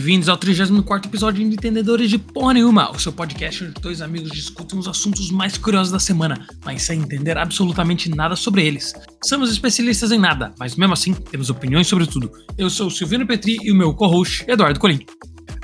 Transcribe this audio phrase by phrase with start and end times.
[0.00, 4.30] bem-vindos ao 34 episódio de Entendedores de Porra Nenhuma, o seu podcast onde dois amigos
[4.30, 8.94] discutem os assuntos mais curiosos da semana, mas sem entender absolutamente nada sobre eles.
[9.22, 12.32] Somos especialistas em nada, mas mesmo assim temos opiniões sobre tudo.
[12.56, 15.04] Eu sou o Silvino Petri e o meu co-host, Eduardo Colim.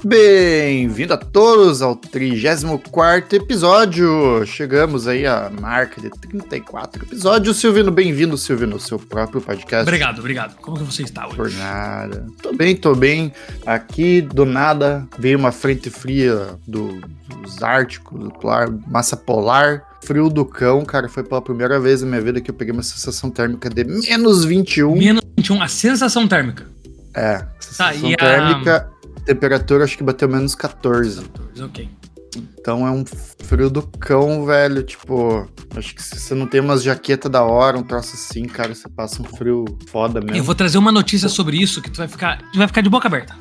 [0.08, 4.46] Bem-vindo a todos ao 34 episódio.
[4.46, 7.56] Chegamos aí à marca de 34 episódios.
[7.56, 9.82] Silvino, bem-vindo, Silvino, ao seu próprio podcast.
[9.82, 10.54] Obrigado, obrigado.
[10.58, 11.34] Como que você está hoje?
[11.34, 12.24] Por nada.
[12.40, 13.32] Tô bem, tô bem.
[13.66, 17.00] Aqui, do nada, veio uma frente fria do,
[17.42, 19.82] dos Árticos, do polar, massa polar.
[20.04, 22.84] Frio do cão, cara, foi pela primeira vez na minha vida que eu peguei uma
[22.84, 24.94] sensação térmica de menos 21.
[24.94, 26.64] Menos 21, a sensação térmica.
[27.12, 28.95] É, sensação tá, térmica.
[29.26, 31.22] Temperatura acho que bateu menos 14.
[31.22, 31.90] 14, ok.
[32.36, 34.82] Então é um frio do cão, velho.
[34.82, 38.74] Tipo, acho que se você não tem umas jaqueta da hora, um troço assim, cara,
[38.74, 40.36] você passa um frio foda mesmo.
[40.36, 42.88] Eu vou trazer uma notícia sobre isso que tu vai ficar, tu vai ficar de
[42.88, 43.34] boca aberta.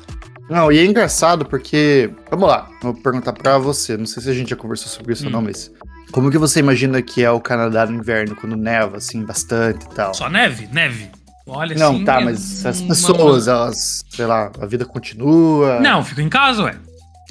[0.48, 2.10] Não, e é engraçado porque.
[2.30, 3.96] Vamos lá, vou perguntar pra você.
[3.96, 5.26] Não sei se a gente já conversou sobre isso hum.
[5.26, 5.44] ou não, hum.
[5.44, 5.70] mas.
[6.12, 9.88] Como que você imagina que é o Canadá no inverno, quando neva, assim, bastante e
[9.88, 10.14] tal?
[10.14, 10.68] Só neve?
[10.72, 11.10] Neve.
[11.46, 15.78] Olha, não, tá, mas as pessoas, elas, sei lá, a vida continua.
[15.80, 16.76] Não, fico em casa, ué.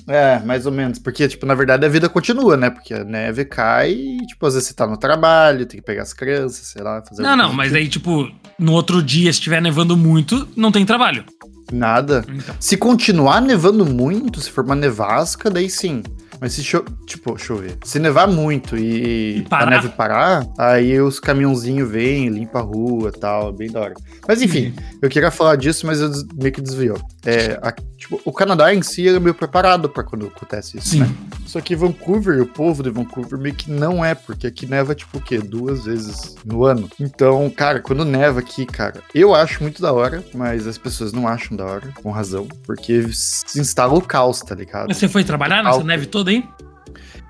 [0.08, 1.00] É, mais ou menos.
[1.00, 2.70] Porque, tipo, na verdade a vida continua, né?
[2.70, 6.04] Porque a neve cai e, tipo, às vezes você tá no trabalho, tem que pegar
[6.04, 7.78] as crianças, sei lá, fazer Não, não, mas tipo.
[7.78, 11.26] aí, tipo, no outro dia, se estiver nevando muito, não tem trabalho.
[11.74, 12.24] Nada.
[12.30, 12.56] Então.
[12.60, 16.04] Se continuar nevando muito, se for uma nevasca, daí sim.
[16.39, 17.78] Mas se cho tipo, chover.
[17.83, 23.11] Se nevar muito e, e a neve parar, aí os caminhãozinhos vêm, limpa a rua
[23.16, 23.94] e tal, bem da hora.
[24.28, 25.00] Mas enfim, uhum.
[25.02, 27.00] eu queria falar disso, mas eu meio que desviou.
[27.25, 31.00] É, a, tipo, o Canadá em si é meio preparado para quando acontece isso, Sim.
[31.00, 31.09] né?
[31.45, 35.17] Só que Vancouver, o povo de Vancouver meio que não é, porque aqui neva tipo
[35.17, 35.38] o quê?
[35.39, 36.89] Duas vezes no ano.
[37.00, 41.28] Então, cara, quando neva aqui, cara, eu acho muito da hora, mas as pessoas não
[41.28, 44.88] acham da hora, com razão, porque se instala o caos, tá ligado?
[44.88, 46.47] Mas você foi trabalhar nessa neve toda aí?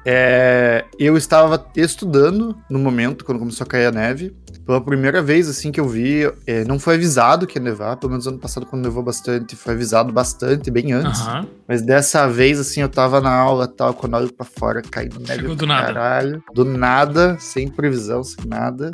[0.08, 4.36] É, eu estava estudando no momento, quando começou a cair a neve.
[4.64, 7.98] Pela primeira vez, assim, que eu vi, é, não foi avisado que ia nevar.
[7.98, 11.22] Pelo menos ano passado, quando nevou bastante, foi avisado bastante, bem antes.
[11.22, 11.46] Uhum.
[11.68, 15.20] Mas dessa vez, assim, eu tava na aula tal, quando eu olho pra fora, caindo
[15.20, 15.88] neve Chegou do nada.
[15.94, 16.44] caralho.
[16.54, 18.92] Do nada, sem previsão, sem nada.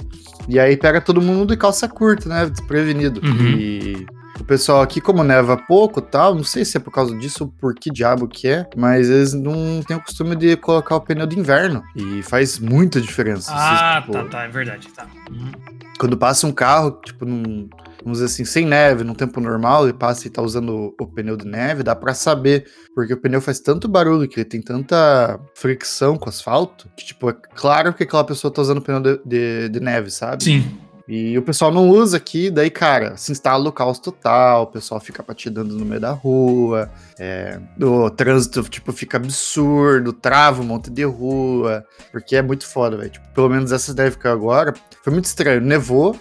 [0.48, 2.50] E aí pega todo mundo de calça curta, né?
[2.50, 3.22] Desprevenido.
[3.24, 3.48] Uhum.
[3.48, 4.06] E
[4.42, 7.50] o pessoal aqui, como neva pouco tal, não sei se é por causa disso ou
[7.50, 11.26] por que diabo que é, mas eles não têm o costume de colocar o pneu
[11.26, 11.84] de inverno.
[11.96, 13.52] E faz muita diferença.
[13.54, 15.08] Ah, tipo, tá, tá, é verdade, tá.
[15.30, 15.52] Uhum.
[16.00, 17.70] Quando passa um carro, tipo, num,
[18.04, 21.38] vamos dizer assim, sem neve, num tempo normal, e passa e tá usando o, pneu
[21.38, 22.66] de neve, dá para saber,
[22.96, 27.06] porque o pneu faz tanto barulho, que ele tem tanta fricção com o asfalto, que,
[27.06, 30.44] tipo, é claro que aquela pessoa tá usando o pneu de, de, de neve, sabe?
[30.44, 30.78] Sim.
[31.08, 35.00] E o pessoal não usa aqui, daí, cara, se instala o caos total, o pessoal
[35.00, 36.90] fica patinando no meio da rua,
[37.20, 42.98] é, o trânsito, tipo, fica absurdo, trava um monte de rua, porque é muito foda,
[42.98, 43.10] velho.
[43.10, 44.74] Tipo, pelo menos essa deve ficar agora.
[45.04, 46.16] Foi muito estranho, nevou,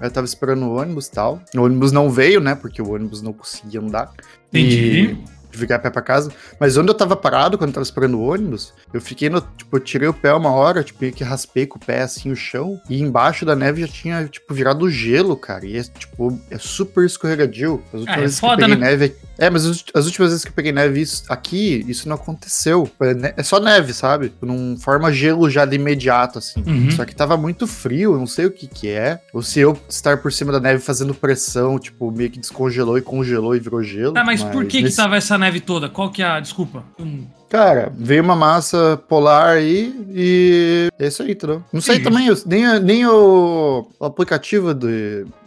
[0.00, 1.42] eu tava esperando o ônibus e tal.
[1.56, 4.12] O ônibus não veio, né, porque o ônibus não conseguia andar.
[4.48, 5.18] Entendi.
[5.34, 6.32] E ficar a pé pra casa.
[6.58, 9.40] Mas onde eu tava parado, quando eu tava esperando o ônibus, eu fiquei no.
[9.40, 12.30] Tipo, eu tirei o pé uma hora, tipo, meio que raspei com o pé assim
[12.30, 12.80] o chão.
[12.88, 15.66] E embaixo da neve já tinha, tipo, virado gelo, cara.
[15.66, 17.82] E é, tipo, é super escorregadio.
[17.92, 18.90] As últimas é, vezes foda, que eu peguei né?
[18.90, 19.16] neve.
[19.38, 19.64] É, mas
[19.94, 22.90] as últimas vezes que eu peguei neve isso, aqui, isso não aconteceu.
[23.36, 24.32] É, só neve, sabe?
[24.42, 26.62] Não forma gelo já de imediato, assim.
[26.66, 26.90] Uhum.
[26.90, 29.20] Só que tava muito frio, não sei o que que é.
[29.32, 33.02] Ou se eu estar por cima da neve fazendo pressão, tipo, meio que descongelou e
[33.02, 34.14] congelou e virou gelo.
[34.16, 34.96] Ah, mas, mas por que nesse...
[34.96, 35.88] que tava essa neve toda?
[35.88, 36.84] Qual que é a desculpa?
[36.98, 37.26] Hum.
[37.48, 41.62] Cara, veio uma massa polar aí e é isso aí, entendeu?
[41.72, 42.02] Não sei Sim.
[42.02, 44.88] também, nem, nem o, o aplicativo do,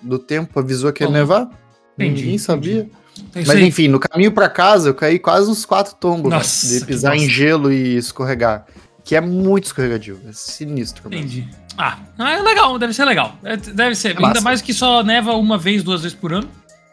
[0.02, 1.48] do tempo avisou que ia nevar.
[1.96, 2.90] Entendi, Ninguém sabia.
[3.18, 3.52] Entendi.
[3.52, 6.86] É Mas enfim, no caminho para casa eu caí quase uns quatro tombos né, de
[6.86, 8.66] pisar em gelo e escorregar.
[9.04, 11.08] Que é muito escorregadio, é sinistro.
[11.08, 11.42] Entendi.
[11.42, 11.62] Mesmo.
[11.78, 13.36] Ah, é legal, deve ser legal.
[13.44, 14.42] É, deve ser, é ainda massa.
[14.42, 16.48] mais que só neva uma vez, duas vezes por ano.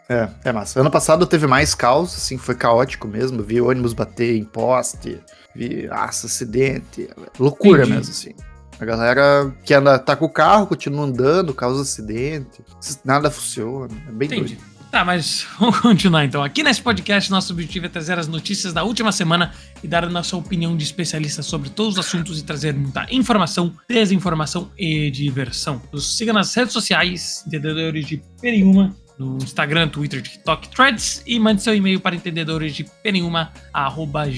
[0.09, 0.81] É, é massa.
[0.81, 3.43] Ano passado teve mais caos, assim, foi caótico mesmo.
[3.43, 5.21] Vi ônibus bater em poste,
[5.55, 7.09] vi nossa, acidente.
[7.39, 7.97] Loucura Entendi.
[7.97, 8.35] mesmo, assim.
[8.81, 12.63] A galera que anda, tá com o carro, continua andando, causa acidente.
[13.05, 13.95] Nada funciona.
[14.09, 14.55] É bem Entendi.
[14.55, 14.79] doido.
[14.91, 16.43] Tá, mas vamos continuar então.
[16.43, 19.53] Aqui nesse podcast, nosso objetivo é trazer as notícias da última semana
[19.83, 23.75] e dar a nossa opinião de especialista sobre todos os assuntos e trazer muita informação,
[23.89, 25.83] desinformação e diversão.
[25.93, 31.63] Nos siga nas redes sociais, entendedores de Periuma, no Instagram, Twitter, TikTok, Threads e mande
[31.63, 32.87] seu e-mail para entendedores de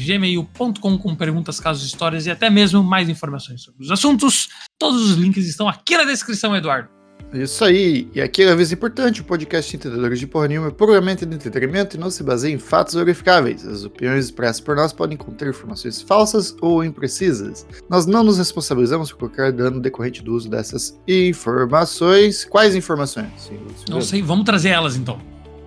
[0.07, 4.49] gmail.com com perguntas, casos, histórias e até mesmo mais informações sobre os assuntos.
[4.79, 7.00] Todos os links estão aqui na descrição, Eduardo.
[7.33, 8.09] Isso aí.
[8.15, 11.35] E aqui é a vez importante, o podcast Entendedores de Porra Nenhuma é puramente de
[11.35, 13.67] entretenimento e não se baseia em fatos verificáveis.
[13.67, 17.67] As opiniões expressas por nós podem conter informações falsas ou imprecisas.
[17.89, 22.45] Nós não nos responsabilizamos por qualquer dano decorrente do uso dessas informações.
[22.45, 23.51] Quais informações?
[23.89, 25.21] Não sei, vamos trazer elas então.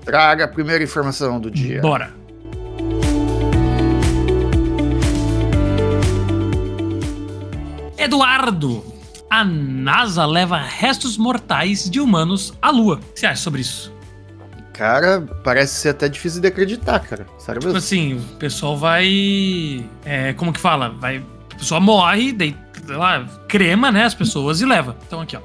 [0.04, 1.82] Traga a primeira informação do dia.
[1.82, 2.14] Bora.
[7.98, 8.93] Eduardo,
[9.34, 12.98] a NASA leva restos mortais de humanos à Lua.
[12.98, 13.92] O que você acha sobre isso?
[14.72, 17.26] Cara, parece ser até difícil de acreditar, cara.
[17.40, 17.78] Sério tipo mesmo?
[17.80, 19.84] assim, o pessoal vai.
[20.06, 20.90] É, como que fala?
[20.90, 21.24] Vai.
[21.52, 22.56] A pessoa morre, daí,
[22.88, 24.96] lá, crema, né, as pessoas e leva.
[25.08, 25.42] Então aqui, ó.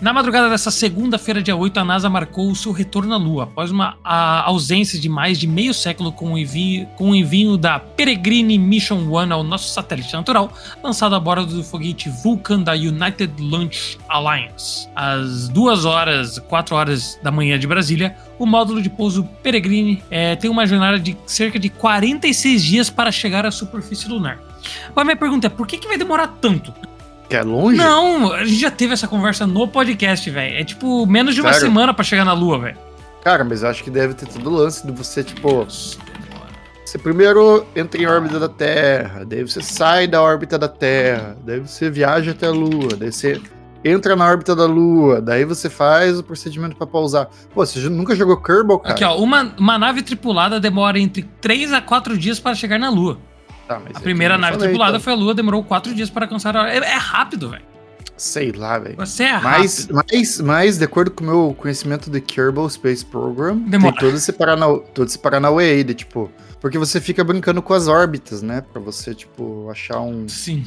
[0.00, 3.70] Na madrugada dessa segunda-feira, dia 8, a NASA marcou o seu retorno à Lua, após
[3.70, 8.56] uma ausência de mais de meio século com o, envio, com o envio da Peregrine
[8.56, 13.98] Mission One ao nosso satélite natural, lançado a bordo do foguete Vulcan da United Launch
[14.08, 14.88] Alliance.
[14.96, 20.34] Às 2 horas, 4 horas da manhã de Brasília, o módulo de pouso Peregrine é,
[20.34, 24.38] tem uma jornada de cerca de 46 dias para chegar à superfície lunar.
[24.88, 26.72] Agora, minha pergunta é: por que, que vai demorar tanto?
[27.30, 27.76] Que é longe?
[27.78, 30.58] Não, a gente já teve essa conversa no podcast, velho.
[30.58, 31.68] É tipo menos de uma Sério?
[31.68, 32.76] semana para chegar na Lua, velho.
[33.22, 35.64] Cara, mas eu acho que deve ter todo o lance de você, tipo.
[35.64, 41.60] Você primeiro entra em órbita da Terra, daí você sai da órbita da Terra, daí
[41.60, 43.40] você viaja até a Lua, daí você
[43.84, 47.28] entra na órbita da Lua, daí você faz o procedimento para pousar.
[47.54, 48.94] Pô, você nunca jogou Kerbal, cara?
[48.94, 52.90] Aqui, ó, uma, uma nave tripulada demora entre 3 a 4 dias para chegar na
[52.90, 53.18] Lua.
[53.70, 55.00] Tá, a primeira nave falei, tripulada então.
[55.00, 56.68] foi a Lua, demorou quatro dias para alcançar a.
[56.68, 57.62] É, é rápido, velho.
[58.16, 58.96] Sei lá, velho.
[58.96, 59.94] Você é mas, rápido.
[59.94, 63.92] Mas, mas, de acordo com o meu conhecimento de Kerbal Space Program, Demora.
[63.92, 66.32] tem todo esse Paranauê, todo esse Paranauê aí, de tipo.
[66.60, 68.60] Porque você fica brincando com as órbitas, né?
[68.72, 70.28] Pra você, tipo, achar um.
[70.28, 70.66] Sim.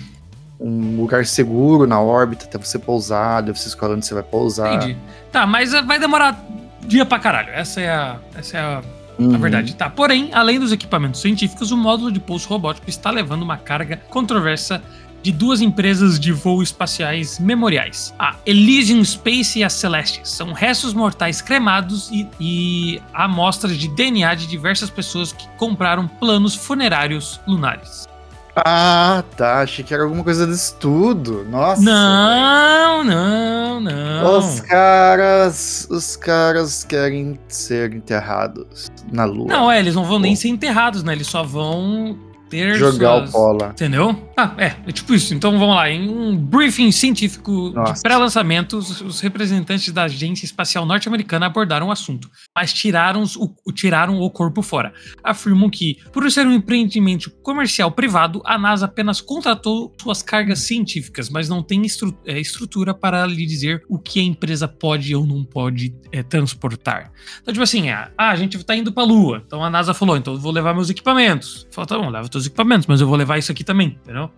[0.57, 4.75] Um lugar seguro na órbita até você pousar, daí você escolhe onde você vai pousar.
[4.75, 4.97] Entendi.
[5.29, 6.41] Tá, mas vai demorar
[6.88, 7.50] dia pra caralho.
[7.50, 8.17] Essa é a.
[8.33, 8.83] Essa é a
[9.18, 9.31] Uhum.
[9.31, 9.89] Na verdade, tá.
[9.89, 14.81] Porém, além dos equipamentos científicos, o módulo de pouso robótico está levando uma carga controversa
[15.24, 20.19] de duas empresas de voo espaciais memoriais, a Elysium Space e a Celeste.
[20.25, 26.54] São restos mortais cremados e, e amostras de DNA de diversas pessoas que compraram planos
[26.54, 28.06] funerários lunares.
[28.55, 29.61] Ah, tá.
[29.61, 31.44] Achei que era alguma coisa de estudo.
[31.50, 31.81] Nossa.
[31.81, 34.38] Não, não, não.
[34.38, 35.88] Os caras.
[35.89, 39.47] Os caras querem ser enterrados na lua.
[39.47, 41.13] Não, é, eles não vão nem ser enterrados, né?
[41.13, 42.17] Eles só vão
[42.53, 43.29] ter Jogar suas...
[43.29, 43.69] o pola.
[43.71, 44.29] Entendeu?
[44.38, 45.33] Ah, é, é tipo isso.
[45.33, 45.89] Então vamos lá.
[45.89, 47.94] Em um briefing científico Nossa.
[47.94, 54.19] de pré-lançamento, os representantes da Agência Espacial Norte-Americana abordaram o assunto, mas tiraram o, tiraram
[54.19, 54.94] o corpo fora.
[55.23, 61.29] Afirmam que, por ser um empreendimento comercial privado, a NASA apenas contratou suas cargas científicas,
[61.29, 65.25] mas não tem estru é, estrutura para lhe dizer o que a empresa pode ou
[65.25, 67.11] não pode é, transportar.
[67.41, 69.41] Então, tipo assim, ah, a gente está indo para a Lua.
[69.45, 71.67] Então a NASA falou, então eu vou levar meus equipamentos.
[71.71, 74.30] Falou, tá bom, leva teus equipamentos, mas eu vou levar isso aqui também, entendeu?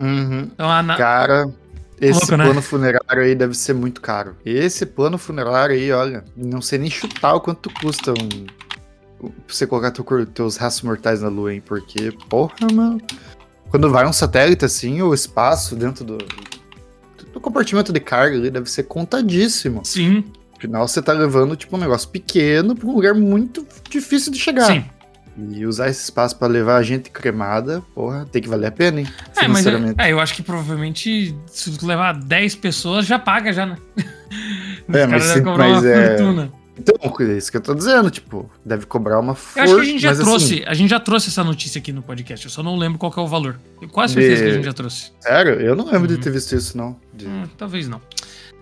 [0.00, 0.50] Uhum.
[0.52, 0.96] Então, a na...
[0.96, 1.46] Cara,
[2.00, 2.60] esse Louco, plano né?
[2.60, 4.36] funerário aí deve ser muito caro.
[4.44, 8.46] Esse plano funerário aí, olha, não sei nem chutar o quanto custa um,
[9.46, 11.62] você colocar teu, teus restos mortais na lua, hein?
[11.64, 13.00] Porque, porra, mano.
[13.70, 16.18] Quando vai um satélite assim, o espaço dentro do,
[17.32, 19.84] do compartimento de carga ali deve ser contadíssimo.
[19.84, 20.24] Sim.
[20.56, 24.66] Afinal, você tá levando, tipo, um negócio pequeno pra um lugar muito difícil de chegar.
[24.66, 24.84] Sim.
[25.36, 29.00] E usar esse espaço para levar a gente cremada, porra, tem que valer a pena,
[29.00, 29.08] hein?
[29.36, 33.66] É, mas é, é, eu acho que provavelmente se levar 10 pessoas já paga já,
[33.66, 33.76] né?
[34.92, 36.16] é, mas, sim, mas é...
[36.16, 36.52] Fortuna.
[36.76, 39.60] Então, é isso que eu tô dizendo, tipo, deve cobrar uma força.
[39.60, 40.64] Eu acho que a gente já trouxe, assim...
[40.66, 43.20] a gente já trouxe essa notícia aqui no podcast, eu só não lembro qual é
[43.20, 43.58] o valor.
[43.80, 44.42] Eu quase certeza de...
[44.42, 45.12] que a gente já trouxe.
[45.20, 45.54] Sério?
[45.54, 46.16] Eu não lembro uhum.
[46.16, 46.96] de ter visto isso, não.
[47.12, 47.26] De...
[47.26, 48.00] Hum, talvez não.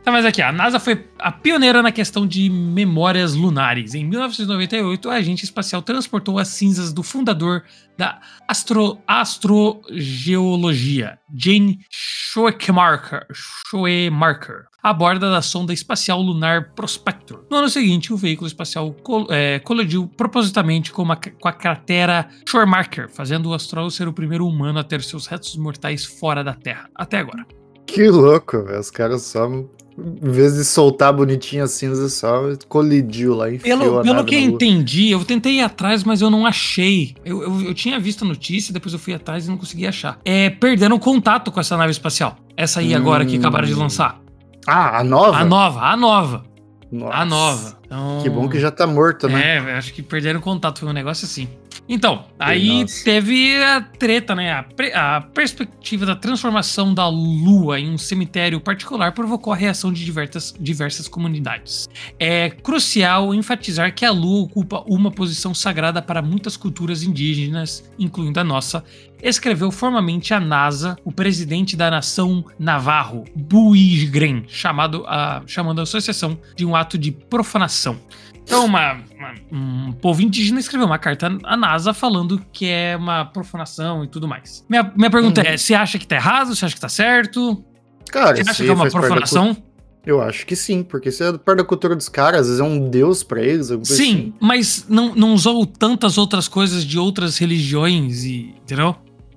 [0.05, 3.95] Tá, mas aqui, a NASA foi a pioneira na questão de memórias lunares.
[3.95, 7.63] Em 1998, a agente espacial transportou as cinzas do fundador
[7.97, 13.29] da astro, astrogeologia, Jane Schoemarker,
[13.69, 17.45] Schoemarker, a bordo da sonda espacial lunar Prospector.
[17.49, 22.29] No ano seguinte, o veículo espacial col é, colidiu propositalmente com, uma, com a cratera
[22.49, 26.55] Schoemarker, fazendo o astrólogo ser o primeiro humano a ter seus restos mortais fora da
[26.55, 27.47] Terra, até agora.
[27.87, 28.81] Que louco, velho.
[28.81, 29.49] Os caras só
[29.99, 34.41] em vez de soltar bonitinho a cinza, só colidiu lá, enfiou Pelo, pelo que eu
[34.41, 37.15] entendi, eu tentei ir atrás, mas eu não achei.
[37.25, 40.19] Eu, eu, eu, tinha visto a notícia, depois eu fui atrás e não consegui achar.
[40.25, 42.37] É, perderam contato com essa nave espacial.
[42.57, 42.97] Essa aí hum.
[42.97, 44.21] agora que acabaram de lançar.
[44.67, 45.39] Ah, a nova?
[45.39, 46.45] A nova, a nova.
[46.91, 47.17] Nossa.
[47.17, 47.79] A nova.
[47.87, 49.57] Então, que bom que já tá morta, né?
[49.57, 51.49] É, acho que perderam contato, foi um negócio assim.
[51.95, 53.05] Então, aí Nossa.
[53.05, 54.51] teve a treta, né?
[54.51, 60.03] A, a, perspectiva da transformação da Lua em um cemitério particular provocou a reação de
[60.03, 61.91] diversas, diversas comunidades.
[62.19, 68.41] É crucial enfatizar que a Lua ocupa uma posição sagrada para muitas culturas indígenas, incluindo
[68.41, 68.83] a nossa,
[69.23, 76.39] escreveu formalmente a NASA, o presidente da nação Navarro, Buigren, chamado a, chamando a associação
[76.57, 78.01] de um ato de profanação.
[78.45, 79.01] Então, uma,
[79.51, 84.27] um povo indígena escreveu uma carta à NASA falando que é uma profanação e tudo
[84.29, 84.65] mais.
[84.69, 85.47] Minha, minha pergunta uhum.
[85.47, 86.55] é: você acha que tá errado?
[86.55, 87.65] Você acha que tá certo?
[88.11, 89.57] Cara, você acha que é uma profanação?
[90.05, 92.65] Eu acho que sim, porque se é parte da cultura dos caras, às vezes é
[92.65, 93.69] um deus pra eles.
[93.69, 94.35] Sim, assim.
[94.41, 98.55] mas não, não usou tantas outras coisas de outras religiões e.
[98.63, 98.97] Entendeu?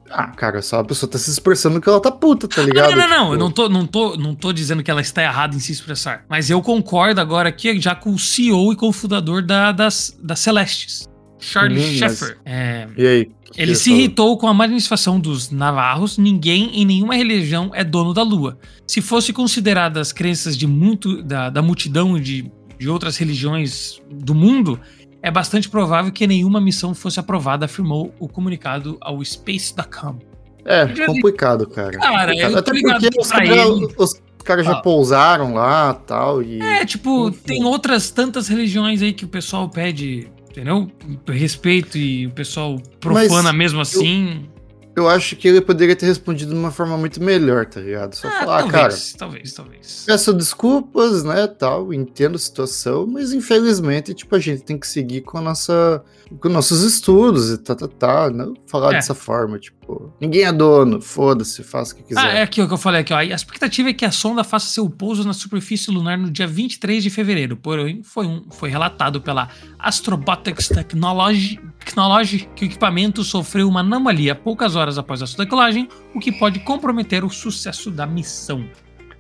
[0.10, 2.96] Ah, cara, só a pessoa tá se expressando que ela tá puta, tá ligado?
[2.96, 3.34] Não, não, não, tipo...
[3.34, 6.26] eu não tô, não, tô, não tô dizendo que ela está errada em se expressar.
[6.30, 11.08] Mas eu concordo agora aqui já com o CEO e cofundador da, das, da Celestes.
[11.40, 12.38] Charlie hum, Sheffer.
[12.46, 12.54] Mas...
[12.54, 12.88] É...
[12.98, 13.32] E aí?
[13.58, 16.18] Ele se irritou com a manifestação dos navarros.
[16.18, 18.58] Ninguém em nenhuma religião é dono da lua.
[18.86, 24.36] Se fosse consideradas as crenças de muito da, da multidão de, de outras religiões do
[24.36, 24.80] mundo,
[25.26, 30.20] é bastante provável que nenhuma missão fosse aprovada, afirmou o comunicado ao Space.com.
[30.64, 31.98] É, complicado, cara.
[31.98, 32.58] Cara, complicado.
[32.60, 33.68] Até porque os, cara,
[33.98, 34.74] os caras ah.
[34.74, 37.40] já pousaram lá tal, e É, tipo, Enfim.
[37.44, 40.92] tem outras tantas religiões aí que o pessoal pede, entendeu?
[41.28, 44.46] Respeito e o pessoal profana Mas mesmo assim.
[44.48, 44.55] Eu
[44.96, 48.16] eu acho que ele poderia ter respondido de uma forma muito melhor, tá ligado?
[48.16, 49.18] Só ah, falar, talvez, cara.
[49.18, 50.04] Talvez, talvez.
[50.06, 55.22] Peço desculpas, né, tal, entendo a situação, mas infelizmente, tipo, a gente tem que seguir
[55.22, 56.04] com a nossa.
[56.40, 58.30] com nossos estudos e tá, tá, tá.
[58.30, 58.96] Não falar é.
[58.96, 62.22] dessa forma, tipo, ninguém é dono, foda-se, faça o que quiser.
[62.22, 63.18] Ah, é aquilo que eu falei aqui, ó.
[63.18, 67.04] A expectativa é que a sonda faça seu pouso na superfície lunar no dia 23
[67.04, 73.70] de fevereiro, porém, foi, um, foi relatado pela Astrobotics Technology, Technology que o equipamento sofreu
[73.70, 78.08] uma anomalia poucas horas após a sua decolagem, o que pode comprometer o sucesso da
[78.08, 78.66] missão.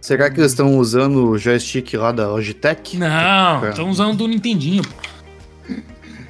[0.02, 2.98] Será que eles estão usando o joystick lá da Logitech?
[2.98, 4.84] Não, estão usando do Nintendinho.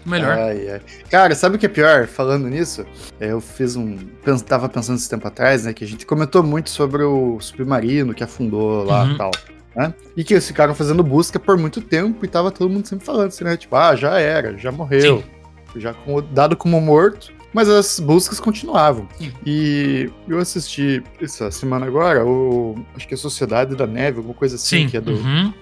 [0.05, 0.37] Melhor.
[0.37, 0.81] Ai, ai.
[1.09, 2.05] Cara, sabe o que é pior?
[2.05, 2.85] Falando nisso,
[3.19, 3.97] é, eu fiz um.
[4.45, 5.73] Tava pensando esse tempo atrás, né?
[5.73, 9.17] Que a gente comentou muito sobre o submarino que afundou lá e uhum.
[9.17, 9.31] tal.
[9.75, 9.93] Né?
[10.15, 13.27] E que eles ficaram fazendo busca por muito tempo e tava todo mundo sempre falando
[13.27, 13.57] assim, né?
[13.57, 15.17] Tipo, ah, já era, já morreu.
[15.17, 15.34] Sim
[15.79, 19.07] já como, dado como morto, mas as buscas continuavam.
[19.45, 24.55] E eu assisti essa semana agora, o, acho que é Sociedade da Neve, alguma coisa
[24.55, 24.89] assim, Sim.
[24.89, 25.53] que é do uhum.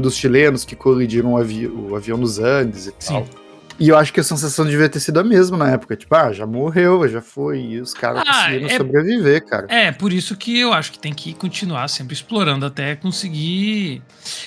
[0.00, 3.14] dos chilenos que colidiram o, avi o avião nos Andes e Sim.
[3.14, 3.42] tal.
[3.78, 5.96] E eu acho que a sensação devia ter sido a mesma na época.
[5.96, 7.60] Tipo, ah, já morreu, já foi.
[7.60, 9.66] E os caras ah, conseguiram é, sobreviver, cara.
[9.68, 14.02] É, por isso que eu acho que tem que continuar sempre explorando até conseguir.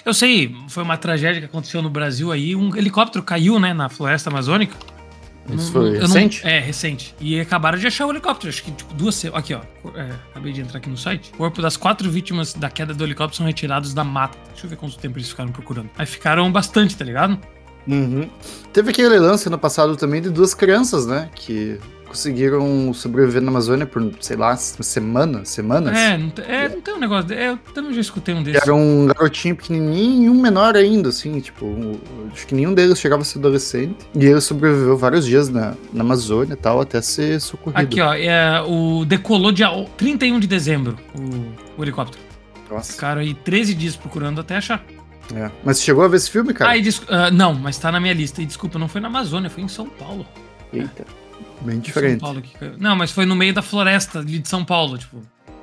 [0.06, 2.56] Eu sei, foi uma tragédia que aconteceu no Brasil aí.
[2.56, 4.78] Um helicóptero caiu, né, na floresta amazônica.
[5.50, 6.44] Isso foi recente?
[6.44, 7.16] Não, é, recente.
[7.20, 8.50] E acabaram de achar o helicóptero.
[8.50, 9.24] Acho que, tipo, duas.
[9.26, 9.62] Aqui, ó.
[9.96, 11.32] É, acabei de entrar aqui no site.
[11.34, 14.38] O corpo das quatro vítimas da queda do helicóptero são retirados da mata.
[14.52, 15.90] Deixa eu ver quanto tempo eles ficaram procurando.
[15.98, 17.40] Aí ficaram bastante, tá ligado?
[17.88, 18.28] Uhum.
[18.74, 21.30] Teve aquele lance no passado também de duas crianças, né?
[21.36, 21.80] Que
[22.16, 25.98] conseguiram sobreviver na Amazônia por, sei lá, semana, semanas.
[25.98, 27.34] É, não, é, não tem um negócio.
[27.34, 28.62] É, eu também já escutei um desses.
[28.62, 32.00] Era um garotinho pequenininho um menor ainda, assim, tipo, um,
[32.32, 33.98] acho que nenhum deles chegava a ser adolescente.
[34.16, 37.82] E ele sobreviveu vários dias na, na Amazônia e tal, até ser socorrido.
[37.82, 39.68] Aqui, ó, é, o decolou dia
[39.98, 42.24] 31 de dezembro, o, o helicóptero.
[42.72, 42.94] Nossa.
[42.94, 44.84] Ficaram aí 13 dias procurando até achar.
[45.36, 45.52] É.
[45.64, 46.72] Mas chegou a ver esse filme, cara?
[46.72, 48.42] Ah, uh, não, mas tá na minha lista.
[48.42, 50.26] E desculpa, não foi na Amazônia, foi em São Paulo.
[50.72, 51.04] Eita.
[51.22, 51.25] É.
[51.62, 52.24] Bem diferente.
[52.78, 55.22] Não, mas foi no meio da floresta de São Paulo, tipo.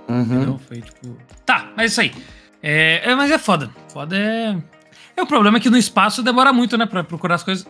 [0.08, 0.58] Uhum.
[0.58, 1.16] Foi tipo.
[1.46, 2.12] Tá, mas é isso aí.
[2.62, 3.70] É, é, mas é foda.
[3.92, 4.56] Foda é.
[5.16, 7.66] É o problema é que no espaço demora muito, né, pra procurar as coisas.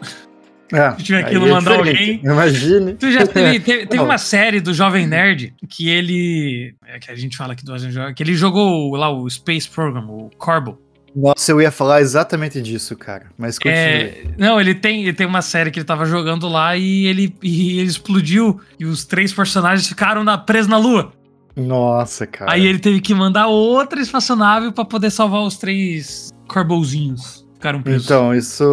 [0.72, 2.20] É, Se tiver aquilo, é mandar alguém.
[2.22, 2.94] Imagine.
[2.94, 6.74] Tu já teve, teve, teve uma série do Jovem Nerd que ele.
[6.86, 7.74] É que a gente fala aqui do
[8.14, 10.78] que ele jogou lá o Space Program, o Corbo.
[11.14, 13.26] Nossa, eu ia falar exatamente disso, cara.
[13.36, 13.74] Mas continue.
[13.76, 17.34] É, não, ele tem, ele tem uma série que ele tava jogando lá e ele,
[17.42, 21.12] e ele explodiu e os três personagens ficaram na, presos na lua.
[21.54, 22.50] Nossa, cara.
[22.50, 27.46] Aí ele teve que mandar outra espaçonave para poder salvar os três Corbolzinhos.
[27.54, 28.06] Ficaram presos.
[28.06, 28.64] Então, isso.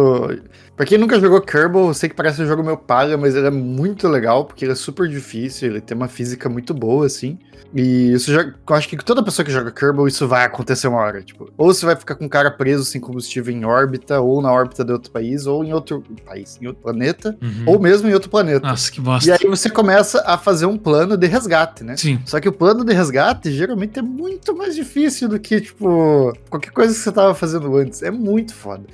[0.80, 3.46] Pra quem nunca jogou Kerbal, eu sei que parece um jogo meio palha, mas ele
[3.46, 7.38] é muito legal, porque ele é super difícil, ele tem uma física muito boa, assim.
[7.74, 8.40] E isso já.
[8.42, 11.22] Eu acho que toda pessoa que joga Kerbal, isso vai acontecer uma hora.
[11.22, 14.50] Tipo, ou você vai ficar com o cara preso sem combustível em órbita, ou na
[14.50, 17.64] órbita de outro país, ou em outro país, em outro planeta, uhum.
[17.66, 18.66] ou mesmo em outro planeta.
[18.66, 19.28] Nossa, que bosta.
[19.28, 21.96] E aí você começa a fazer um plano de resgate, né?
[21.96, 22.20] Sim.
[22.24, 26.70] Só que o plano de resgate geralmente é muito mais difícil do que, tipo, qualquer
[26.70, 28.02] coisa que você tava fazendo antes.
[28.02, 28.84] É muito foda.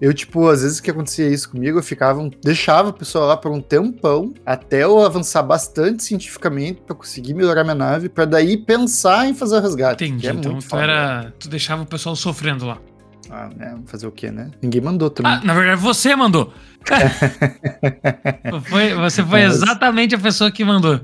[0.00, 3.50] Eu, tipo, às vezes que acontecia isso comigo, eu ficava, deixava a pessoa lá por
[3.50, 9.26] um tempão, até eu avançar bastante cientificamente para conseguir melhorar minha nave, para daí pensar
[9.26, 10.04] em fazer o resgate.
[10.04, 12.78] Entendi, é então tu, era, tu deixava o pessoal sofrendo lá.
[13.30, 13.76] Ah, né?
[13.86, 14.50] Fazer o quê, né?
[14.62, 15.32] Ninguém mandou também.
[15.32, 16.52] Ah, na verdade, você mandou.
[18.64, 19.54] foi, você foi Mas...
[19.56, 21.00] exatamente a pessoa que mandou.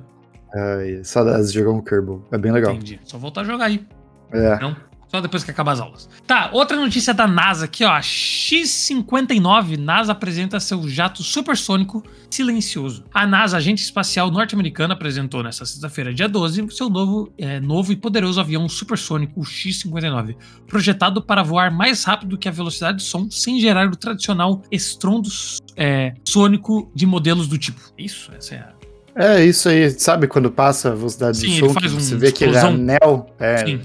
[0.54, 2.22] Ai, saudades de jogar um Kerbal.
[2.30, 2.72] É bem legal.
[2.72, 3.00] Entendi.
[3.04, 3.86] Só voltar a jogar aí.
[4.32, 4.58] É.
[4.60, 4.76] Não?
[5.10, 6.08] Só depois que acabar as aulas.
[6.24, 8.00] Tá, outra notícia da NASA aqui, ó.
[8.00, 13.04] X-59, NASA apresenta seu jato supersônico silencioso.
[13.12, 17.96] A NASA, agente espacial norte-americana, apresentou nesta sexta-feira, dia 12, seu novo, é, novo e
[17.96, 20.36] poderoso avião supersônico, o X-59,
[20.68, 25.28] projetado para voar mais rápido que a velocidade do som, sem gerar o tradicional estrondo
[25.76, 27.80] é, sônico de modelos do tipo.
[27.98, 28.80] Isso, essa é a
[29.12, 32.44] é isso aí, sabe quando passa a velocidade Sim, do som, você um vê que
[32.44, 33.80] ele é anel, é, Sim.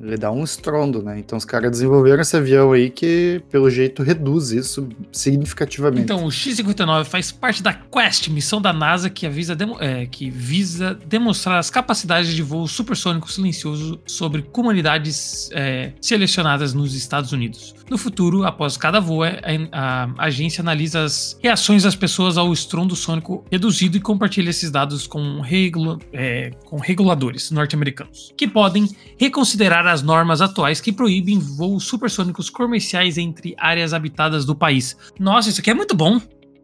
[0.00, 1.18] Ele dá um estrondo, né?
[1.18, 6.02] Então os caras desenvolveram esse avião aí que, pelo jeito, reduz isso significativamente.
[6.02, 10.98] Então, o X-59 faz parte da Quest, missão da NASA que, avisa é, que visa
[11.06, 17.74] demonstrar as capacidades de voo supersônico silencioso sobre comunidades é, selecionadas nos Estados Unidos.
[17.88, 19.30] No futuro, após cada voo, a,
[19.72, 25.06] a, agência analisa as reações das pessoas ao estrondo sônico reduzido e compartilha esses dados
[25.06, 28.88] com, regula, é, com reguladores norte-americanos, que podem
[29.18, 34.96] reconsiderar as normas atuais que proíbem voos supersônicos comerciais entre áreas habitadas do país.
[35.18, 36.20] Nossa, isso aqui é muito bom.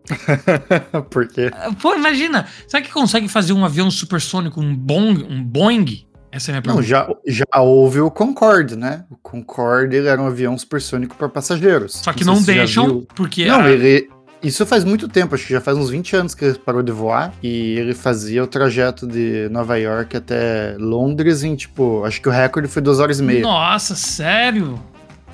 [1.11, 1.50] Por quê?
[1.81, 6.07] Pô, imagina, será que consegue fazer um avião supersônico, um Boeing, um Boeing?
[6.31, 6.83] Essa é a minha pergunta.
[6.83, 9.05] Não, já, já houve o Concorde, né?
[9.11, 11.93] O Concorde era um avião supersônico para passageiros.
[11.93, 13.45] Só que não, não deixam, porque.
[13.45, 13.71] Não, a...
[13.71, 14.09] ele,
[14.43, 16.93] isso faz muito tempo, acho que já faz uns 20 anos que ele parou de
[16.93, 17.33] voar.
[17.43, 22.33] E ele fazia o trajeto de Nova York até Londres em, tipo, acho que o
[22.33, 23.43] recorde foi 2 horas e meia.
[23.43, 24.79] Nossa, sério?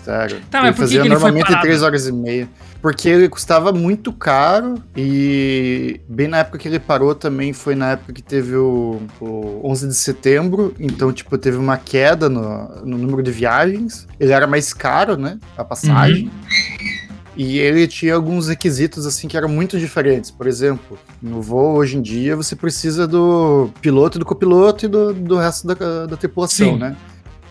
[0.04, 0.38] Sério.
[0.50, 2.48] Tá, ele fazia que normalmente 3 horas e meia.
[2.80, 7.92] Porque ele custava muito caro e bem na época que ele parou também foi na
[7.92, 12.96] época que teve o, o 11 de setembro, então, tipo, teve uma queda no, no
[12.96, 14.06] número de viagens.
[14.20, 16.26] Ele era mais caro, né, a passagem.
[16.26, 17.07] Uhum.
[17.38, 20.28] E ele tinha alguns requisitos assim que eram muito diferentes.
[20.28, 25.14] Por exemplo, no voo hoje em dia você precisa do piloto, do copiloto e do,
[25.14, 26.78] do resto da, da tripulação, Sim.
[26.80, 26.96] né?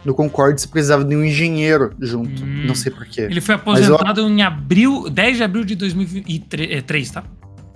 [0.03, 2.43] No Concorde você precisava de um engenheiro junto.
[2.43, 2.65] Hum.
[2.67, 3.21] Não sei porquê.
[3.21, 4.29] Ele foi aposentado eu...
[4.29, 7.23] em abril, 10 de abril de 2003, tá?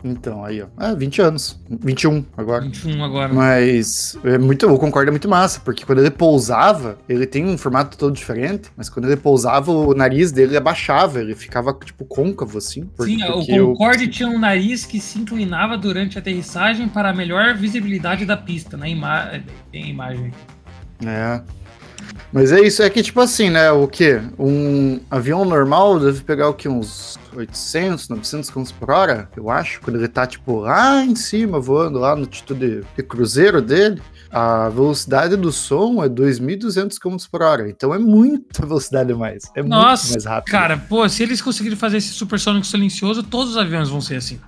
[0.04, 0.68] Então, aí, ó.
[0.78, 1.60] Ah, 20 anos.
[1.70, 2.64] 21 agora.
[2.64, 3.34] 21 agora.
[3.34, 7.58] Mas é muito, o Concorde é muito massa, porque quando ele pousava, ele tem um
[7.58, 12.58] formato todo diferente, mas quando ele pousava, o nariz dele abaixava, ele ficava, tipo, côncavo,
[12.58, 12.86] assim.
[12.96, 14.12] Porque, Sim, o Concorde eu...
[14.12, 18.76] tinha um nariz que se inclinava durante a aterrissagem para a melhor visibilidade da pista,
[18.76, 20.32] na ima tem imagem.
[21.06, 21.42] É.
[22.32, 23.72] Mas é isso, é que tipo assim, né?
[23.72, 24.22] O que?
[24.40, 26.70] Um avião normal deve pegar o que?
[26.70, 31.60] Uns 800, 900 km por hora, eu acho, quando ele tá tipo lá em cima,
[31.60, 34.02] voando lá no altitude de cruzeiro dele.
[34.34, 39.44] A velocidade do som é 2.200 km por hora, então é muita velocidade a mais.
[39.56, 40.52] É Nossa, muito mais rápido.
[40.52, 44.40] Cara, pô, se eles conseguirem fazer esse supersônico silencioso, todos os aviões vão ser assim.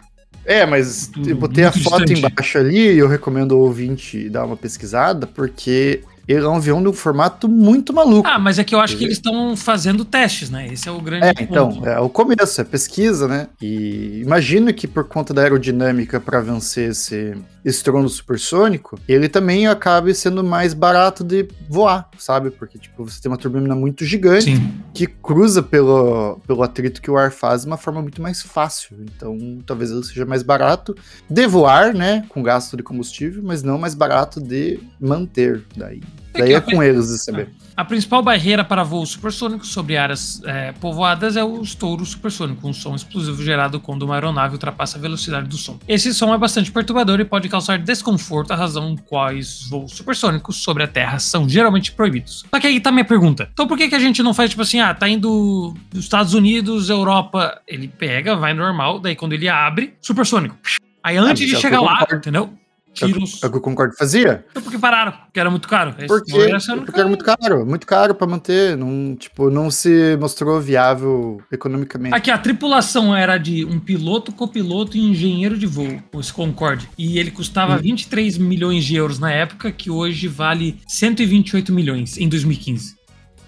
[0.45, 2.13] É, mas eu botei a foto distante.
[2.19, 6.81] embaixo ali e eu recomendo o ouvinte dar uma pesquisada, porque ele é um avião
[6.81, 8.27] de um formato muito maluco.
[8.27, 10.67] Ah, mas é que eu acho que eles estão fazendo testes, né?
[10.67, 13.47] Esse é o grande É, então, é o começo, é pesquisa, né?
[13.61, 20.13] E imagino que por conta da aerodinâmica para vencer esse estrondo supersônico, ele também acabe
[20.13, 22.51] sendo mais barato de voar, sabe?
[22.51, 24.73] Porque, tipo, você tem uma turbina muito gigante Sim.
[24.93, 28.97] que cruza pelo, pelo atrito que o ar faz de uma forma muito mais fácil.
[29.01, 30.95] Então, talvez ele seja mais barato
[31.29, 32.25] de voar, né?
[32.29, 35.63] Com gasto de combustível, mas não mais barato de manter.
[35.75, 36.01] Daí
[36.33, 37.49] é Daí é com eles de saber.
[37.75, 42.73] A principal barreira para voos supersônicos sobre áreas é, povoadas é o estouro supersônico, um
[42.73, 45.79] som explosivo gerado quando uma aeronave ultrapassa a velocidade do som.
[45.87, 50.83] Esse som é bastante perturbador e pode causar desconforto, a razão quais voos supersônicos sobre
[50.83, 52.45] a Terra são geralmente proibidos.
[52.49, 53.49] Só que aí tá minha pergunta.
[53.51, 56.35] Então por que, que a gente não faz tipo assim, ah, tá indo dos Estados
[56.35, 60.55] Unidos, Europa, ele pega, vai normal, daí quando ele abre, supersônico.
[61.03, 62.53] Aí antes ah, de chegar lá, entendeu?
[62.93, 63.41] Tiros.
[63.43, 64.45] É o que o Concorde fazia?
[64.51, 65.93] Então porque pararam, porque era muito caro.
[66.07, 71.41] Porque, porque era muito caro, muito caro para manter, não, tipo, não se mostrou viável
[71.51, 72.15] economicamente.
[72.15, 76.89] Aqui, a tripulação era de um piloto, copiloto e engenheiro de voo, esse Concorde.
[76.97, 77.81] E ele custava hum.
[77.81, 82.95] 23 milhões de euros na época, que hoje vale 128 milhões em 2015.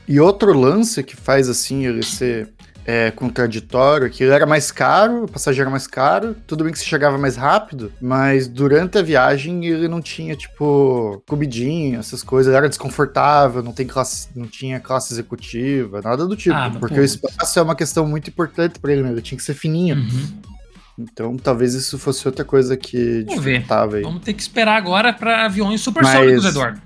[0.08, 2.53] E outro lance que faz assim ele ser
[2.86, 6.86] é, contraditório, que era mais caro, o passageiro era mais caro, tudo bem que você
[6.86, 12.69] chegava mais rápido, mas durante a viagem ele não tinha, tipo, comidinha, essas coisas, era
[12.69, 17.02] desconfortável, não, tem classe, não tinha classe executiva, nada do tipo, ah, porque pô.
[17.02, 19.12] o espaço é uma questão muito importante para ele, né?
[19.12, 19.95] ele tinha que ser fininho.
[19.95, 20.56] Uhum.
[20.98, 23.65] Então talvez isso fosse outra coisa que Vamos ver.
[24.02, 26.54] Vamos ter que esperar agora para aviões supersônicos, Mas...
[26.54, 26.82] Eduardo.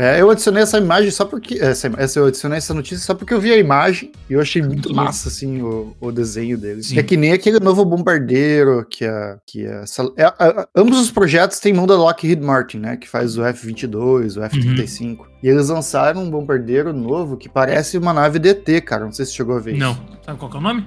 [0.00, 1.58] É, eu adicionei essa imagem só porque.
[1.58, 4.62] Essa, essa, eu adicionei essa notícia só porque eu vi a imagem e eu achei
[4.62, 6.82] muito, massa, assim, o, o desenho dele.
[6.82, 6.98] Sim.
[6.98, 9.36] É que nem aquele novo bombardeiro que a.
[9.46, 9.84] Que a,
[10.16, 12.96] é, a, ambos os projetos têm mão da Lockheed Martin, né?
[12.96, 15.18] Que faz o F-22, o F-35.
[15.18, 15.26] Uhum.
[15.42, 19.04] E eles lançaram um bombardeiro novo que parece uma nave DT, cara.
[19.04, 19.94] Não sei se chegou a ver Não.
[20.24, 20.86] Sabe qual é o nome?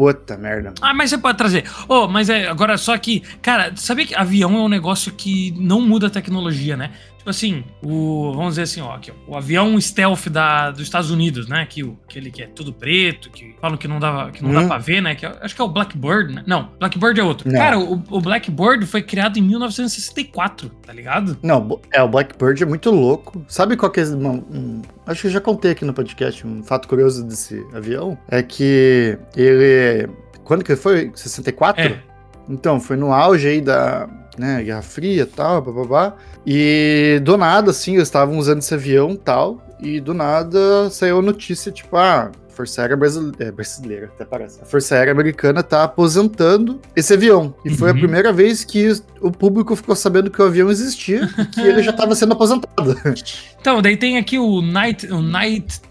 [0.00, 0.72] Puta merda.
[0.80, 1.64] Ah, mas você pode trazer.
[1.86, 5.82] Oh, mas é, agora só que, cara, sabia que avião é um negócio que não
[5.82, 6.92] muda a tecnologia, né?
[7.20, 8.32] Tipo assim, o.
[8.32, 11.66] Vamos dizer assim, ó, aqui, ó, o avião stealth da, dos Estados Unidos, né?
[11.68, 14.54] Que, o, aquele que é tudo preto, que falam que não, dava, que não hum.
[14.54, 15.14] dá pra ver, né?
[15.14, 16.42] Que acho que é o Blackbird, né?
[16.46, 17.46] Não, Blackbird é outro.
[17.46, 17.58] Não.
[17.58, 21.36] Cara, o, o, Blackbird foi criado em 1964, tá ligado?
[21.42, 23.44] Não, é, o Blackbird é muito louco.
[23.46, 24.04] Sabe qual que é.
[24.04, 28.16] Uma, um, acho que eu já contei aqui no podcast um fato curioso desse avião.
[28.30, 30.08] É que ele.
[30.42, 31.12] Quando que foi?
[31.14, 31.82] 64?
[31.82, 32.02] É.
[32.48, 36.14] Então, foi no auge aí da, né, Guerra Fria e tal, babá.
[36.46, 41.22] E do nada, assim, eles estavam usando esse avião tal, e do nada saiu a
[41.22, 44.60] notícia, tipo, ah, a Força Aérea Brasileira, é, brasileira, até parece.
[44.60, 47.54] A Força Aérea Americana tá aposentando esse avião.
[47.64, 48.00] E foi a uhum.
[48.00, 51.90] primeira vez que o público ficou sabendo que o avião existia e que ele já
[51.90, 52.96] estava sendo aposentado.
[53.60, 55.82] Então, daí tem aqui o Night, o Night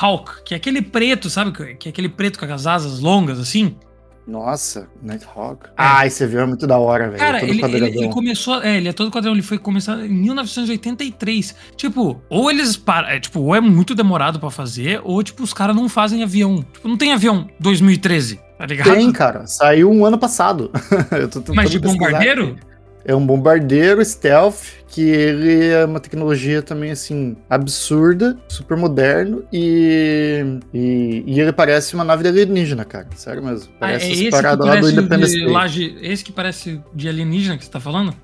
[0.00, 1.52] Hawk, que é aquele preto, sabe?
[1.74, 3.76] Que é aquele preto com as asas longas, assim.
[4.28, 5.68] Nossa, Nighthawk.
[5.68, 5.70] É.
[5.74, 7.18] Ah, esse avião é muito da hora, velho.
[7.18, 8.62] Cara, é ele, ele, ele, começou.
[8.62, 9.32] É, ele é todo quadrão.
[9.32, 11.54] Ele foi começar em 1983.
[11.74, 13.08] Tipo, ou eles param.
[13.08, 16.62] É, tipo, ou é muito demorado para fazer, ou, tipo, os caras não fazem avião.
[16.74, 18.92] Tipo, não tem avião 2013, tá ligado?
[18.92, 19.46] Tem, cara.
[19.46, 20.70] Saiu um ano passado.
[21.56, 22.54] Mas de bombardeiro?
[23.04, 30.58] É um bombardeiro stealth, que ele é uma tecnologia também, assim, absurda, super moderno, e,
[30.72, 33.08] e, e ele parece uma nave alienígena, cara.
[33.16, 33.72] Sério mesmo.
[33.78, 35.46] Parece ah, é esse parado lá do Independence Day.
[35.46, 38.14] Laje, esse que parece de alienígena que você tá falando?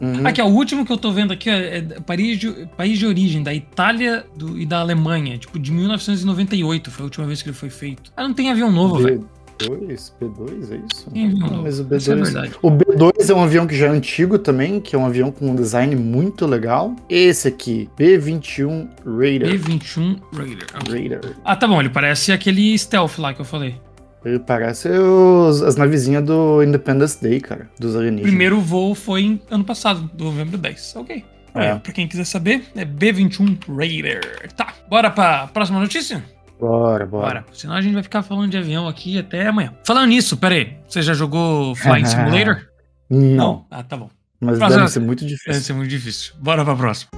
[0.00, 0.26] Uhum.
[0.26, 3.06] Aqui, ó, o último que eu tô vendo aqui é, é país, de, país de
[3.06, 7.48] origem, da Itália do, e da Alemanha, tipo, de 1998 foi a última vez que
[7.48, 8.12] ele foi feito.
[8.16, 9.28] Ah, não tem avião novo, velho.
[9.58, 10.12] B2?
[10.20, 11.10] B2 é isso?
[11.38, 12.44] não, mas o B2.
[12.44, 15.30] É o B2 é um avião que já é antigo também, que é um avião
[15.30, 16.94] com um design muito legal.
[17.08, 19.48] Esse aqui, B21 Raider.
[19.48, 20.66] B21 Raider.
[20.88, 21.20] Raider.
[21.44, 23.76] Ah, tá bom, ele parece aquele stealth lá que eu falei.
[24.24, 28.24] Ele parece os, as navezinhas do Independence Day, cara, dos alienígenas.
[28.24, 30.94] O primeiro voo foi em ano passado, novembro 10.
[30.96, 31.24] Ok.
[31.54, 31.74] É.
[31.76, 34.50] Pra quem quiser saber, é B21 Raider.
[34.56, 36.24] Tá, bora pra próxima notícia?
[36.58, 37.40] Bora, bora.
[37.40, 37.46] Bora.
[37.52, 39.74] Senão a gente vai ficar falando de avião aqui até amanhã.
[39.84, 40.76] Falando nisso, peraí.
[40.88, 42.68] Você já jogou Flying Simulator?
[43.10, 43.36] Não.
[43.36, 43.66] Não.
[43.70, 44.10] Ah, tá bom.
[44.40, 44.80] Mas próxima...
[44.80, 45.52] deve ser muito difícil.
[45.52, 46.34] Deve ser muito difícil.
[46.38, 47.10] Bora pra próxima.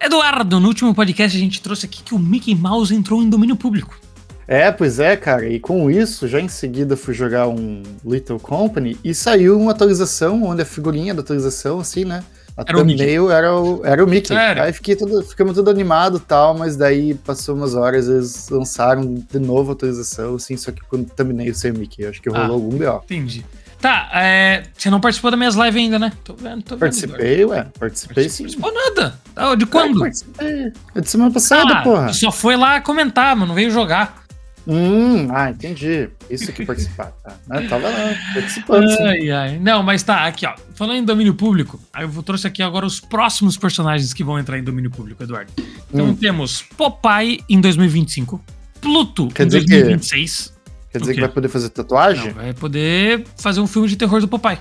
[0.00, 3.56] Eduardo, no último podcast a gente trouxe aqui que o Mickey Mouse entrou em domínio
[3.56, 3.98] público.
[4.46, 5.48] É, pois é, cara.
[5.48, 10.42] E com isso, já em seguida fui jogar um Little Company e saiu uma atualização,
[10.42, 12.22] onde a figurinha da atualização, assim, né?
[12.56, 14.28] A era thumbnail o era o, era o Mickey.
[14.28, 14.62] Sério?
[14.62, 19.14] Aí fiquei tudo, ficamos tudo animado e tal, mas daí passou umas horas, eles lançaram
[19.14, 22.06] de novo a atualização, assim, só que com o thumbnail sem o Mickey.
[22.06, 23.02] Acho que rolou ah, algum BO.
[23.04, 23.44] Entendi.
[23.84, 26.10] Tá, é, você não participou das minhas lives ainda, né?
[26.24, 26.80] Tô vendo, tô vendo.
[26.80, 27.66] Participei, ué.
[27.78, 28.44] Participei sim.
[28.44, 29.20] Participou nada.
[29.36, 29.98] Ah, de quando?
[29.98, 30.72] É, participei.
[30.94, 32.12] É de semana passada, ah, porra.
[32.14, 34.23] Só foi lá comentar, mas não veio jogar.
[34.66, 36.08] Hum, ah, entendi.
[36.30, 37.36] Isso que participar, tá?
[37.50, 38.88] Eu tava lá, participando.
[39.00, 39.58] Ai, ai.
[39.58, 40.54] Não, mas tá, aqui, ó.
[40.74, 44.58] Falando em domínio público, aí eu trouxe aqui agora os próximos personagens que vão entrar
[44.58, 45.52] em domínio público, Eduardo.
[45.92, 46.16] Então hum.
[46.16, 48.42] temos Popeye em 2025,
[48.80, 50.46] Pluto Quer em 2026.
[50.46, 52.28] Que, quer dizer que vai poder fazer tatuagem?
[52.28, 54.58] Não, vai poder fazer um filme de terror do Popeye.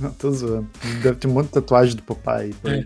[0.00, 0.68] Não, tô zoando.
[1.02, 2.54] Deve ter um monte de tatuagem do Popeye.
[2.64, 2.84] É.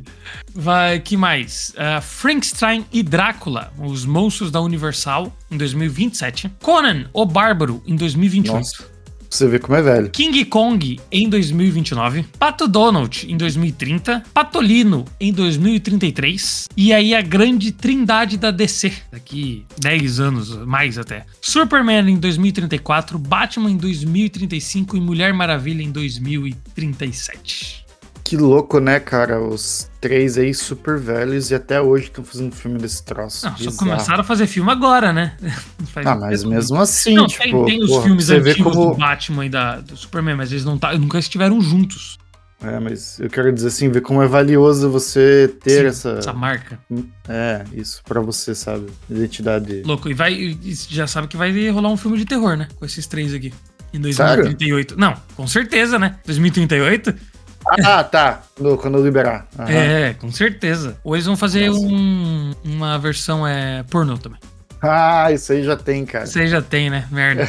[0.55, 1.71] Vai, que mais?
[1.71, 6.53] Uh, Frankenstein e Drácula, os monstros da Universal, em 2027.
[6.63, 8.55] Conan, o Bárbaro, em 2028.
[8.55, 8.98] Nossa.
[9.31, 10.11] Você vê como é velho.
[10.11, 17.73] King Kong em 2029, Pato Donald em 2030, Patolino em 2033 e aí a grande
[17.73, 21.27] trindade da DC daqui 10 anos mais até.
[21.41, 27.88] Superman em 2034, Batman em 2035 e Mulher Maravilha em 2037.
[28.29, 29.41] Que louco, né, cara?
[29.41, 33.47] Os três aí super velhos e até hoje estão fazendo filme desse troço.
[33.47, 35.35] Não, só começaram a fazer filme agora, né?
[36.05, 38.91] ah, mas mesmo assim, não, tipo, tem, tem os porra, filmes antigos como...
[38.91, 42.19] do Batman e da, do Superman, mas eles não tá, nunca estiveram juntos.
[42.63, 46.11] É, mas eu quero dizer assim, ver como é valioso você ter Sim, essa.
[46.19, 46.79] Essa marca.
[47.27, 48.89] É, isso, pra você, sabe?
[49.09, 49.85] Identidade.
[49.87, 50.35] Louco, e vai.
[50.35, 52.69] E já sabe que vai rolar um filme de terror, né?
[52.77, 53.55] Com esses três aqui.
[53.91, 54.91] Em 2038.
[54.91, 55.01] Sério?
[55.01, 56.17] Não, com certeza, né?
[56.27, 57.38] 2038?
[57.85, 58.43] Ah, tá.
[58.59, 59.47] No, quando liberar.
[59.59, 59.67] Uhum.
[59.67, 60.97] É, com certeza.
[61.05, 64.39] Ou eles vão fazer um, uma versão é, pornô também.
[64.81, 66.25] Ah, isso aí já tem, cara.
[66.25, 67.07] Isso aí já tem, né?
[67.11, 67.49] Merda.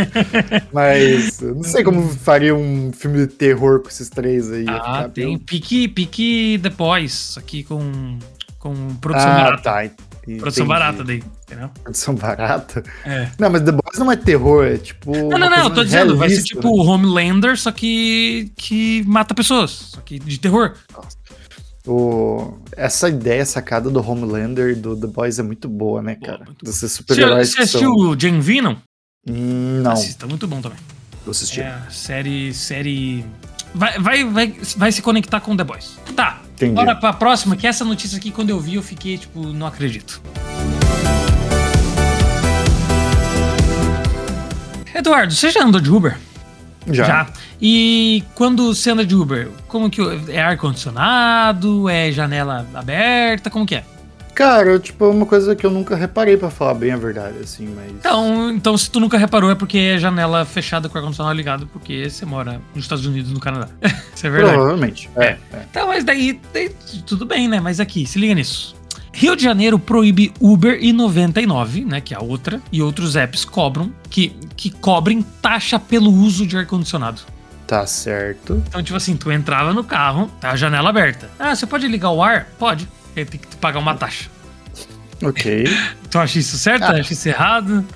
[0.72, 4.64] Mas não sei como faria um filme de terror com esses três aí.
[4.68, 5.38] Ah, tem.
[5.38, 8.18] Pique, pique The Boys, aqui com,
[8.58, 9.62] com produção ah, barata.
[9.62, 9.84] Tá.
[9.84, 10.38] Entendi.
[10.38, 11.70] Produção barata daí, entendeu?
[11.82, 12.82] Produção barata?
[13.04, 13.30] É.
[13.38, 15.16] Não, mas The Boys não é terror, é tipo.
[15.16, 16.90] Não, não, não, eu tô dizendo, vai ser tipo o né?
[16.90, 18.52] Homelander, só que.
[18.56, 19.70] que mata pessoas.
[19.70, 20.74] Só que de terror.
[20.92, 21.16] Nossa.
[21.86, 22.58] O...
[22.76, 26.44] Essa ideia sacada do Homelander e do The Boys é muito boa, né, cara?
[26.62, 27.52] Você super-heróis.
[27.52, 28.74] Você assistiu o Jane Venom?
[29.28, 29.92] Hum, não.
[29.92, 30.78] Assista, muito bom também.
[31.24, 31.60] Eu assisti.
[31.60, 32.52] É, série.
[32.52, 33.24] série.
[33.72, 35.96] Vai, vai, vai, vai se conectar com The Boys.
[36.16, 36.40] Tá.
[36.54, 36.74] Entendi.
[36.74, 40.22] Bora pra próxima, que essa notícia aqui, quando eu vi, eu fiquei, tipo, não acredito.
[44.96, 46.16] Eduardo, você já andou de Uber?
[46.90, 47.04] Já.
[47.04, 47.26] Já.
[47.60, 51.88] E quando você anda de Uber, como que é ar-condicionado?
[51.88, 53.50] É janela aberta?
[53.50, 53.84] Como que é?
[54.34, 57.66] Cara, tipo, é uma coisa que eu nunca reparei para falar bem a verdade, assim,
[57.74, 57.90] mas.
[57.90, 62.10] Então, então, se tu nunca reparou, é porque é janela fechada com ar-condicionado ligado, porque
[62.10, 63.68] você mora nos Estados Unidos, no Canadá.
[64.14, 64.52] Isso é verdade.
[64.52, 65.10] Provavelmente.
[65.16, 65.38] É, é.
[65.54, 65.66] é.
[65.70, 66.68] Então, mas daí, daí,
[67.06, 67.60] tudo bem, né?
[67.60, 68.75] Mas aqui, se liga nisso.
[69.16, 73.46] Rio de Janeiro proíbe Uber e 99, né, que é a outra, e outros apps
[73.46, 77.22] cobram, que, que cobrem taxa pelo uso de ar-condicionado.
[77.66, 78.62] Tá certo.
[78.68, 81.30] Então, tipo assim, tu entrava no carro, tá a janela aberta.
[81.38, 82.48] Ah, você pode ligar o ar?
[82.58, 82.86] Pode.
[83.16, 84.28] Aí tem que pagar uma taxa.
[85.22, 85.64] Ok.
[86.10, 86.84] tu acha isso certo?
[86.84, 87.00] Ah.
[87.00, 87.86] Acha isso errado?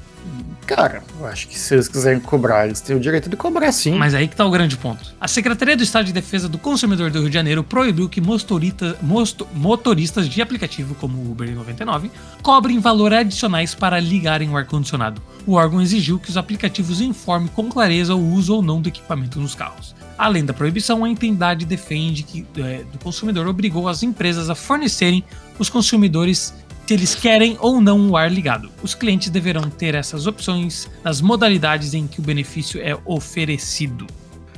[0.70, 3.98] Cara, eu acho que se eles quiserem cobrar, eles têm o direito de cobrar sim.
[3.98, 5.12] Mas aí que tá o grande ponto.
[5.20, 8.96] A Secretaria do Estado de Defesa do Consumidor do Rio de Janeiro proibiu que motorita,
[9.02, 15.20] mosto, motoristas de aplicativo como o Uber 99 cobrem valor adicionais para ligarem o ar-condicionado.
[15.44, 19.40] O órgão exigiu que os aplicativos informem com clareza o uso ou não do equipamento
[19.40, 19.92] nos carros.
[20.16, 25.24] Além da proibição, a entidade defende que é, do consumidor obrigou as empresas a fornecerem
[25.58, 26.54] os consumidores
[26.90, 28.68] se eles querem ou não o ar ligado.
[28.82, 34.08] Os clientes deverão ter essas opções nas modalidades em que o benefício é oferecido.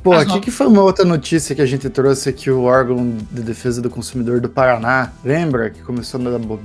[0.03, 0.41] Pô, aqui no...
[0.41, 3.91] que foi uma outra notícia que a gente trouxe aqui, o órgão de defesa do
[3.91, 5.13] consumidor do Paraná.
[5.23, 6.59] Lembra que começou na BO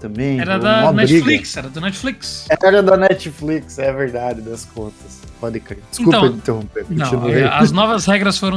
[0.00, 0.40] também?
[0.40, 1.58] Era da Netflix, briga.
[1.58, 2.46] era da Netflix.
[2.48, 5.20] Era da Netflix, é verdade, das contas.
[5.38, 5.82] Pode crer.
[5.90, 6.86] Desculpa então, interromper.
[6.88, 8.56] Não, é, as novas regras foram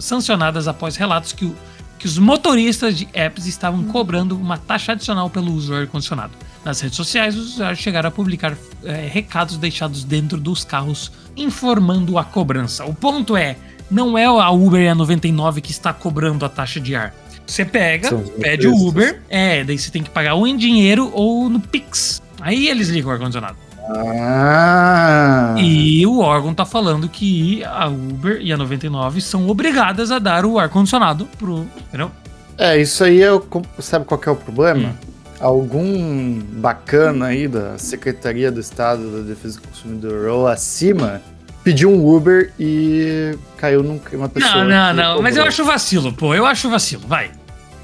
[0.00, 1.54] sancionadas após relatos que o
[2.02, 6.32] que os motoristas de apps estavam cobrando uma taxa adicional pelo uso do ar-condicionado.
[6.64, 12.18] Nas redes sociais, os usuários chegaram a publicar é, recados deixados dentro dos carros informando
[12.18, 12.84] a cobrança.
[12.84, 13.56] O ponto é,
[13.88, 17.14] não é a Uber e a 99 que está cobrando a taxa de ar.
[17.46, 21.48] Você pega, pede o Uber, é, daí você tem que pagar ou em dinheiro ou
[21.48, 22.20] no Pix.
[22.40, 23.56] Aí eles ligam o ar-condicionado.
[23.96, 25.54] Ah.
[25.58, 30.44] E o órgão tá falando que a Uber e a 99 são obrigadas a dar
[30.44, 31.66] o ar-condicionado pro.
[31.88, 32.10] Entendeu?
[32.58, 33.28] É, isso aí é.
[33.78, 34.88] Sabe qual é o problema?
[34.88, 35.12] Hum.
[35.40, 41.20] Algum bacana aí da Secretaria do Estado da Defesa do Consumidor ou acima
[41.64, 44.64] pediu um Uber e caiu numa pessoa.
[44.64, 45.22] Não, não, não.
[45.22, 46.34] Mas eu acho vacilo, pô.
[46.34, 47.02] Eu acho vacilo.
[47.06, 47.30] Vai.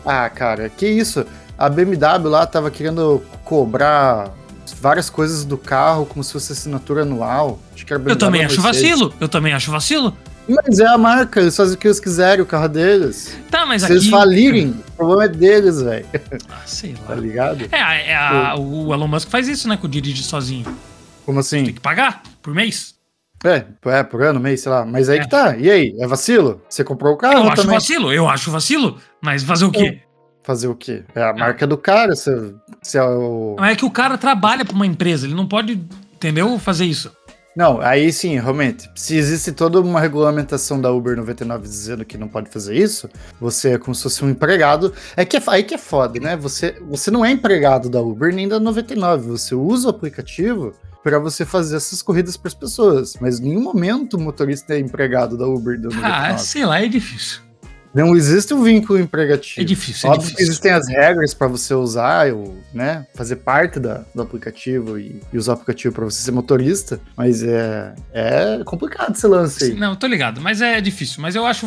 [0.04, 1.26] Ah, cara, que isso?
[1.56, 4.30] A BMW lá tava querendo cobrar
[4.72, 7.60] várias coisas do carro como se fosse assinatura anual.
[7.74, 9.14] Acho que era eu também acho vacilo.
[9.20, 10.16] Eu também acho vacilo.
[10.48, 13.36] Mas é a marca, eles fazem o que eles quiserem, o carro deles.
[13.50, 13.94] Tá, mas Se aqui...
[13.94, 16.06] eles falirem, o problema é deles, velho.
[16.48, 17.08] Ah, sei lá.
[17.08, 17.68] Tá ligado?
[17.70, 20.64] É, é a, o Elon Musk faz isso, né, com o dirige sozinho.
[21.26, 21.64] Como assim?
[21.64, 22.94] Tem que pagar por mês.
[23.44, 24.84] É, é, por ano, mês, sei lá.
[24.84, 25.22] Mas aí é.
[25.22, 25.56] que tá.
[25.56, 25.94] E aí?
[26.00, 26.62] É vacilo?
[26.68, 27.34] Você comprou o carro?
[27.34, 27.74] Eu acho também?
[27.74, 28.98] vacilo, eu acho vacilo.
[29.20, 30.00] Mas fazer o quê?
[30.48, 31.04] Fazer o quê?
[31.14, 33.54] É a marca do cara, você, você é o...
[33.60, 35.78] É que o cara trabalha para uma empresa, ele não pode,
[36.14, 37.12] entendeu, fazer isso.
[37.54, 38.88] Não, aí sim, realmente.
[38.94, 43.72] Se existe toda uma regulamentação da Uber 99 dizendo que não pode fazer isso, você
[43.72, 44.94] é como se fosse um empregado.
[45.14, 46.34] É que é, aí que é foda, né?
[46.34, 49.28] Você, você não é empregado da Uber nem da 99.
[49.28, 53.18] Você usa o aplicativo para você fazer essas corridas para as pessoas.
[53.20, 56.06] Mas em nenhum momento o motorista é empregado da Uber da 99.
[56.06, 57.47] Ah, sei lá, é difícil.
[57.94, 59.60] Não existe um vínculo emregativo.
[59.60, 60.36] É difícil, é Óbvio difícil.
[60.36, 65.20] que existem as regras para você usar, ou, né, fazer parte da, do aplicativo e,
[65.32, 69.74] e usar o aplicativo para você ser motorista, mas é, é complicado esse lance aí.
[69.74, 71.20] Não, tô ligado, mas é difícil.
[71.22, 71.66] Mas eu acho.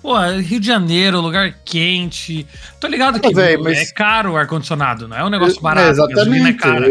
[0.00, 2.46] Pô, Rio de Janeiro, lugar quente.
[2.80, 3.78] Tô ligado que véio, mas...
[3.78, 5.88] é caro o ar-condicionado, não é um negócio barato.
[5.88, 6.48] É, exatamente.
[6.48, 6.90] É caro.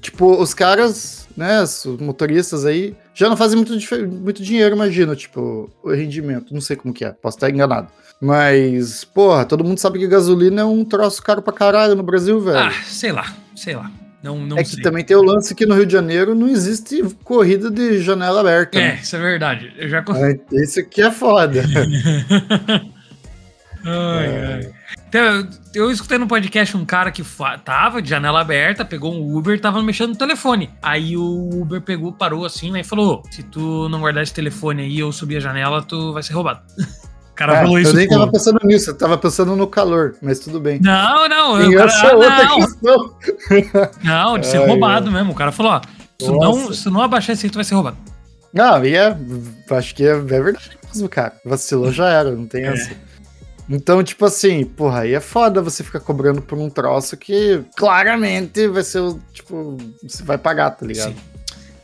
[0.00, 3.72] tipo, os caras, né, os motoristas aí, já não fazem muito,
[4.06, 6.52] muito dinheiro, imagino, tipo, o rendimento.
[6.52, 7.88] Não sei como que é, posso estar enganado.
[8.20, 12.40] Mas, porra, todo mundo sabe que gasolina é um troço caro pra caralho no Brasil,
[12.40, 12.58] velho.
[12.58, 13.90] Ah, sei lá, sei lá.
[14.22, 14.76] Não, não é sei.
[14.76, 18.40] que também tem o lance que no Rio de Janeiro não existe corrida de janela
[18.40, 18.78] aberta.
[18.78, 19.00] É, né?
[19.02, 19.72] isso é verdade.
[19.76, 21.64] Eu já é, Isso aqui é foda.
[23.84, 24.54] ai, é.
[24.54, 24.81] ai.
[25.12, 27.22] Eu, eu escutei no podcast um cara que
[27.64, 30.70] tava de janela aberta, pegou um Uber, tava mexendo no telefone.
[30.80, 34.82] Aí o Uber pegou, parou assim, né, e falou: se tu não guardar esse telefone
[34.82, 36.60] aí ou subir a janela, tu vai ser roubado.
[37.32, 37.92] O cara é, falou isso.
[37.92, 40.78] Eu nem tava pensando nisso, eu tava pensando no calor, mas tudo bem.
[40.80, 42.56] Não, não, eu, cara, essa outra não.
[42.56, 43.16] questão.
[44.04, 45.12] Não, de ser Ai, roubado é.
[45.12, 45.32] mesmo.
[45.32, 45.80] O cara falou: ó,
[46.20, 47.96] se não, se não abaixar esse aí, tu vai ser roubado.
[48.52, 49.16] Não, e é,
[49.70, 51.32] acho que é, é verdade mesmo, cara.
[51.42, 52.68] Vacilou já era, não tem é.
[52.68, 52.90] essa.
[53.68, 58.66] Então, tipo assim, porra, aí é foda você ficar cobrando por um troço que claramente
[58.68, 61.14] vai ser o, tipo, você vai pagar, tá ligado?
[61.14, 61.32] Sim.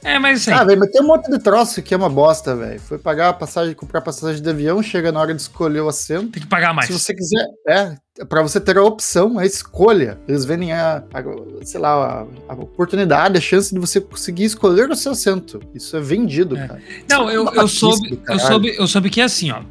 [0.03, 0.53] É, mas assim.
[0.53, 2.81] Ah, mas tem um monte de troço que é uma bosta, velho.
[2.81, 6.33] Foi pagar a passagem, comprar passagem de avião, chega na hora de escolher o assento.
[6.33, 6.87] Tem que pagar mais.
[6.87, 10.19] Se você quiser, é, para você ter a opção, a escolha.
[10.29, 14.89] Eles vendem a, a sei lá, a, a, oportunidade, a chance de você conseguir escolher
[14.89, 15.61] o seu assento.
[15.75, 16.69] Isso é vendido, é.
[16.69, 16.83] cara.
[17.09, 19.63] Não, eu, é eu soube, eu soube, eu soube que é assim, ó.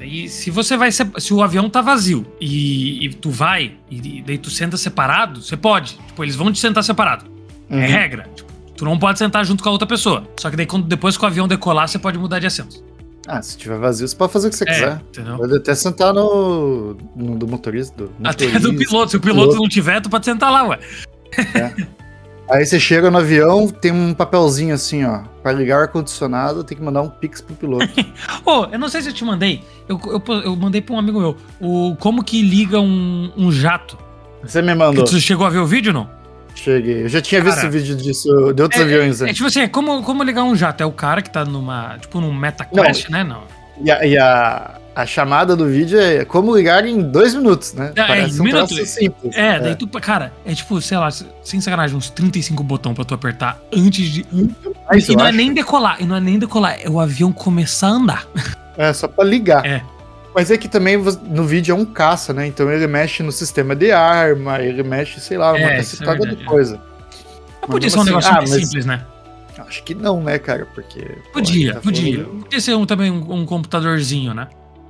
[0.00, 4.36] E se você vai se o avião tá vazio e, e tu vai e daí
[4.36, 5.98] tu senta separado, você pode.
[6.06, 7.24] Tipo, eles vão te sentar separado.
[7.70, 7.80] É uhum.
[7.80, 8.28] É regra.
[8.34, 10.28] Tipo, tu não pode sentar junto com a outra pessoa.
[10.38, 12.84] Só que daí quando, depois que o avião decolar, você pode mudar de assento.
[13.26, 15.02] Ah, se tiver vazio, você pode fazer o que você é, quiser.
[15.08, 15.36] Entendeu?
[15.36, 18.04] Pode até sentar no, no do motorista.
[18.04, 19.10] Do motorista, até do piloto.
[19.10, 20.78] Se o piloto, piloto, não tiver, tu pode sentar lá, ué.
[21.54, 21.86] É.
[22.48, 25.22] Aí você chega no avião, tem um papelzinho assim, ó.
[25.42, 27.88] Pra ligar o ar-condicionado, tem que mandar um pix pro piloto.
[28.44, 29.62] Ô, oh, eu não sei se eu te mandei.
[29.88, 31.36] Eu, eu, eu mandei pra um amigo meu.
[31.60, 33.98] O, como que liga um, um jato.
[34.42, 35.06] Você me mandou.
[35.06, 36.08] Você chegou a ver o vídeo não?
[36.54, 37.04] Cheguei.
[37.04, 39.20] Eu já tinha cara, visto vídeo disso de outros é, aviões.
[39.20, 40.82] É, é, tipo assim, é como, como ligar um jato?
[40.82, 41.98] É o cara que tá numa.
[41.98, 43.24] Tipo, num MetaQuest, né?
[43.24, 43.42] Não.
[43.82, 47.92] E a, e a, a chamada do vídeo é como ligar em dois minutos, né?
[47.94, 48.88] É, Parece um minutos.
[48.88, 49.36] simples.
[49.36, 49.74] É, daí é.
[49.74, 54.08] tu, cara, é tipo, sei lá, sem sacanagem, uns 35 botões pra tu apertar antes
[54.08, 54.26] de.
[54.88, 57.88] Mas, e não é nem decolar, e não é nem decolar, é o avião começar
[57.88, 58.26] a andar.
[58.78, 59.64] É, só pra ligar.
[59.64, 59.82] É.
[60.34, 60.98] Mas é que também
[61.30, 62.46] no vídeo é um caça, né?
[62.46, 66.34] Então ele mexe no sistema de arma, ele mexe, sei lá, uma é, cacetada é
[66.34, 66.78] de coisa.
[67.62, 69.02] Mas podia ser um assim, negócio ah, mais simples, né?
[69.66, 70.68] Acho que não, né, cara?
[70.74, 71.08] Porque.
[71.32, 72.24] Podia, tá podia.
[72.24, 72.42] Falando...
[72.42, 74.46] Podia ser um, também um, um computadorzinho, né?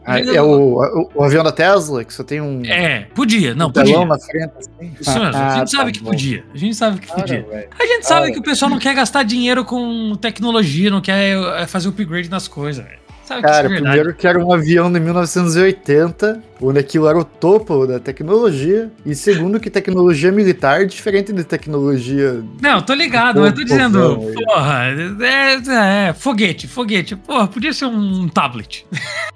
[0.07, 2.64] Ah, é o, o, o, avião da Tesla, que só tem um.
[2.64, 4.05] É, podia, não, um podia.
[4.05, 4.95] na frente, assim.
[5.01, 6.11] Isso mesmo, ah, a gente ah, sabe tá que bom.
[6.11, 6.45] podia.
[6.55, 7.42] A gente sabe que podia.
[7.42, 11.01] Cara, a gente sabe ah, que o pessoal não quer gastar dinheiro com tecnologia, não
[11.01, 13.06] quer é, fazer upgrade nas coisas, velho.
[13.27, 17.25] Sabe Cara, que é primeiro que era um avião de 1980, onde aquilo era o
[17.25, 18.89] topo da tecnologia.
[19.05, 22.41] E segundo que tecnologia militar é diferente de tecnologia.
[22.62, 24.85] Não, tô ligado, mas tô dizendo, porra,
[25.21, 27.17] é, é, foguete, foguete.
[27.17, 28.87] Porra, podia ser um tablet.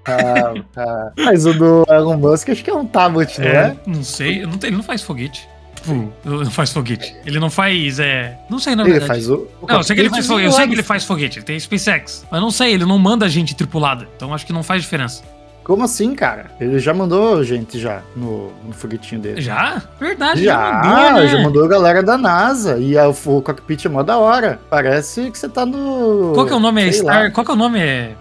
[0.07, 1.13] Ah, tá.
[1.19, 3.51] Mas o do Elon Musk acho que é um tablet, não é?
[3.51, 3.77] é?
[3.87, 5.49] Não sei, não tem, ele não faz foguete.
[5.81, 7.17] Tipo, não faz foguete.
[7.25, 7.99] Ele não faz.
[7.99, 8.39] É...
[8.51, 9.09] Não sei, na ele verdade.
[9.09, 10.47] Faz o, o não, eu sei que ele faz foguete.
[10.47, 11.39] Eu sei que ele faz foguete.
[11.39, 12.27] Ele tem SpaceX.
[12.31, 14.07] Mas não sei, ele não manda gente tripulada.
[14.17, 15.23] Então acho que não faz diferença.
[15.65, 16.51] Como assim, cara?
[16.61, 19.41] Ele já mandou gente já no, no foguetinho dele.
[19.41, 19.83] Já?
[19.99, 20.83] Verdade, já.
[20.83, 21.29] Já mandou, né?
[21.29, 22.79] já mandou a galera da NASA.
[22.79, 24.61] E a, o cockpit é mó da hora.
[24.69, 26.33] Parece que você tá no.
[26.35, 26.83] Qual que é o nome?
[26.83, 27.25] É Star.
[27.25, 27.31] Lá.
[27.31, 27.79] Qual que é o nome?
[27.79, 28.15] É.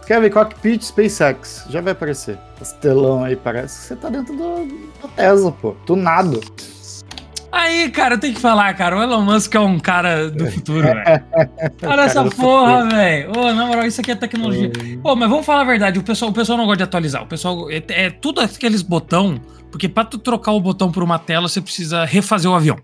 [0.00, 1.64] Escreve cockpit SpaceX.
[1.68, 2.38] Já vai aparecer.
[2.60, 5.76] Esse telão aí parece que você tá dentro do, do Tesla, pô.
[5.86, 6.38] Do nada.
[7.54, 8.98] Aí, cara, eu tenho que falar, cara.
[8.98, 11.24] O Elon Musk é um cara do futuro, velho.
[11.86, 13.30] Olha essa porra, velho.
[13.30, 14.72] Ô, na moral, isso aqui é tecnologia.
[15.00, 15.96] Pô, mas vamos falar a verdade.
[15.96, 17.22] O pessoal, o pessoal não gosta de atualizar.
[17.22, 17.70] O pessoal.
[17.70, 19.40] É, é tudo aqueles botão.
[19.70, 22.76] Porque pra tu trocar o botão por uma tela, você precisa refazer o avião.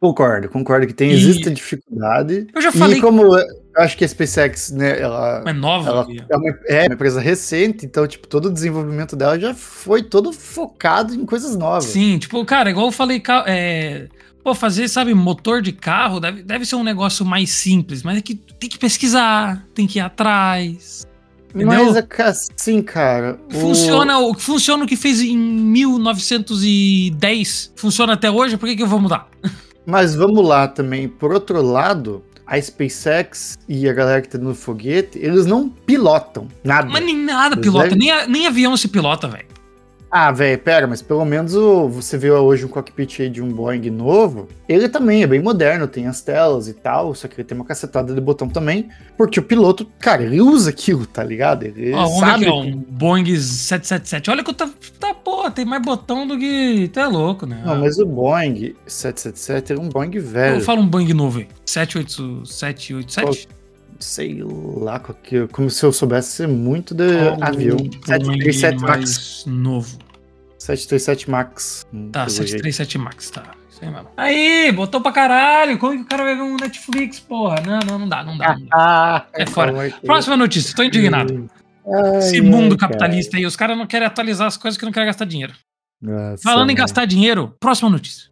[0.00, 1.14] Concordo, concordo que tem, e...
[1.14, 2.46] existe dificuldade.
[2.54, 2.98] Eu já falei.
[2.98, 3.22] E como
[3.76, 7.20] eu acho que a SpaceX, né, ela é nova, ela é uma, é uma, empresa
[7.20, 11.86] recente, então, tipo, todo o desenvolvimento dela já foi todo focado em coisas novas.
[11.86, 14.06] Sim, tipo, cara, igual eu falei, é,
[14.44, 18.20] pô, fazer, sabe, motor de carro deve, deve ser um negócio mais simples, mas é
[18.20, 21.06] que tem que pesquisar, tem que ir atrás.
[21.54, 21.92] Entendeu?
[21.92, 23.38] Mas assim, cara.
[23.48, 24.34] Funciona o...
[24.34, 29.28] funciona o que fez em 1910, funciona até hoje, por que, que eu vou mudar?
[29.86, 31.08] Mas vamos lá também.
[31.08, 36.48] Por outro lado, a SpaceX e a galera que tá no foguete, eles não pilotam
[36.62, 36.88] nada.
[36.88, 37.98] Mas nem nada eles pilota, devem...
[37.98, 39.53] nem, nem avião se pilota, velho.
[40.16, 43.48] Ah, velho, pera, mas pelo menos o, você viu hoje um cockpit aí de um
[43.48, 44.46] Boeing novo.
[44.68, 47.64] Ele também é bem moderno, tem as telas e tal, só que ele tem uma
[47.64, 48.90] cacetada de botão também.
[49.18, 51.64] Porque o piloto, cara, ele usa aquilo, tá ligado?
[51.64, 52.44] Ele ah, sabe.
[52.44, 54.30] Aqui, ó, um Boeing 777.
[54.30, 56.88] Olha que tá, tá, pô, tem mais botão do que.
[56.92, 57.60] Tu é louco, né?
[57.66, 60.58] Não, mas o Boeing 777 é um Boeing velho.
[60.58, 61.48] Eu falo um Boeing novo aí.
[61.66, 63.48] 787?
[63.98, 65.00] sei lá,
[65.50, 67.04] como se eu soubesse ser muito de
[67.40, 67.78] avião.
[68.06, 69.44] 737 Max.
[69.46, 70.03] Novo.
[70.64, 71.86] 737 Max.
[72.10, 73.42] Tá, 737 Max, tá.
[73.68, 74.08] Isso aí mesmo.
[74.16, 75.78] Aí, botou pra caralho.
[75.78, 77.60] Como que o cara vai ver um Netflix, porra?
[77.60, 78.56] Não, não, não dá, não dá.
[78.56, 78.68] Não dá.
[78.72, 79.74] Ah, é fora.
[80.06, 81.50] Próxima notícia, tô indignado.
[82.16, 85.26] Esse mundo capitalista aí, os caras não querem atualizar as coisas que não querem gastar
[85.26, 85.52] dinheiro.
[86.00, 88.30] Nossa, Falando em gastar dinheiro, próxima notícia.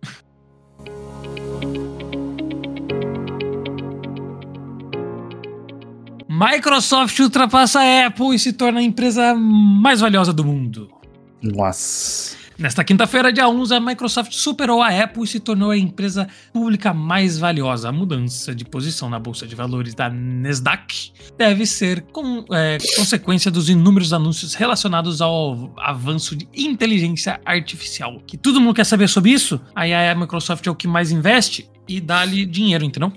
[6.31, 11.02] Microsoft ultrapassa a Apple e se torna a empresa mais valiosa do mundo.
[11.43, 12.43] Nossa.
[12.59, 16.93] Nesta quinta-feira, dia 11, a Microsoft superou a Apple e se tornou a empresa pública
[16.93, 17.89] mais valiosa.
[17.89, 23.51] A mudança de posição na bolsa de valores da Nasdaq deve ser com, é, consequência
[23.51, 28.23] dos inúmeros anúncios relacionados ao avanço de inteligência artificial.
[28.27, 29.61] Que todo mundo quer saber sobre isso?
[29.75, 33.13] Aí a Microsoft é o que mais investe e dá-lhe dinheiro, entendeu?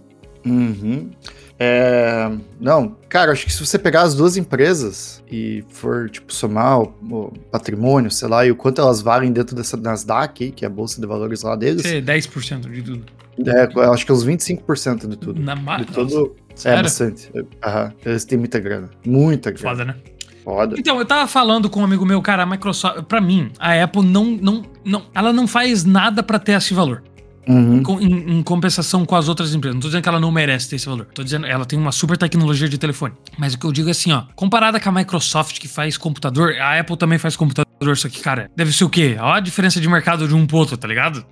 [0.45, 1.11] Uhum.
[1.57, 2.29] É,
[2.59, 6.93] não, cara, acho que se você pegar as duas empresas e for, tipo, somar o,
[7.09, 10.71] o patrimônio, sei lá, e o quanto elas valem dentro dessa Nasdaq, que é a
[10.71, 11.85] bolsa de valores lá deles.
[11.85, 13.05] É 10% de tudo.
[13.45, 15.41] É, acho que é uns 25% de tudo.
[15.41, 17.31] Na de todo, É, bastante.
[17.63, 18.89] Aham, eles têm muita grana.
[19.05, 19.69] Muita grana.
[19.69, 19.95] Foda, né?
[20.43, 20.75] Foda.
[20.77, 24.03] Então, eu tava falando com um amigo meu, cara, a Microsoft, pra mim, a Apple
[24.03, 27.01] não, não, não, ela não faz nada para ter esse valor.
[27.47, 27.83] Uhum.
[28.01, 29.75] Em, em, compensação com as outras empresas.
[29.75, 31.07] Não tô dizendo que ela não merece ter esse valor.
[31.13, 33.13] Tô dizendo ela tem uma super tecnologia de telefone.
[33.37, 34.23] Mas o que eu digo é assim, ó.
[34.35, 38.49] Comparada com a Microsoft que faz computador, a Apple também faz computador, só que, cara,
[38.55, 39.15] deve ser o quê?
[39.19, 41.25] Olha a diferença de mercado de um pro outro, tá ligado?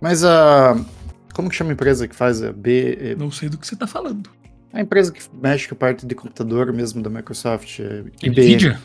[0.00, 0.76] Mas a.
[1.32, 3.16] Como que chama a empresa que faz a B.
[3.18, 4.28] Não sei do que você tá falando.
[4.72, 7.80] A empresa que mexe com a parte de computador mesmo da Microsoft.
[7.80, 8.30] É IBM.
[8.30, 8.80] Nvidia?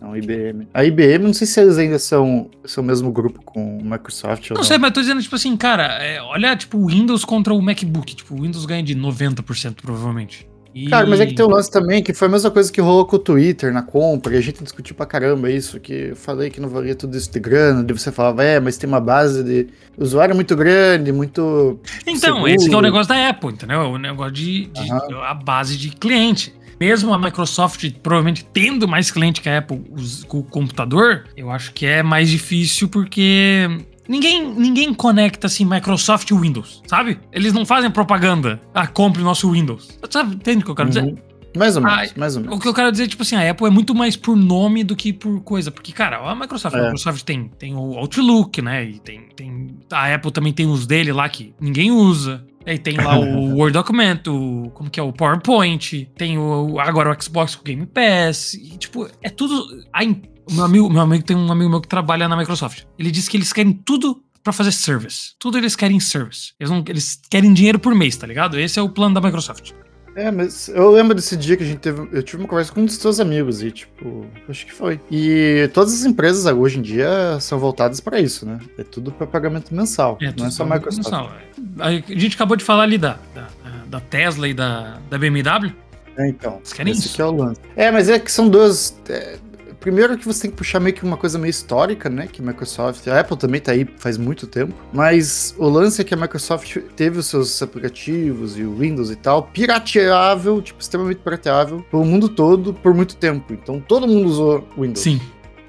[0.00, 0.66] Não, IBM.
[0.72, 4.50] A IBM, não sei se eles ainda são, são o mesmo grupo com o Microsoft
[4.50, 4.64] não, não.
[4.64, 8.14] sei, mas tô dizendo, tipo assim, cara, é, olha, tipo, o Windows contra o MacBook.
[8.16, 10.48] Tipo, o Windows ganha de 90%, provavelmente.
[10.74, 10.88] E...
[10.88, 13.04] Cara, mas é que tem um lance também que foi a mesma coisa que rolou
[13.04, 16.48] com o Twitter na compra, e a gente discutiu pra caramba isso, que eu falei
[16.48, 19.42] que não valia tudo isso de grana, e você falava, é, mas tem uma base
[19.42, 19.66] de
[19.98, 21.80] usuário muito grande, muito.
[22.06, 22.48] Então, seguro.
[22.48, 23.80] esse é o negócio da Apple, entendeu?
[23.80, 25.22] O negócio de, de uhum.
[25.22, 29.82] a base de cliente mesmo a Microsoft provavelmente tendo mais cliente que a Apple
[30.26, 33.68] com o computador, eu acho que é mais difícil porque
[34.08, 37.20] Ninguém, ninguém conecta assim Microsoft e Windows, sabe?
[37.30, 38.60] Eles não fazem propaganda.
[38.74, 39.96] Ah, compre o nosso Windows.
[40.10, 41.14] Sabe, entende o que eu quero uhum.
[41.14, 41.30] dizer?
[41.56, 42.56] Mais ou menos, ah, mais ou menos.
[42.56, 44.96] O que eu quero dizer, tipo assim, a Apple é muito mais por nome do
[44.96, 45.70] que por coisa.
[45.70, 46.78] Porque, cara, a Microsoft, é.
[46.80, 48.84] a Microsoft tem, tem o Outlook, né?
[48.84, 49.68] E tem, tem.
[49.92, 52.44] A Apple também tem os dele lá que ninguém usa.
[52.70, 57.10] Aí tem lá o Word Document, o, como que é, o PowerPoint, tem o, agora
[57.10, 59.84] o Xbox com o Game Pass, e tipo, é tudo...
[59.92, 62.84] A, meu, amigo, meu amigo tem um amigo meu que trabalha na Microsoft.
[62.96, 65.34] Ele disse que eles querem tudo para fazer service.
[65.36, 66.52] Tudo eles querem service.
[66.60, 68.58] Eles, não, eles querem dinheiro por mês, tá ligado?
[68.58, 69.72] Esse é o plano da Microsoft.
[70.20, 72.06] É, mas eu lembro desse dia que a gente teve.
[72.12, 75.00] Eu tive uma conversa com um dos seus amigos e, tipo, acho que foi.
[75.10, 78.58] E todas as empresas hoje em dia são voltadas para isso, né?
[78.76, 80.18] É tudo para pagamento mensal.
[80.20, 81.10] É, não é só Microsoft.
[81.10, 81.32] Mensal.
[81.78, 83.48] A gente acabou de falar ali da, da,
[83.86, 85.72] da Tesla e da, da BMW.
[86.18, 86.56] É, então.
[86.58, 87.22] Eles querem esse isso.
[87.22, 87.60] é o lance.
[87.74, 88.94] É, mas é que são duas.
[89.08, 89.38] É,
[89.80, 92.28] primeiro que você tem que puxar meio que uma coisa meio histórica, né?
[92.30, 96.04] Que a Microsoft, a Apple também tá aí faz muito tempo, mas o lance é
[96.04, 101.18] que a Microsoft teve os seus aplicativos e o Windows e tal, pirateável, tipo, extremamente
[101.18, 103.52] pirateável, pelo mundo todo por muito tempo.
[103.52, 105.00] Então todo mundo usou Windows.
[105.00, 105.20] Sim.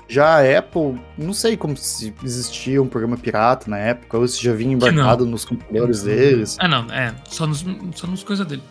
[0.07, 4.43] Já a Apple, não sei como se existia um programa pirata na época, ou se
[4.43, 6.57] já vinha embarcado nos computadores deles.
[6.59, 8.61] Ah, não, é, só nos, só nos coisas dele.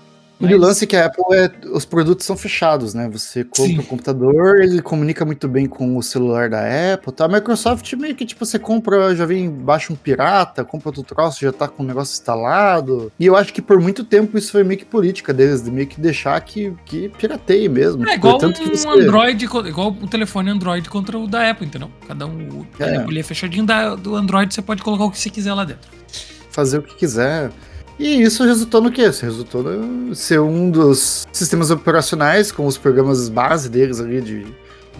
[0.40, 0.50] Mas...
[0.50, 1.50] E o lance é que a Apple é.
[1.70, 3.08] Os produtos são fechados, né?
[3.12, 3.78] Você compra Sim.
[3.78, 6.62] um computador, ele comunica muito bem com o celular da
[6.94, 7.12] Apple.
[7.12, 7.26] Tá?
[7.26, 11.40] A Microsoft meio que, tipo, você compra, já vem baixa um pirata, compra outro troço,
[11.42, 13.12] já tá com o negócio instalado.
[13.20, 15.86] E eu acho que por muito tempo isso foi meio que política deles, de meio
[15.86, 18.08] que deixar que, que pirateie mesmo.
[18.08, 18.88] É igual Tanto um que você...
[18.88, 21.90] Android, igual o telefone Android contra o da Apple, entendeu?
[22.08, 22.64] Cada um.
[22.78, 22.96] É.
[22.96, 25.90] Ele é fechadinho da, do Android, você pode colocar o que você quiser lá dentro.
[26.50, 27.50] Fazer o que quiser.
[28.00, 29.02] E isso resultou no quê?
[29.02, 34.46] Isso resultou no ser um dos sistemas operacionais com os programas base deles ali de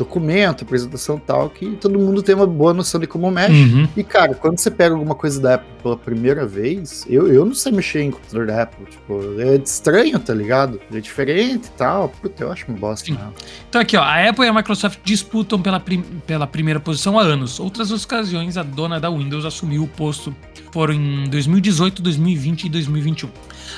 [0.01, 3.53] documento, apresentação e tal, que todo mundo tem uma boa noção de como mexe.
[3.53, 3.88] Uhum.
[3.96, 7.55] E, cara, quando você pega alguma coisa da Apple pela primeira vez, eu, eu não
[7.55, 8.86] sei mexer em computador da Apple.
[8.86, 10.80] Tipo, é estranho, tá ligado?
[10.92, 12.09] É diferente e tal.
[12.09, 13.12] Puta, eu acho uma bosta.
[13.12, 13.20] Né?
[13.68, 17.22] Então, aqui, ó, a Apple e a Microsoft disputam pela, prim pela primeira posição há
[17.22, 17.61] anos.
[17.61, 20.34] Outras ocasiões, a dona da Windows assumiu o posto.
[20.72, 23.28] Foram em 2018, 2020 e 2021.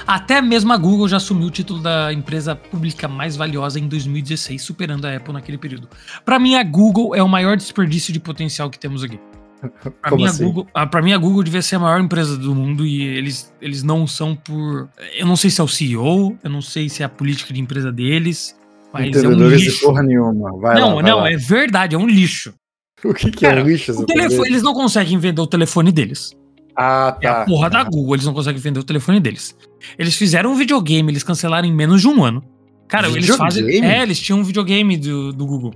[0.06, 4.62] Até mesmo a Google já assumiu o título da empresa pública mais valiosa em 2016,
[4.62, 5.88] superando a Apple naquele período.
[6.24, 9.18] Para mim, a Google é o maior desperdício de potencial que temos aqui.
[10.02, 10.66] Para mim, assim?
[10.74, 14.06] Ah, mim, a Google devia ser a maior empresa do mundo e eles, eles não
[14.06, 14.88] são por.
[15.16, 17.60] Eu não sei se é o CEO, eu não sei se é a política de
[17.60, 18.56] empresa deles.
[18.92, 19.78] Mas é um lixo.
[19.78, 20.52] De porra nenhuma.
[20.58, 21.30] Vai não, lá, não, lá.
[21.30, 22.52] é verdade, é um lixo.
[23.04, 24.06] O que, que Cara, é um lixo?
[24.06, 26.36] Telefone, eles não conseguem vender o telefone deles.
[26.76, 27.28] Ah, tá.
[27.28, 27.44] É a tá.
[27.46, 29.56] porra da Google, eles não conseguem vender o telefone deles.
[29.98, 32.44] Eles fizeram um videogame, eles cancelaram em menos de um ano.
[32.88, 33.26] Cara, videogame?
[33.26, 33.84] eles fazem.
[33.84, 35.74] É, eles tinham um videogame do, do Google.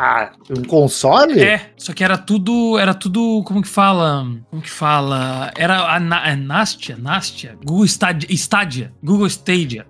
[0.00, 1.40] Ah, um console?
[1.40, 4.24] É, só que era tudo, era tudo, como que fala?
[4.48, 5.50] Como que fala?
[5.56, 9.84] Era a, Na, é Nastia, Nastia, Google Stadia, Stadia, Google Stadia.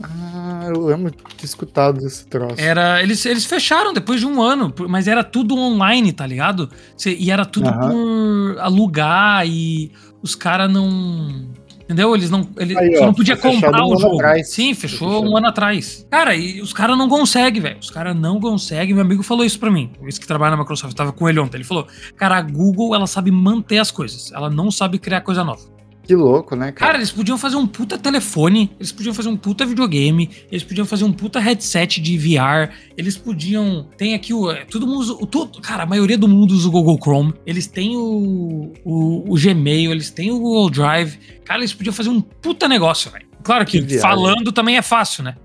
[0.00, 2.54] Ah, eu lembro de ter escutado esse troço.
[2.56, 6.70] Era, eles, eles fecharam depois de um ano, mas era tudo online, tá ligado?
[7.04, 8.52] E era tudo uhum.
[8.54, 9.90] por alugar e
[10.22, 11.48] os caras não
[11.92, 12.14] Entendeu?
[12.14, 12.48] Eles não.
[12.56, 14.14] Ele, Aí, ó, não podia comprar o jogo.
[14.14, 14.48] Atrás.
[14.48, 16.06] Sim, fechou, fechou um ano atrás.
[16.10, 17.78] Cara, e os caras não conseguem, velho.
[17.78, 18.94] Os caras não conseguem.
[18.94, 19.92] Meu amigo falou isso pra mim.
[20.06, 21.58] Esse que trabalha na Microsoft, tava com ele ontem.
[21.58, 21.86] Ele falou:
[22.16, 24.32] Cara, a Google, ela sabe manter as coisas.
[24.32, 25.60] Ela não sabe criar coisa nova.
[26.04, 26.92] Que louco, né, cara?
[26.92, 30.84] Cara, eles podiam fazer um puta telefone, eles podiam fazer um puta videogame, eles podiam
[30.84, 33.86] fazer um puta headset de VR, eles podiam.
[33.96, 34.50] Tem aqui o.
[34.50, 35.12] É, todo mundo usa.
[35.12, 39.32] O, todo, cara, a maioria do mundo usa o Google Chrome, eles têm o, o,
[39.32, 41.18] o Gmail, eles têm o Google Drive.
[41.44, 43.26] Cara, eles podiam fazer um puta negócio, velho.
[43.42, 45.36] Claro que, que falando também é fácil, né?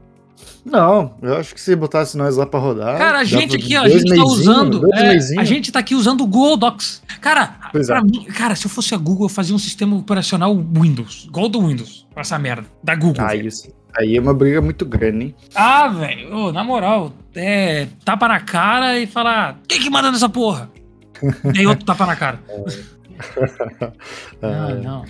[0.69, 2.97] Não, eu acho que se botasse nós lá pra rodar.
[2.97, 4.93] Cara, a gente aqui, ó, a gente tá usando.
[4.93, 7.01] É, a gente tá aqui usando o Google Docs.
[7.21, 8.01] Cara, pois pra é.
[8.01, 11.65] mim, cara, se eu fosse a Google, eu fazia um sistema operacional Windows, igual do
[11.65, 13.25] Windows, pra essa merda, da Google.
[13.25, 13.71] Ah, isso.
[13.97, 15.35] Aí é uma briga muito grande, hein?
[15.55, 20.69] Ah, velho, na moral, é tapa na cara e falar, quem que manda nessa porra?
[21.55, 22.39] e aí outro tapa na cara.
[24.41, 25.03] ah, não.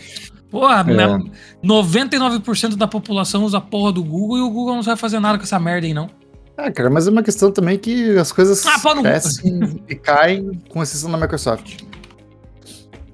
[0.49, 1.66] Porra, é.
[1.66, 5.38] 99% da população usa a porra do Google e o Google não vai fazer nada
[5.38, 6.10] com essa merda aí, não.
[6.58, 10.82] Ah, cara, mas é uma questão também que as coisas ah, crescem e caem com
[10.82, 11.84] exceção da Microsoft.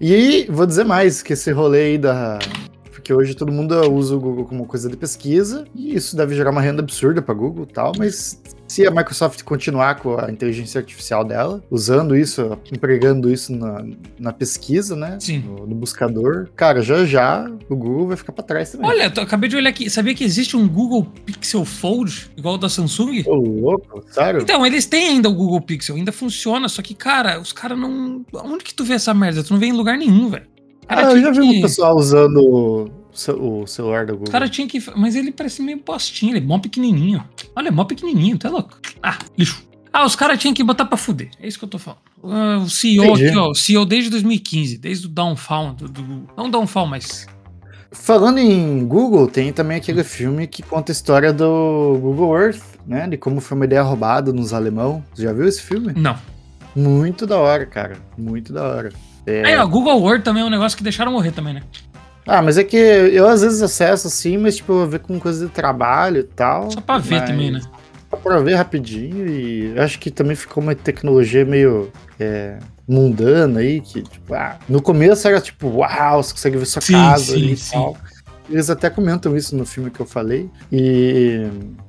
[0.05, 2.37] E vou dizer mais, que esse rolê aí da...
[2.91, 6.51] Porque hoje todo mundo usa o Google como coisa de pesquisa, e isso deve gerar
[6.51, 8.37] uma renda absurda para Google e tal, mas
[8.73, 13.85] se a Microsoft continuar com a inteligência artificial dela, usando isso, empregando isso na,
[14.19, 15.17] na pesquisa, né?
[15.19, 15.43] Sim.
[15.45, 18.89] No, no, buscador, cara, já já o Google vai ficar para trás também.
[18.89, 19.91] Olha, eu acabei de olhar aqui.
[19.91, 23.23] Sabia que existe um Google Pixel Fold, igual o da Samsung?
[23.27, 24.41] Ô, louco, sério?
[24.41, 28.25] Então, eles têm ainda o Google Pixel, ainda funciona, só que, cara, os caras não.
[28.33, 29.43] Onde que tu vê essa merda?
[29.43, 30.47] Tu não vê em lugar nenhum, velho.
[30.87, 31.57] Ah, eu já vi que...
[31.59, 32.89] um pessoal usando
[33.39, 34.27] o celular da Google.
[34.27, 34.83] O cara tinha que.
[34.95, 37.23] Mas ele parece meio postinho, ele é mó pequenininho.
[37.55, 38.79] Olha, é mó pequenininho, tá louco?
[39.01, 39.63] Ah, lixo.
[39.91, 41.29] Ah, os caras tinham que botar pra fuder.
[41.39, 41.99] É isso que eu tô falando.
[42.23, 43.27] Uh, o CEO Entendi.
[43.27, 43.49] aqui, ó.
[43.51, 45.73] O CEO desde 2015, desde o Downfall.
[45.73, 47.27] Do, do, não Downfall, mas.
[47.91, 53.07] Falando em Google, tem também aquele filme que conta a história do Google Earth, né?
[53.07, 55.03] De como foi uma ideia roubada nos alemão.
[55.13, 55.93] Você já viu esse filme?
[55.95, 56.17] Não.
[56.75, 57.97] Muito da hora, cara.
[58.17, 58.91] Muito da hora.
[59.27, 59.45] É...
[59.45, 61.61] Aí, ó, Google Earth também é um negócio que deixaram morrer também, né?
[62.25, 65.45] Ah, mas é que eu às vezes acesso assim, mas tipo, eu ver com coisa
[65.45, 66.71] de trabalho e tal.
[66.71, 67.61] Só pra ver também, né?
[68.09, 72.57] Só pra ver rapidinho e acho que também ficou uma tecnologia meio é,
[72.87, 76.93] mundana aí, que tipo, ah, no começo era tipo, uau, você consegue ver sua sim,
[76.93, 77.97] casa sim, e tal.
[78.49, 80.49] Eles até comentam isso no filme que eu falei.
[80.71, 81.47] E,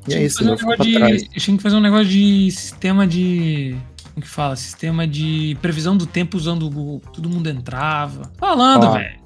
[0.08, 0.52] e é isso, né?
[0.52, 3.76] Um de, tinha que fazer um negócio de sistema de
[4.14, 4.54] como que fala?
[4.54, 7.02] Sistema de previsão do tempo usando o Google.
[7.12, 8.30] Todo mundo entrava.
[8.38, 9.18] Falando, velho.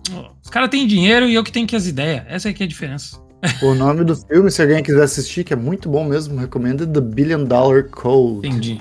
[0.43, 2.24] Os caras têm dinheiro e eu que tenho que as ideias.
[2.26, 3.20] Essa aqui é a diferença.
[3.62, 7.01] O nome do filme, se alguém quiser assistir, que é muito bom mesmo, recomendo The
[7.01, 8.47] Billion Dollar Code.
[8.47, 8.80] Entendi.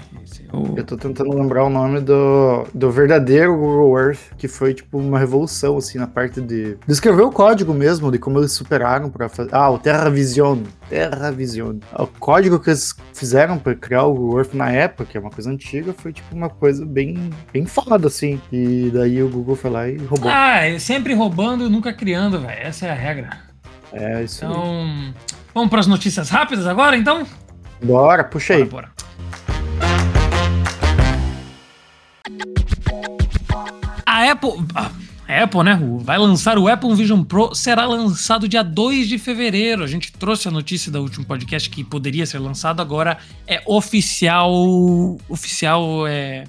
[0.76, 5.20] Eu tô tentando lembrar o nome do, do verdadeiro Google Earth, que foi tipo uma
[5.20, 9.28] revolução, assim, na parte de, de escrever o código mesmo, de como eles superaram para
[9.28, 9.54] fazer.
[9.54, 10.60] Ah, o TerraVision.
[10.90, 11.78] TerraVision.
[12.00, 15.32] O código que eles fizeram para criar o Google Earth na época, que é uma
[15.32, 18.42] coisa antiga, foi tipo uma coisa bem, bem foda, assim.
[18.52, 20.32] E daí o Google foi lá e roubou.
[20.32, 22.60] Ah, é sempre roubando e nunca criando, velho.
[22.60, 23.47] Essa é a regra.
[23.94, 25.14] É, isso então, aí.
[25.54, 27.26] vamos para as notícias rápidas agora, então?
[27.82, 28.64] Bora, puxa aí.
[28.64, 28.98] Bora, bora.
[34.06, 34.52] A Apple.
[35.28, 35.80] A Apple, né?
[36.00, 39.84] Vai lançar o Apple Vision Pro, será lançado dia 2 de fevereiro.
[39.84, 44.52] A gente trouxe a notícia do último podcast que poderia ser lançado, agora é oficial.
[45.30, 46.46] Oficial é.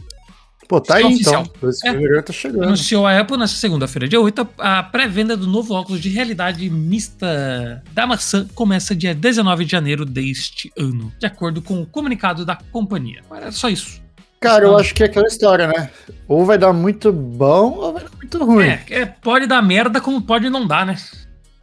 [0.68, 1.46] Pô, tá aí oficial.
[1.56, 1.70] então.
[1.70, 2.22] Esse é.
[2.22, 2.64] tá chegando.
[2.64, 7.82] Anunciou a Apple nessa segunda-feira, dia 8, a pré-venda do novo óculos de realidade mista
[7.92, 12.54] da maçã começa dia 19 de janeiro deste ano, de acordo com o comunicado da
[12.70, 13.22] companhia.
[13.34, 14.06] Era só isso.
[14.40, 15.90] Cara, eu acho que é aquela história, né?
[16.28, 18.66] Ou vai dar muito bom ou vai dar muito ruim.
[18.66, 20.96] É, é pode dar merda como pode não dar, né?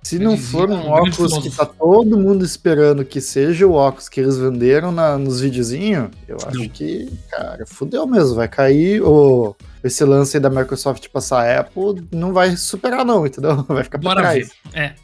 [0.05, 4.19] Se não for um óculos que tá todo mundo esperando que seja o óculos que
[4.19, 6.69] eles venderam na, nos videozinhos, eu acho não.
[6.69, 8.35] que, cara, fudeu mesmo.
[8.35, 13.25] Vai cair o, esse lance aí da Microsoft passar a Apple, não vai superar não,
[13.25, 13.55] entendeu?
[13.67, 14.51] Vai ficar pra Bora trás.
[14.71, 14.79] Ver.
[14.79, 14.95] É.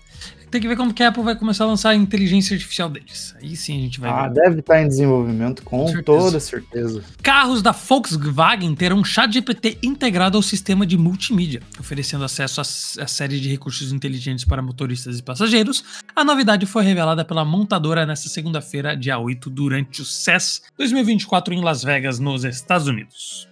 [0.52, 3.34] tem que ver como que a Apple vai começar a lançar a inteligência artificial deles.
[3.42, 4.34] Aí sim a gente vai ah, ver.
[4.34, 7.02] deve estar em desenvolvimento, com, com toda certeza.
[7.24, 13.04] Carros da Volkswagen terão um chat GPT integrado ao sistema de multimídia, oferecendo acesso a,
[13.04, 15.84] a série de recursos inteligentes para motoristas e passageiros.
[16.16, 21.64] A novidade foi revelada pela montadora nesta segunda-feira, dia 8, durante o CES 2024 em
[21.64, 23.51] Las Vegas, nos Estados Unidos.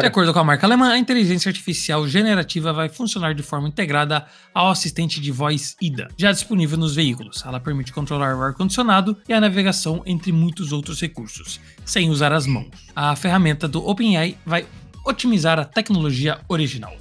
[0.00, 4.24] De acordo com a marca alemã, a inteligência artificial generativa vai funcionar de forma integrada
[4.54, 7.44] ao assistente de voz IDA, já disponível nos veículos.
[7.44, 12.46] Ela permite controlar o ar-condicionado e a navegação entre muitos outros recursos, sem usar as
[12.46, 12.68] mãos.
[12.94, 14.66] A ferramenta do OpenAI vai
[15.04, 16.94] otimizar a tecnologia original.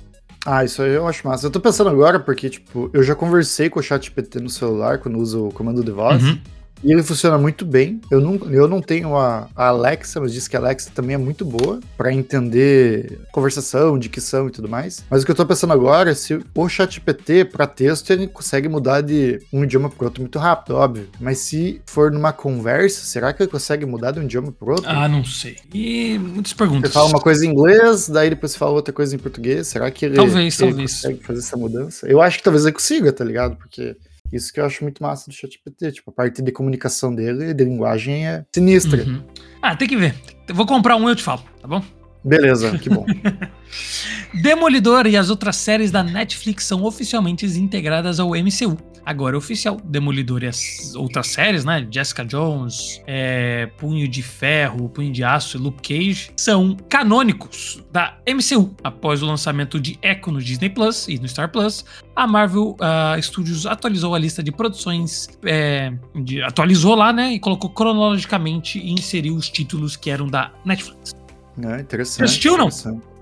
[0.45, 1.47] Ah, isso aí eu acho massa.
[1.47, 5.17] Eu tô pensando agora porque, tipo, eu já conversei com o ChatGPT no celular quando
[5.17, 6.21] uso o comando de voz.
[6.21, 6.39] Uhum.
[6.84, 7.99] E ele funciona muito bem.
[8.11, 11.17] Eu não, eu não tenho a, a Alexa, mas diz que a Alexa também é
[11.17, 15.03] muito boa para entender conversação, dicção e tudo mais.
[15.09, 18.67] Mas o que eu tô pensando agora é se o ChatGPT para texto ele consegue
[18.67, 21.07] mudar de um idioma pro outro muito rápido, óbvio.
[21.19, 24.89] Mas se for numa conversa, será que ele consegue mudar de um idioma pro outro?
[24.89, 25.57] Ah, não sei.
[25.73, 26.91] E muitas perguntas.
[26.91, 29.67] Você fala uma coisa em inglês, daí depois você fala outra coisa em português.
[29.67, 30.91] Será que ele, talvez, ele talvez.
[30.93, 32.07] consegue fazer essa mudança?
[32.07, 33.55] Eu acho que talvez ele consiga, tá ligado?
[33.55, 33.95] Porque
[34.36, 35.91] isso que eu acho muito massa do ChatGPT.
[35.91, 39.03] Tipo, a parte de comunicação dele, de linguagem, é sinistra.
[39.03, 39.23] Uhum.
[39.61, 40.15] Ah, tem que ver.
[40.53, 41.83] Vou comprar um e eu te falo, tá bom?
[42.23, 43.05] Beleza, que bom.
[44.41, 48.77] Demolidor e as outras séries da Netflix são oficialmente integradas ao MCU.
[49.06, 49.78] Agora é oficial.
[49.84, 51.88] Demolidor e as outras séries, né?
[51.89, 58.18] Jessica Jones, é, Punho de Ferro, Punho de Aço e Luke Cage são canônicos da
[58.28, 58.76] MCU.
[58.84, 61.86] Após o lançamento de Echo no Disney Plus e no Star Plus,
[62.16, 67.34] a Marvel uh, Studios atualizou a lista de produções, é, de, atualizou lá, né?
[67.34, 71.14] E colocou cronologicamente e inseriu os títulos que eram da Netflix.
[71.64, 72.18] É, interessante.
[72.18, 72.70] Você assistiu não?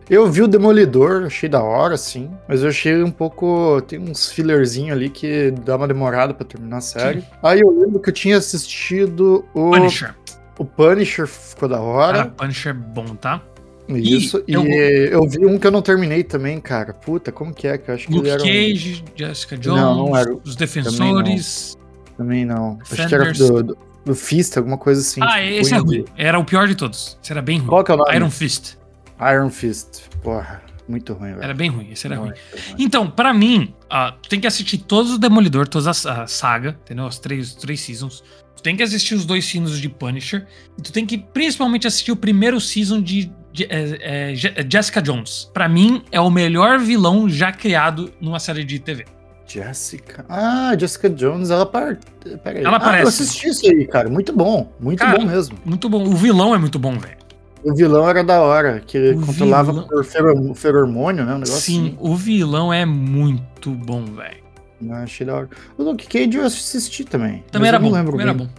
[0.09, 2.29] Eu vi o Demolidor, achei da hora, sim.
[2.47, 3.81] Mas eu achei um pouco.
[3.87, 7.21] Tem uns fillerzinhos ali que dá uma demorada para terminar a série.
[7.21, 7.27] Sim.
[7.41, 9.71] Aí eu lembro que eu tinha assistido o.
[9.71, 10.15] Punisher.
[10.57, 12.21] O Punisher ficou da hora.
[12.21, 13.41] Ah, Punisher é bom, tá?
[13.89, 14.63] Isso, e, eu...
[14.63, 15.27] eu...
[15.27, 16.93] vi um que eu não terminei também, cara.
[16.93, 17.77] Puta, como que é?
[17.77, 19.17] Que eu acho que Luke ele era Cage, um...
[19.17, 20.33] Jessica Jones, não, não era...
[20.33, 21.77] Os Defensores.
[22.17, 22.75] Também não.
[22.77, 22.79] Também não.
[22.81, 25.21] Acho que era do, do, do Fist, alguma coisa assim.
[25.21, 26.05] Ah, tipo, esse é ruim.
[26.17, 27.17] Era o pior de todos.
[27.21, 27.67] Esse era bem ruim.
[27.67, 28.15] Qual que é o nome?
[28.15, 28.77] Iron Fist.
[29.31, 30.09] Iron Fist.
[30.21, 31.43] Porra, muito ruim, velho.
[31.43, 32.33] Era bem ruim, esse era ruim.
[32.77, 36.77] Então, para mim, uh, tu tem que assistir todos os Demolidor, toda a, a saga,
[36.83, 37.05] entendeu?
[37.05, 38.23] As três, três seasons.
[38.55, 40.45] Tu tem que assistir os dois seasons de Punisher.
[40.77, 45.49] E tu tem que principalmente assistir o primeiro season de, de é, é, Jessica Jones.
[45.53, 49.05] Para mim, é o melhor vilão já criado numa série de TV.
[49.47, 50.25] Jessica.
[50.27, 51.97] Ah, Jessica Jones, ela par...
[52.43, 52.65] Pera aí.
[52.65, 53.01] Ela aparece.
[53.01, 54.09] Ah, eu assisti isso aí, cara.
[54.09, 54.71] Muito bom.
[54.79, 55.57] Muito cara, bom mesmo.
[55.63, 56.03] Muito bom.
[56.03, 57.22] O vilão é muito bom, velho.
[57.63, 59.87] O vilão era da hora, que ele controlava vilão...
[59.87, 61.31] por ferom feromônio, né?
[61.33, 61.97] Um negócio Sim, assim.
[61.99, 64.43] o vilão é muito bom, velho.
[64.91, 65.49] Ah, achei da hora.
[65.77, 67.43] O Luke Cage eu assisti também.
[67.51, 67.91] Também era bom.
[67.91, 68.49] Também era bom.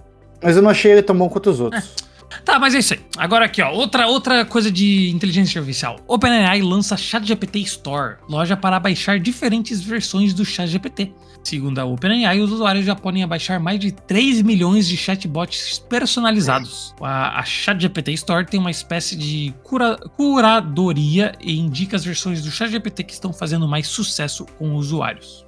[0.42, 1.84] Mas eu não achei ele tão bom quanto os outros.
[2.00, 2.04] É.
[2.44, 3.00] Tá, mas é isso aí.
[3.16, 6.00] Agora aqui, ó, outra, outra coisa de inteligência artificial.
[6.08, 11.12] OpenAI lança ChatGPT Store, loja para baixar diferentes versões do ChatGPT.
[11.44, 16.94] Segundo a OpenAI, os usuários já podem abaixar mais de 3 milhões de chatbots personalizados.
[17.00, 22.50] A, a ChatGPT Store tem uma espécie de cura, curadoria e indica as versões do
[22.50, 25.43] ChatGPT que estão fazendo mais sucesso com usuários.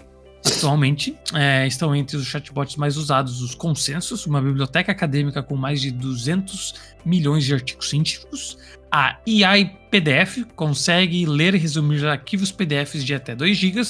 [0.47, 5.81] Atualmente, é, estão entre os chatbots mais usados os Consensus, uma biblioteca acadêmica com mais
[5.81, 6.75] de 200
[7.05, 8.57] milhões de artigos científicos.
[8.91, 13.83] A AI PDF consegue ler e resumir arquivos PDFs de até 2 GB.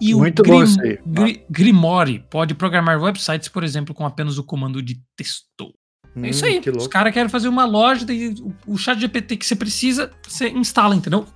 [0.00, 4.44] E Muito o Grim, bom Gr Grimoire pode programar websites, por exemplo, com apenas o
[4.44, 5.72] comando de texto.
[6.16, 6.62] Hum, é isso hum, aí.
[6.76, 8.34] Os caras querem fazer uma loja e
[8.66, 11.26] o chat GPT que você precisa, você instala, entendeu?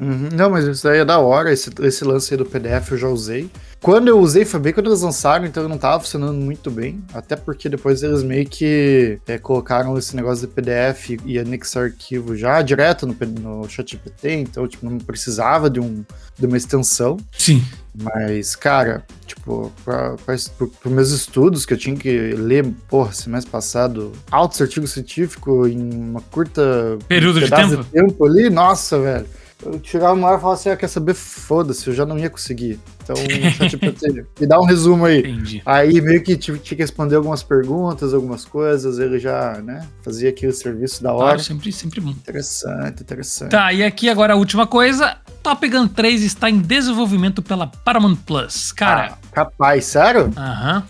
[0.00, 0.28] Uhum.
[0.32, 1.52] Não, mas isso aí é da hora.
[1.52, 3.50] Esse, esse lance aí do PDF eu já usei.
[3.80, 7.02] Quando eu usei foi bem quando eles lançaram, então não tava funcionando muito bem.
[7.12, 12.36] Até porque depois eles meio que é, colocaram esse negócio de PDF e anexar arquivo
[12.36, 16.04] já direto no, no ChatGPT, então tipo, não precisava de, um,
[16.36, 17.16] de uma extensão.
[17.36, 17.62] Sim.
[18.00, 24.12] Mas, cara, tipo, para os meus estudos, que eu tinha que ler, porra, semestre passado,
[24.30, 27.76] altos artigos científicos em uma curta período de tempo?
[27.76, 29.26] de tempo ali, nossa, velho
[29.64, 32.30] eu chegava uma hora e falava assim, ah, quer saber, foda-se, eu já não ia
[32.30, 32.78] conseguir.
[33.02, 33.16] Então,
[33.58, 35.18] ChatGPT, me dá um resumo aí.
[35.18, 35.62] Entendi.
[35.66, 40.52] Aí meio que tinha que responder algumas perguntas, algumas coisas, ele já, né, fazia aquele
[40.52, 41.24] serviço da hora.
[41.24, 42.10] Claro, sempre, sempre bom.
[42.10, 43.50] Interessante, interessante.
[43.50, 48.16] Tá, e aqui agora a última coisa, Top Gun 3 está em desenvolvimento pela Paramount
[48.24, 48.70] Plus.
[48.70, 49.12] Cara...
[49.12, 50.32] Ah, capaz, sério?
[50.36, 50.84] Aham.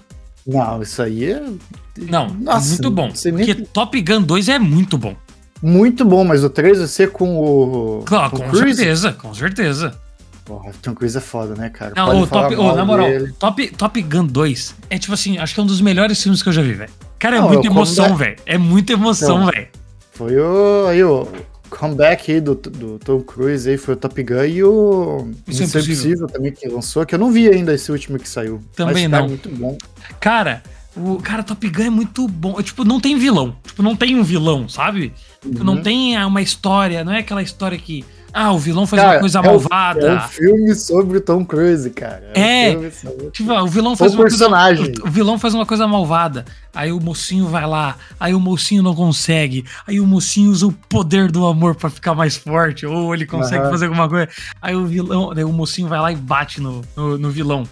[0.47, 1.43] Não, isso aí é...
[1.97, 3.11] Não, Nossa, muito bom.
[3.11, 3.65] Porque nem...
[3.67, 5.17] Top Gun 2 é muito bom
[5.63, 8.03] muito bom, mas o 3 vai ser com o.
[8.05, 9.95] Claro, com, com certeza, com certeza.
[10.45, 11.93] Porra, Tom Cruise é foda, né, cara?
[11.95, 13.07] Não, o top, oh, na moral,
[13.39, 16.49] top, top Gun 2 é tipo assim, acho que é um dos melhores filmes que
[16.49, 16.91] eu já vi, velho.
[17.19, 18.37] Cara, é não, muita emoção, velho.
[18.47, 19.69] É muita emoção, velho.
[20.13, 20.87] Foi o.
[20.89, 21.29] Aí, o
[21.69, 25.81] comeback aí do, do Tom Cruise aí foi o Top Gun e o Isso Missão
[25.81, 28.63] é Impossível também que lançou, que eu não vi ainda esse último que saiu.
[28.75, 29.19] Também mas, não.
[29.19, 29.79] Cara, muito bom.
[30.19, 30.63] Cara,
[30.99, 32.61] o cara Top Gun é muito bom.
[32.63, 33.57] Tipo, não tem vilão.
[33.65, 35.13] Tipo, não tem um vilão, sabe?
[35.41, 35.65] Tipo, uhum.
[35.65, 39.21] Não tem uma história, não é aquela história que ah, o vilão faz cara, uma
[39.21, 40.07] coisa é malvada.
[40.07, 42.31] é um filme sobre o Tom Cruise, cara.
[42.35, 42.73] É.
[42.73, 43.31] é sobre...
[43.31, 44.85] Tipo, o vilão faz o uma personagem.
[44.87, 45.09] coisa.
[45.09, 46.45] O vilão faz uma coisa malvada.
[46.75, 47.97] Aí o mocinho vai lá.
[48.21, 49.65] Aí o mocinho não consegue.
[49.87, 52.87] Aí o mocinho usa o poder do amor para ficar mais forte.
[52.87, 53.71] Ou ele consegue uhum.
[53.71, 54.29] fazer alguma coisa.
[54.61, 55.33] Aí o vilão.
[55.35, 57.67] Aí o mocinho vai lá e bate no, no, no vilão.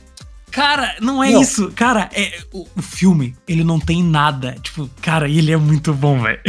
[0.51, 1.42] Cara, não é não.
[1.42, 1.70] isso.
[1.74, 4.57] Cara, é, o, o, filme, ele não tem nada.
[4.62, 6.40] Tipo, cara, ele é muito bom, velho.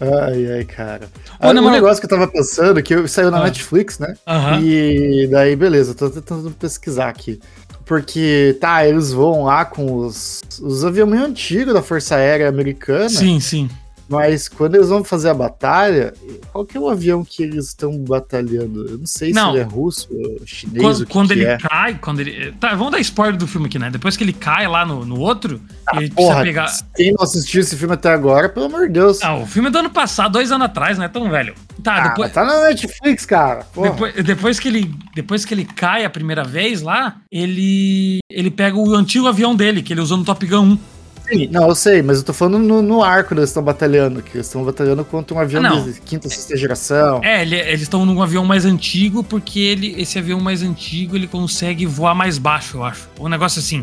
[0.00, 1.06] Ai, ai, cara.
[1.40, 3.44] Ô, ah, um negócio que eu tava pensando, que saiu na ah.
[3.44, 4.14] Netflix, né?
[4.26, 4.60] Uhum.
[4.60, 7.40] E daí, beleza, tô tentando pesquisar aqui.
[7.84, 13.08] Porque, tá, eles vão lá com os, os aviões antigos da Força Aérea Americana.
[13.08, 13.70] Sim, sim.
[14.08, 16.12] Mas quando eles vão fazer a batalha,
[16.52, 18.86] qual que é o avião que eles estão batalhando?
[18.86, 19.52] Eu não sei não.
[19.52, 20.08] se ele é russo,
[20.44, 21.58] chinês, quando, o que quando que ele é.
[21.58, 22.52] cai, quando ele.
[22.52, 23.90] Tá, vamos dar spoiler do filme aqui, né?
[23.90, 26.94] Depois que ele cai lá no, no outro, ah, ele porra, precisa pegar.
[26.94, 29.22] Quem não assistiu esse filme até agora, pelo amor de Deus.
[29.22, 31.54] Ah, o filme é do ano passado, dois anos atrás, não é tão velho.
[31.82, 32.32] Tá, ah, depois.
[32.32, 33.66] Tá na Netflix, cara.
[33.74, 38.18] Depois, depois, que ele, depois que ele cai a primeira vez lá, ele.
[38.30, 40.78] Ele pega o antigo avião dele, que ele usou no Top Gun 1.
[41.26, 44.22] Sim, não, eu sei, mas eu tô falando no, no arco que eles estão batalhando,
[44.22, 47.20] que eles estão batalhando contra um avião ah, de quinta, sexta geração.
[47.24, 51.26] É, ele, eles estão num avião mais antigo, porque ele, esse avião mais antigo ele
[51.26, 53.08] consegue voar mais baixo, eu acho.
[53.18, 53.82] Um negócio assim.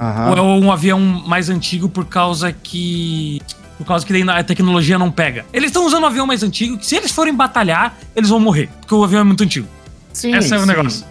[0.00, 0.30] Uhum.
[0.30, 3.40] Ou é um avião mais antigo por causa que.
[3.78, 5.44] Por causa que a tecnologia não pega.
[5.52, 8.70] Eles estão usando um avião mais antigo, que se eles forem batalhar, eles vão morrer,
[8.80, 9.68] porque o avião é muito antigo.
[10.14, 10.34] Sim.
[10.34, 11.04] Esse é o negócio.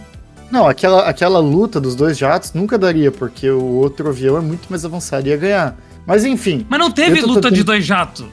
[0.51, 4.67] Não, aquela, aquela luta dos dois jatos nunca daria, porque o outro avião é muito
[4.69, 5.75] mais avançado e ia ganhar.
[6.05, 6.65] Mas enfim.
[6.69, 7.55] Mas não teve luta tentando...
[7.55, 8.25] de dois jatos.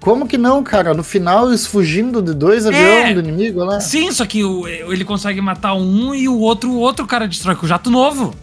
[0.00, 0.94] Como que não, cara?
[0.94, 3.80] No final, eles fugindo de dois é, aviões do inimigo, né?
[3.80, 7.56] Sim, só que o, ele consegue matar um e o outro, o outro cara destrói
[7.56, 8.34] com o jato novo.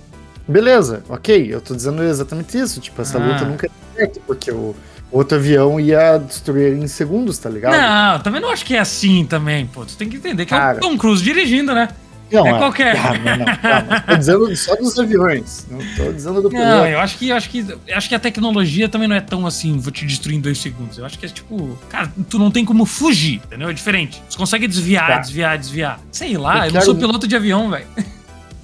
[0.47, 1.47] Beleza, ok.
[1.53, 2.81] Eu tô dizendo exatamente isso.
[2.81, 3.25] Tipo, essa ah.
[3.25, 4.75] luta nunca é certa, porque o
[5.09, 7.79] outro avião ia destruir em segundos, tá ligado?
[7.79, 9.85] Não, também não acho que é assim também, pô.
[9.85, 11.87] Tu tem que entender que cara, é o Tom Cruise dirigindo, né?
[12.31, 12.95] Não, é, é qualquer.
[12.95, 13.99] Calma, não, calma.
[14.01, 15.67] Tô dizendo só dos aviões.
[15.69, 16.67] Não tô dizendo do piloto.
[16.67, 19.45] Não, eu acho que, eu acho que acho que a tecnologia também não é tão
[19.45, 20.97] assim, vou te destruir em dois segundos.
[20.97, 23.69] Eu acho que é tipo, cara, tu não tem como fugir, entendeu?
[23.69, 24.21] É diferente.
[24.27, 25.17] Você consegue desviar, tá.
[25.19, 25.99] desviar, desviar.
[26.11, 26.73] Sei lá, eu, eu quero...
[26.73, 27.85] não sou piloto de avião, velho.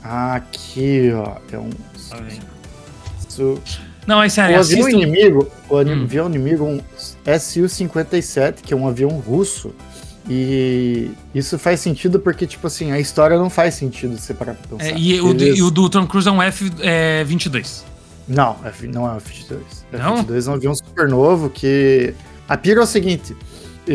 [0.04, 1.38] Aqui, ó.
[1.52, 1.70] É um.
[2.10, 2.18] Tá.
[4.08, 4.58] Não, é sério.
[4.58, 6.04] O avião inimigo, o hum.
[6.04, 9.74] avião inimigo, um Su-57, que é um avião russo
[10.28, 14.78] e isso faz sentido porque, tipo assim, a história não faz sentido se parar pra
[14.78, 14.92] pensar.
[14.92, 17.82] É, e, o, e, o, do Tom Cruise é um F-22.
[17.82, 17.86] É,
[18.28, 19.60] não, F, não é um F-22.
[19.92, 22.14] F-22 é um avião super novo que...
[22.48, 23.36] A pira é o seguinte,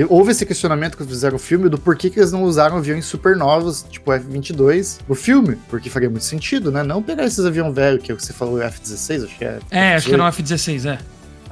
[0.09, 3.37] houve esse questionamento que fizeram o filme do porquê que eles não usaram aviões super
[3.37, 6.83] novos, tipo F-22, no filme, porque faria muito sentido, né?
[6.83, 9.59] Não pegar esses aviões velhos, que é o que você falou, F-16, acho que é.
[9.71, 10.99] É, acho que era um F-16, é.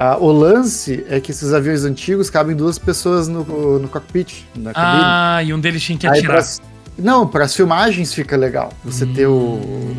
[0.04, 4.72] Ah, o lance é que esses aviões antigos cabem duas pessoas no, no cockpit, na
[4.72, 5.02] cabine.
[5.04, 6.42] Ah, e um deles tinha que atirar.
[6.42, 6.64] Pra,
[6.98, 8.72] não, para as filmagens fica legal.
[8.84, 9.12] Você hum.
[9.14, 9.96] ter o, hum.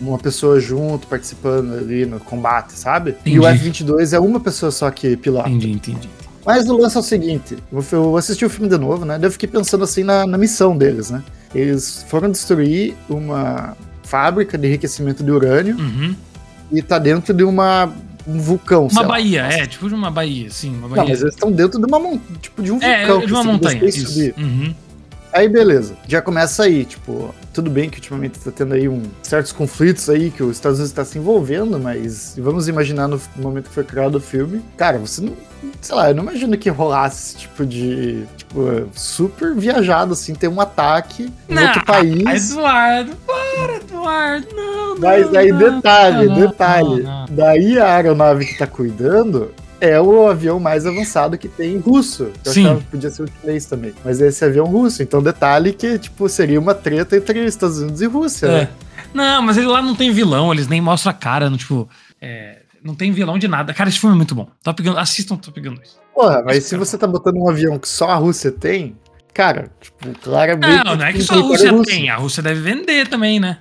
[0.00, 3.10] uma pessoa junto, participando ali no combate, sabe?
[3.10, 3.36] Entendi.
[3.36, 5.50] E o F-22 é uma pessoa só que pilota.
[5.50, 6.08] Entendi, entendi.
[6.46, 7.58] Mas o lance é o seguinte,
[7.92, 9.18] eu assisti o filme de novo, né?
[9.20, 11.22] Eu fiquei pensando assim na, na missão deles, né?
[11.54, 16.16] Eles foram destruir uma fábrica de enriquecimento de urânio uhum.
[16.72, 17.92] e tá dentro de uma
[18.26, 18.88] um vulcão.
[18.90, 19.52] Uma baía, lá.
[19.52, 20.70] é, tipo de uma baía, sim.
[20.70, 21.02] Uma baía.
[21.02, 23.22] Não, mas eles estão dentro de uma tipo de um é, vulcão.
[23.22, 23.84] É, de uma montanha.
[23.84, 24.32] Isso.
[24.38, 24.74] Uhum.
[25.32, 29.52] Aí beleza, já começa aí, tipo, tudo bem que ultimamente tá tendo aí um, certos
[29.52, 33.74] conflitos aí que os Estados Unidos está se envolvendo, mas vamos imaginar no momento que
[33.74, 35.34] foi criado o filme, cara, você não,
[35.80, 40.48] sei lá, eu não imagino que rolasse esse tipo de, tipo, super viajado assim, ter
[40.48, 42.50] um ataque em não, outro país.
[42.50, 49.52] Eduardo, para, Eduardo, não, Mas aí detalhe, não, detalhe, daí a aeronave que tá cuidando
[49.80, 52.30] é o avião mais avançado que tem russo.
[52.44, 52.64] Eu Sim.
[52.64, 53.94] achava que podia ser o chinês também.
[54.04, 55.02] Mas esse avião russo.
[55.02, 58.50] Então, detalhe que, tipo, seria uma treta entre Estados Unidos e Rússia, é.
[58.50, 58.68] né?
[59.14, 61.88] Não, mas ele lá não tem vilão, eles nem mostram a cara, no, tipo.
[62.20, 63.72] É, não tem vilão de nada.
[63.74, 64.48] Cara, esse filme é muito bom.
[64.62, 65.98] Top Gun, assistam Top Gun 2.
[66.14, 68.96] Porra, mas se você tá botando um avião que só a Rússia tem,
[69.32, 70.84] cara, tipo, claramente.
[70.84, 73.58] Não, não é que só a Rússia tem, a Rússia deve vender também, né?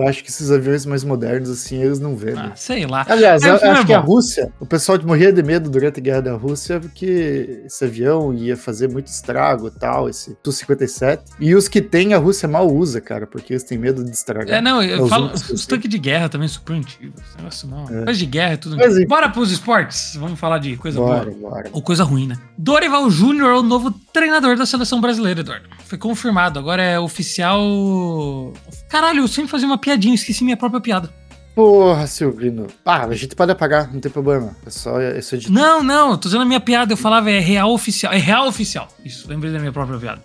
[0.00, 2.38] Eu acho que esses aviões mais modernos, assim, eles não vêem.
[2.38, 3.04] Ah, sei lá.
[3.08, 6.22] Aliás, eu, acho é que a Rússia, o pessoal morria de medo durante a guerra
[6.22, 11.20] da Rússia porque esse avião ia fazer muito estrago e tal, esse Tu-57.
[11.40, 14.58] E os que tem, a Rússia mal usa, cara, porque eles têm medo de estragar.
[14.58, 17.22] É, não, eu é falo, os tanques de guerra também super antigos.
[17.36, 17.84] Negócio não.
[17.84, 18.04] É.
[18.04, 18.76] Coisa de guerra é tudo.
[18.76, 20.16] Mas, bora pros esportes.
[20.16, 21.50] Vamos falar de coisa bora, boa.
[21.50, 21.68] Bora.
[21.72, 22.36] Ou coisa ruim, né?
[22.56, 25.68] Dorival Júnior é o novo treinador da seleção brasileira, Eduardo.
[25.84, 26.58] Foi confirmado.
[26.58, 28.52] Agora é oficial.
[28.88, 31.10] Caralho, eu sempre fazia uma piadinha, esqueci minha própria piada.
[31.54, 32.66] Porra, Silvino.
[32.84, 34.56] Ah, a gente pode apagar, não tem problema.
[34.66, 35.54] É só esse editor.
[35.54, 36.92] Não, não, tô usando a minha piada.
[36.92, 38.12] Eu falava é real oficial.
[38.12, 38.88] É real oficial.
[39.04, 40.22] Isso, lembrei da minha própria piada.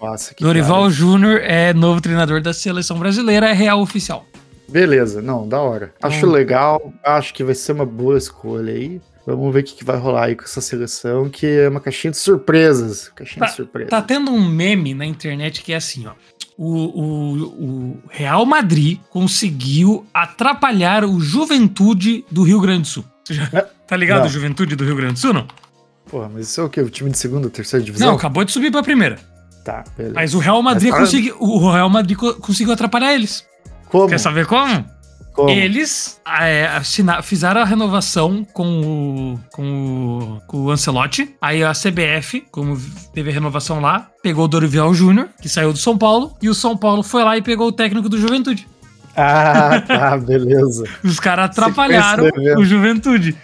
[0.00, 4.24] Nossa, que Dorival Júnior é novo treinador da seleção brasileira, é real oficial.
[4.68, 5.92] Beleza, não, da hora.
[6.00, 6.30] Acho hum.
[6.30, 9.00] legal, acho que vai ser uma boa escolha aí.
[9.26, 12.12] Vamos ver o que, que, vai rolar aí com essa seleção, que é uma caixinha
[12.12, 13.10] de surpresas.
[13.10, 13.90] Caixinha tá, de surpresas.
[13.90, 16.12] Tá tendo um meme na internet que é assim, ó.
[16.58, 23.04] O, o, o, Real Madrid conseguiu atrapalhar o Juventude do Rio Grande do Sul.
[23.24, 25.46] Você já é, tá ligado o Juventude do Rio Grande do Sul, não?
[26.10, 26.80] Porra, mas isso é o quê?
[26.80, 28.08] O time de segunda, terceira divisão?
[28.08, 29.18] Não, acabou de subir pra primeira.
[29.64, 30.14] Tá, beleza.
[30.14, 33.46] Mas o Real Madrid, mas, conseguiu, o Real Madrid conseguiu atrapalhar eles.
[33.86, 34.08] Como?
[34.08, 34.84] Quer saber como?
[35.38, 35.50] Como?
[35.50, 41.32] Eles é, assina, fizeram a renovação com o, com o, com o Ancelotti.
[41.40, 42.76] Aí a CBF, como
[43.14, 46.54] teve a renovação lá, pegou o Dorival Júnior, que saiu do São Paulo, e o
[46.54, 48.66] São Paulo foi lá e pegou o técnico do Juventude.
[49.16, 50.86] Ah, tá, beleza.
[51.04, 52.28] Os caras atrapalharam
[52.58, 53.36] o Juventude.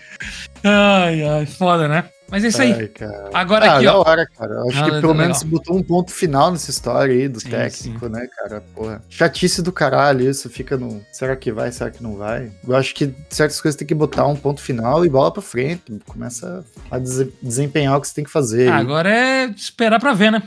[0.64, 2.06] Ai, ai, foda, né?
[2.34, 2.72] Mas é isso aí.
[2.72, 2.90] Ai,
[3.32, 4.00] Agora ah, aqui, da ó.
[4.00, 4.60] hora, cara.
[4.62, 5.50] Acho ah, que pelo menos legal.
[5.52, 8.12] botou um ponto final nessa história aí do sim, técnico, sim.
[8.12, 8.60] né, cara?
[8.74, 9.00] Porra.
[9.08, 11.00] Chatice do caralho isso, fica no.
[11.12, 11.70] Será que vai?
[11.70, 12.50] Será que não vai?
[12.66, 15.96] Eu acho que certas coisas tem que botar um ponto final e bola pra frente.
[16.08, 16.98] Começa a
[17.40, 18.68] desempenhar o que você tem que fazer.
[18.68, 20.42] Ah, agora é esperar pra ver, né?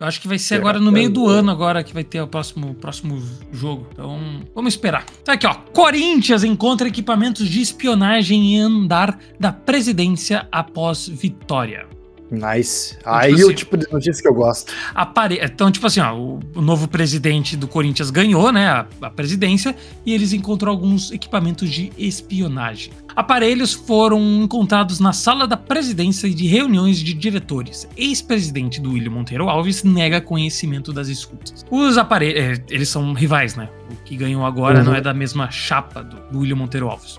[0.00, 2.28] Eu acho que vai ser agora no meio do ano agora que vai ter o
[2.28, 3.20] próximo, próximo
[3.52, 3.88] jogo.
[3.90, 5.04] Então, vamos esperar.
[5.20, 5.54] Então aqui, ó.
[5.72, 11.97] Corinthians encontra equipamentos de espionagem em andar da presidência após vitória.
[12.30, 12.96] Nice.
[13.00, 14.72] Então, Aí tipo assim, o tipo de notícia que eu gosto.
[14.94, 15.40] Apare...
[15.42, 19.74] Então, tipo assim, ó, o, o novo presidente do Corinthians ganhou, né, a, a, presidência,
[20.04, 22.92] e eles encontraram alguns equipamentos de espionagem.
[23.16, 27.88] Aparelhos foram encontrados na sala da presidência e de reuniões de diretores.
[27.96, 31.64] Ex-presidente do William Monteiro Alves nega conhecimento das escutas.
[31.70, 33.68] Os aparelhos, é, eles são rivais, né?
[33.90, 34.84] O que ganhou agora uhum.
[34.84, 37.18] não é da mesma chapa do, do William Monteiro Alves.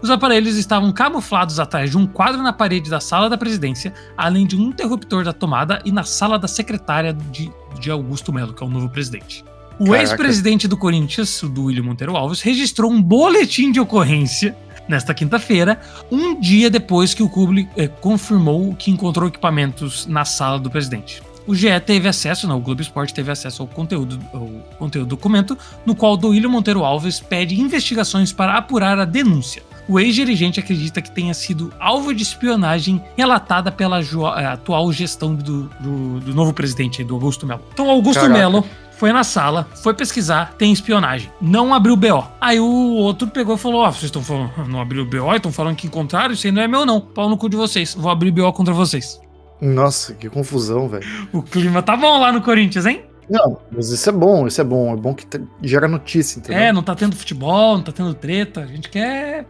[0.00, 4.46] Os aparelhos estavam camuflados atrás de um quadro na parede da sala da presidência, além
[4.46, 8.62] de um interruptor da tomada e na sala da secretária de, de Augusto Melo, que
[8.62, 9.44] é o novo presidente.
[9.78, 14.56] O ex-presidente do Corinthians, do William Monteiro Alves, registrou um boletim de ocorrência
[14.88, 15.80] nesta quinta-feira,
[16.10, 21.22] um dia depois que o clube eh, confirmou que encontrou equipamentos na sala do presidente.
[21.46, 24.46] O GE teve acesso, não, o Globo Esporte teve acesso ao conteúdo, ao
[24.78, 29.62] conteúdo do documento, no qual o William Monteiro Alves pede investigações para apurar a denúncia
[29.88, 35.64] o ex-dirigente acredita que tenha sido alvo de espionagem relatada pela eh, atual gestão do,
[35.80, 37.62] do, do novo presidente, do Augusto Melo.
[37.72, 38.38] Então, Augusto Caraca.
[38.38, 38.64] Melo
[38.98, 41.30] foi na sala, foi pesquisar, tem espionagem.
[41.40, 42.26] Não abriu o BO.
[42.40, 45.34] Aí o outro pegou e falou: Ó, oh, vocês estão falando, não abriu o BO,
[45.34, 47.00] estão falando que encontraram, isso aí não é meu, não.
[47.00, 47.94] Pau no cu de vocês.
[47.94, 49.20] Vou abrir BO contra vocês.
[49.60, 51.06] Nossa, que confusão, velho.
[51.32, 53.02] O clima tá bom lá no Corinthians, hein?
[53.28, 54.92] Não, mas isso é bom, isso é bom.
[54.92, 55.26] É bom que
[55.62, 56.60] gera notícia, entendeu?
[56.60, 58.62] É, não tá tendo futebol, não tá tendo treta.
[58.62, 59.46] A gente quer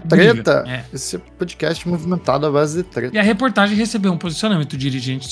[0.00, 0.64] treta.
[0.66, 0.84] É.
[0.92, 3.14] Esse podcast movimentado à base de treta.
[3.14, 5.28] E a reportagem recebeu um posicionamento dirigente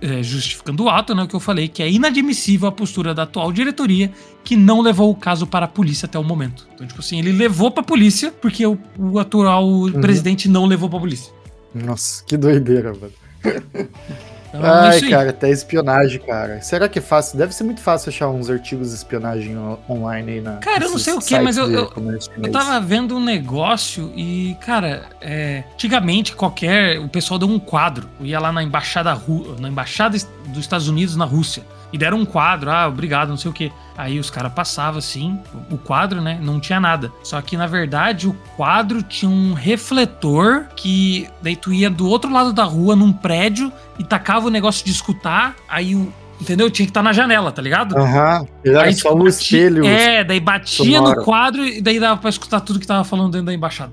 [0.00, 1.22] é, justificando o ato, né?
[1.22, 4.12] O que eu falei, que é inadmissível a postura da atual diretoria,
[4.44, 6.66] que não levou o caso para a polícia até o momento.
[6.74, 10.00] Então, tipo assim, ele levou para a polícia, porque o, o atual uhum.
[10.00, 11.32] presidente não levou para a polícia.
[11.74, 13.12] Nossa, que doideira, mano.
[14.54, 16.60] Então, Ai, cara, até espionagem, cara.
[16.60, 17.38] Será que é fácil?
[17.38, 19.56] Deve ser muito fácil achar uns artigos de espionagem
[19.88, 20.56] online aí na.
[20.56, 21.92] Cara, eu não sei o que, mas eu, eu,
[22.42, 27.00] eu tava vendo um negócio e, cara, é, antigamente qualquer.
[27.00, 28.08] O pessoal deu um quadro.
[28.20, 29.18] Ia lá na embaixada,
[29.58, 31.62] na embaixada dos Estados Unidos na Rússia.
[31.92, 33.70] E deram um quadro, ah, obrigado, não sei o quê.
[33.96, 35.38] Aí os caras passavam assim,
[35.70, 36.38] o quadro, né?
[36.40, 37.12] Não tinha nada.
[37.22, 42.32] Só que na verdade o quadro tinha um refletor que daí tu ia do outro
[42.32, 46.68] lado da rua num prédio e tacava o negócio de escutar, aí o, Entendeu?
[46.68, 47.96] Tinha que estar tá na janela, tá ligado?
[47.96, 48.44] Aham.
[48.66, 48.80] Uhum.
[48.80, 49.86] Aí, só no espelho.
[49.86, 53.46] É, daí batia no quadro e daí dava pra escutar tudo que tava falando dentro
[53.46, 53.92] da embaixada.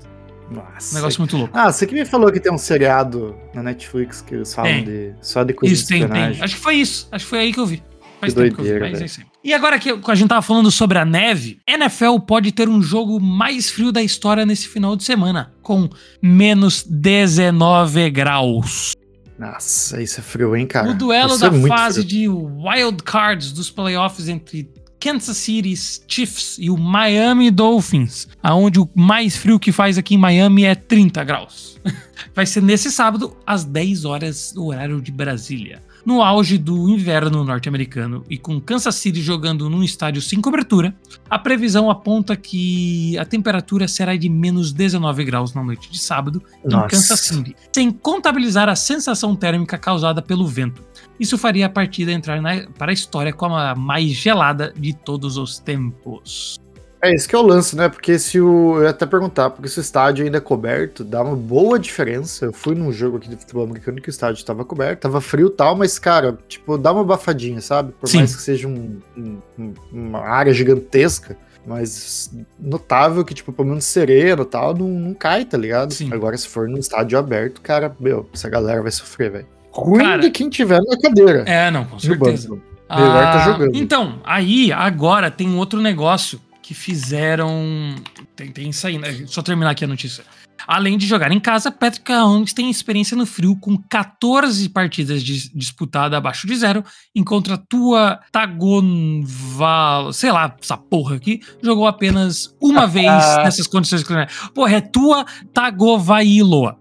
[0.50, 0.92] Nossa.
[0.92, 1.56] Um negócio muito louco.
[1.56, 5.12] Ah, você que me falou que tem um seriado na Netflix que eles falam de
[5.20, 6.42] só de coisas Isso, tem, tem.
[6.42, 7.06] Acho que foi isso.
[7.12, 7.80] Acho que foi aí que eu vi.
[8.20, 10.70] Faz que doideira, que eu vi, mas é E agora que a gente tava falando
[10.70, 15.04] sobre a neve, NFL pode ter um jogo mais frio da história nesse final de
[15.04, 15.88] semana, com
[16.22, 18.92] menos 19 graus.
[19.38, 20.90] Nossa, isso é frio, hein, cara?
[20.90, 22.06] O duelo isso da é fase frio.
[22.06, 24.68] de wild cards dos playoffs entre
[25.00, 25.74] Kansas City
[26.06, 30.74] Chiefs e o Miami Dolphins, aonde o mais frio que faz aqui em Miami é
[30.74, 31.80] 30 graus.
[32.34, 35.82] Vai ser nesse sábado, às 10 horas, do horário de Brasília.
[36.04, 40.94] No auge do inverno norte-americano e com Kansas City jogando num estádio sem cobertura,
[41.28, 46.42] a previsão aponta que a temperatura será de menos 19 graus na noite de sábado
[46.64, 46.86] Nossa.
[46.86, 50.82] em Kansas City, sem contabilizar a sensação térmica causada pelo vento.
[51.18, 55.36] Isso faria a partida entrar na, para a história como a mais gelada de todos
[55.36, 56.58] os tempos.
[57.02, 57.88] É isso que é o lance, né?
[57.88, 58.76] Porque se o.
[58.76, 62.44] Eu ia até perguntar, porque se o estádio ainda é coberto, dá uma boa diferença.
[62.44, 65.46] Eu fui num jogo aqui de futebol americano que o estádio estava coberto, tava frio
[65.46, 67.92] e tal, mas, cara, tipo, dá uma abafadinha, sabe?
[67.98, 68.18] Por Sim.
[68.18, 71.36] mais que seja um, um, uma área gigantesca.
[71.66, 75.92] Mas notável que, tipo, pelo menos sereno e tal, não, não cai, tá ligado?
[75.92, 76.10] Sim.
[76.12, 79.46] Agora, se for num estádio aberto, cara, meu, essa galera vai sofrer, velho.
[79.70, 81.44] Ruim cara, de quem tiver na cadeira.
[81.46, 82.48] É, não, com certeza.
[82.48, 83.76] Melhor tá ah, tá jogando.
[83.76, 86.40] Então, aí, agora tem um outro negócio
[86.70, 87.96] que fizeram.
[88.36, 89.24] Tem, tem isso aí, né?
[89.26, 90.22] Só terminar aqui a notícia.
[90.68, 96.16] Além de jogar em casa, Patrick Mahomes tem experiência no frio com 14 partidas disputadas
[96.16, 102.86] abaixo de zero, enquanto a tua Tagonval, sei lá, essa porra aqui, jogou apenas uma
[102.86, 104.48] vez nessas condições climáticas.
[104.50, 106.78] Porra, é tua Tagovailoa.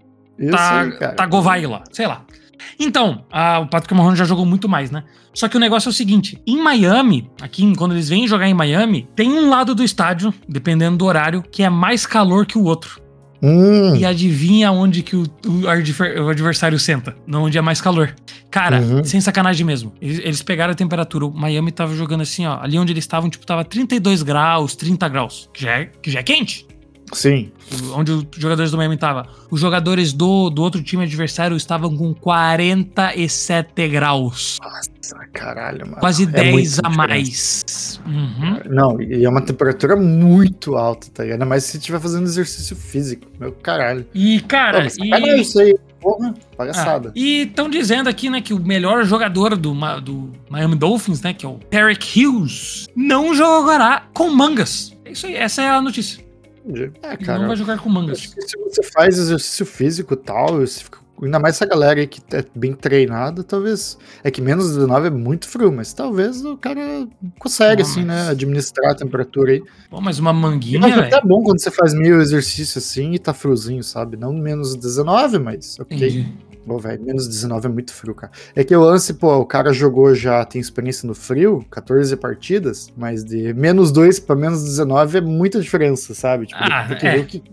[0.52, 2.24] Ta, Tagovaila, sei lá.
[2.78, 5.04] Então, a, o Patrick Mahomes já jogou muito mais, né?
[5.34, 8.54] Só que o negócio é o seguinte: em Miami, aqui quando eles vêm jogar em
[8.54, 12.64] Miami, tem um lado do estádio, dependendo do horário, que é mais calor que o
[12.64, 13.02] outro.
[13.42, 13.96] Hum.
[13.96, 17.16] E adivinha onde que o, o, adversário senta?
[17.32, 18.14] Onde é mais calor.
[18.52, 19.04] Cara, uhum.
[19.04, 19.94] sem sacanagem mesmo.
[20.02, 21.26] Eles, eles, pegaram a temperatura.
[21.26, 22.60] O Miami tava jogando assim, ó.
[22.62, 25.50] Ali onde eles estavam, tipo, tava 32 graus, 30 graus.
[25.54, 26.68] Que já é, que já é quente.
[27.14, 27.52] Sim.
[27.94, 29.26] Onde os jogadores do Miami estavam.
[29.50, 34.58] Os jogadores do, do outro time adversário estavam com 47 graus.
[34.62, 36.00] Nossa, caralho, mano.
[36.00, 38.00] Quase é 10 a mais.
[38.06, 38.60] Uhum.
[38.70, 41.24] Não, e é uma temperatura muito alta, tá?
[41.24, 43.28] Ainda mais se estiver fazendo exercício físico.
[43.40, 44.06] Meu caralho.
[44.14, 44.88] E, cara.
[44.98, 45.14] Pô, e...
[45.14, 45.76] É isso aí.
[46.00, 47.10] Porra, palhaçada.
[47.10, 51.34] Ah, e estão dizendo aqui, né, que o melhor jogador do, do Miami Dolphins, né,
[51.34, 54.96] que é o Derek Hughes, não jogará com mangas.
[55.04, 56.24] É isso aí, essa é a notícia.
[57.02, 57.40] É, cara.
[57.40, 58.20] Não vai jogar com mangas.
[58.20, 60.60] Acho que se você faz exercício físico e tal,
[61.22, 63.98] ainda mais essa galera aí que é bem treinada, talvez.
[64.24, 67.08] É que menos 19 é muito frio, mas talvez o cara
[67.38, 68.30] consegue, assim, né?
[68.30, 69.64] Administrar a temperatura aí.
[69.90, 70.80] Pô, mas uma manguinha.
[70.80, 74.18] Mas é até bom quando você faz meio exercício assim e tá friozinho, sabe?
[74.18, 75.98] Não menos 19, mas ok.
[75.98, 76.49] Entendi.
[76.66, 78.32] Pô, velho, menos 19 é muito frio, cara.
[78.56, 82.92] É que o lance, pô, o cara jogou já, tem experiência no frio, 14 partidas,
[82.96, 86.48] mas de menos 2 pra menos 19 é muita diferença, sabe?
[86.48, 87.12] Tipo, ah, tem que é.
[87.18, 87.44] ver que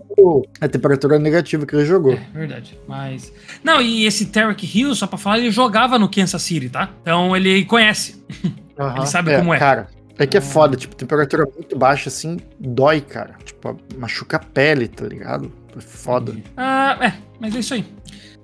[0.61, 2.15] a temperatura negativa que ele jogou.
[2.15, 2.79] É, verdade.
[2.87, 3.33] Mas.
[3.63, 6.91] Não, e esse Tarek Hill, só pra falar, ele jogava no Kansas City, tá?
[7.03, 8.23] Então ele conhece.
[8.79, 8.95] Uhum.
[8.99, 9.59] ele sabe é, como é.
[9.59, 9.89] Cara,
[10.19, 13.35] é que é foda, tipo, temperatura muito baixa assim, dói, cara.
[13.43, 15.51] Tipo, machuca a pele, tá ligado?
[15.75, 16.35] É foda.
[16.57, 17.87] Ah, é, mas é isso aí.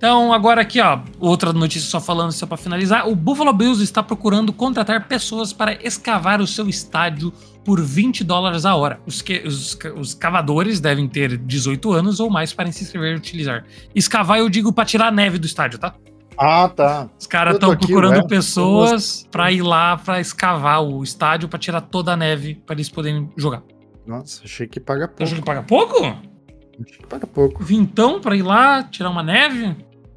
[0.03, 3.09] Então, agora aqui, ó, outra notícia só falando só para finalizar.
[3.09, 7.33] O Buffalo Bills está procurando contratar pessoas para escavar o seu estádio
[7.65, 8.99] por 20 dólares a hora.
[9.07, 13.17] Os, que, os, os cavadores devem ter 18 anos ou mais para se inscrever e
[13.17, 13.65] utilizar.
[13.95, 15.95] Escavar, eu digo, para tirar a neve do estádio, tá?
[16.37, 17.09] Ah, tá.
[17.17, 21.81] Os caras estão procurando aqui, pessoas para ir lá para escavar o estádio para tirar
[21.81, 23.63] toda a neve para eles poderem jogar.
[24.05, 25.23] Nossa, achei que paga pouco.
[25.23, 25.97] Achei que paga pouco?
[26.05, 27.63] Achei que paga pouco.
[27.63, 29.77] Vintão para ir lá tirar uma neve?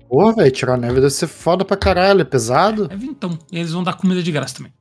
[0.09, 2.87] Pô, velho, tirar neve deve ser foda pra caralho, é pesado.
[2.91, 3.37] É vintão.
[3.51, 4.71] E eles vão dar comida de graça também.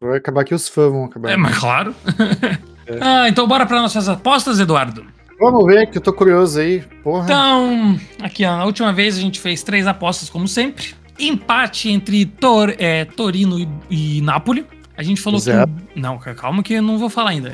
[0.00, 1.30] Vai acabar que os fãs vão acabar.
[1.30, 1.94] É, mas claro.
[2.86, 2.98] É.
[3.00, 5.06] ah, então bora para nossas apostas, Eduardo.
[5.38, 6.80] Vamos ver, que eu tô curioso aí.
[7.04, 7.22] Porra.
[7.22, 10.92] Então, aqui, ó, na última vez a gente fez três apostas, como sempre.
[11.16, 14.64] Empate entre Tor, é, Torino e, e Nápoles.
[14.96, 15.70] A gente falou Zero.
[15.94, 16.00] que.
[16.00, 17.48] Não, calma que eu não vou falar ainda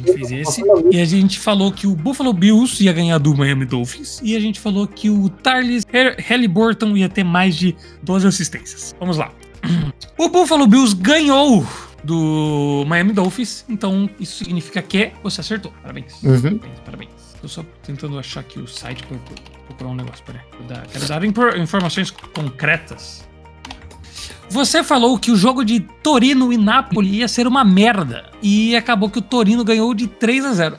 [0.00, 0.62] gente fez esse.
[0.90, 4.20] E a gente falou que o Buffalo Bills ia ganhar do Miami Dolphins.
[4.22, 5.86] E a gente falou que o Tarlis
[6.28, 8.94] Halliburton ia ter mais de 12 assistências.
[8.98, 9.32] Vamos lá.
[10.18, 11.66] O Buffalo Bills ganhou
[12.04, 13.64] do Miami Dolphins.
[13.68, 15.72] Então isso significa que você acertou.
[15.82, 16.22] Parabéns.
[16.22, 16.58] Uhum.
[16.58, 17.10] Parabéns, parabéns.
[17.40, 19.16] Tô só tentando achar aqui o site para
[19.66, 20.22] procurar um negócio.
[20.26, 20.42] Peraí.
[20.92, 21.24] Quero dar
[21.56, 23.26] informações concretas.
[24.50, 28.24] Você falou que o jogo de Torino e Napoli ia ser uma merda.
[28.42, 30.78] E acabou que o Torino ganhou de 3 a 0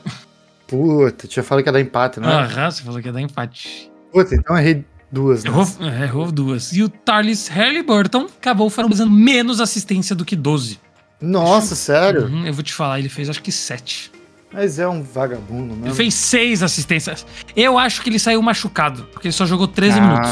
[0.66, 2.28] Puta, tinha falado que ia dar empate, né?
[2.28, 3.90] Aham, você falou que ia dar empate.
[4.12, 5.50] Puta, então errei duas, né?
[5.50, 6.72] Errou, é, errou duas.
[6.72, 10.78] E o Tarlis Halliburton acabou fazendo menos assistência do que 12.
[11.20, 12.26] Nossa, sério?
[12.26, 14.10] Uhum, eu vou te falar, ele fez acho que 7.
[14.52, 15.86] Mas é um vagabundo mesmo.
[15.86, 17.24] Ele fez 6 assistências.
[17.56, 20.02] Eu acho que ele saiu machucado, porque ele só jogou 13 ah.
[20.02, 20.30] minutos.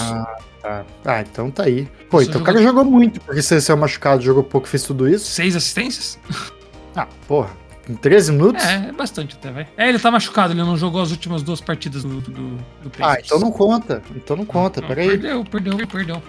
[0.62, 1.88] Ah, ah, então tá aí.
[2.10, 2.42] Pô, então jogou...
[2.42, 5.30] o cara jogou muito, porque se é machucado, jogou pouco fez tudo isso.
[5.30, 6.18] Seis assistências?
[6.96, 7.50] Ah, porra.
[7.88, 8.64] Em 13 minutos?
[8.64, 9.68] É, é bastante até, vai.
[9.76, 13.16] É, ele tá machucado, ele não jogou as últimas duas partidas do, do, do Ah,
[13.24, 14.02] então não conta.
[14.14, 15.08] Então não conta, peraí.
[15.08, 16.22] Perdeu, perdeu, perdeu.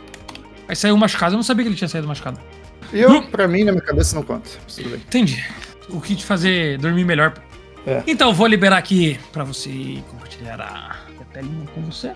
[0.68, 2.40] Aí saiu machucado, eu não sabia que ele tinha saído machucado.
[2.94, 3.22] Eu, hum.
[3.24, 4.50] pra mim, na minha cabeça, não conta.
[4.78, 5.44] Entendi.
[5.90, 7.34] O que te fazer dormir melhor.
[7.86, 8.04] É.
[8.08, 12.14] Então, vou liberar aqui pra você compartilhar a, a telinha com você.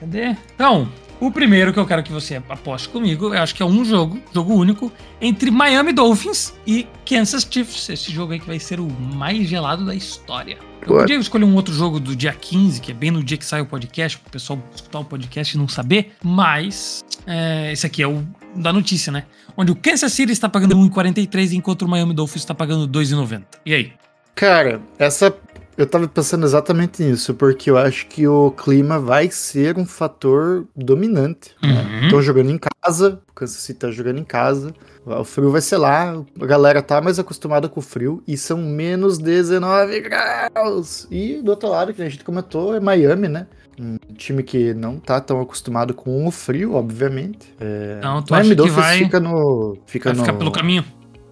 [0.00, 0.36] Cadê?
[0.54, 0.90] Então,
[1.20, 4.20] o primeiro que eu quero que você aposte comigo, eu acho que é um jogo,
[4.32, 7.88] jogo único, entre Miami Dolphins e Kansas Chiefs.
[7.88, 10.58] Esse jogo aí que vai ser o mais gelado da história.
[10.82, 13.44] Eu podia escolher um outro jogo do dia 15, que é bem no dia que
[13.44, 17.86] sai o podcast, para o pessoal escutar o podcast e não saber, mas é, esse
[17.86, 18.22] aqui é o
[18.54, 19.24] da notícia, né?
[19.56, 23.44] Onde o Kansas City está pagando 1,43 enquanto o Miami Dolphins está pagando 2,90.
[23.64, 23.92] E aí?
[24.34, 25.34] Cara, essa
[25.76, 30.66] eu tava pensando exatamente nisso, porque eu acho que o clima vai ser um fator
[30.74, 31.52] dominante.
[31.62, 32.02] Né?
[32.04, 32.22] Estão uhum.
[32.24, 36.14] jogando em casa, o Kansas City tá jogando em casa, o frio vai ser lá,
[36.40, 41.06] a galera tá mais acostumada com o frio, e são menos 19 graus.
[41.10, 43.46] E do outro lado, que a gente comentou, é Miami, né?
[43.78, 47.52] Um time que não tá tão acostumado com o frio, obviamente.
[47.60, 47.98] É...
[48.00, 48.98] Não, tu Miami acha que vai...
[48.98, 49.76] fica no...
[49.86, 50.24] Fica vai no...
[50.24, 50.84] ficar pelo caminho?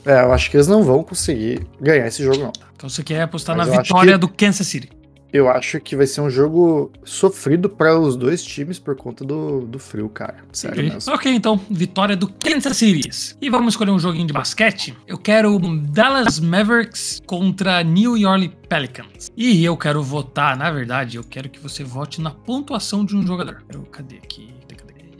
[0.04, 2.52] É, eu acho que eles não vão conseguir ganhar esse jogo, não.
[2.76, 4.90] Então você quer apostar Mas na vitória que, do Kansas City?
[5.32, 9.62] Eu acho que vai ser um jogo sofrido para os dois times por conta do,
[9.62, 10.44] do frio, cara.
[10.52, 10.92] Sério okay.
[10.92, 11.14] mesmo.
[11.14, 13.08] Ok, então, vitória do Kansas City.
[13.40, 14.94] E vamos escolher um joguinho de basquete.
[15.06, 19.30] Eu quero Dallas Mavericks contra New York Pelicans.
[19.34, 23.26] E eu quero votar, na verdade, eu quero que você vote na pontuação de um
[23.26, 23.62] jogador.
[23.72, 24.52] Eu, cadê aqui?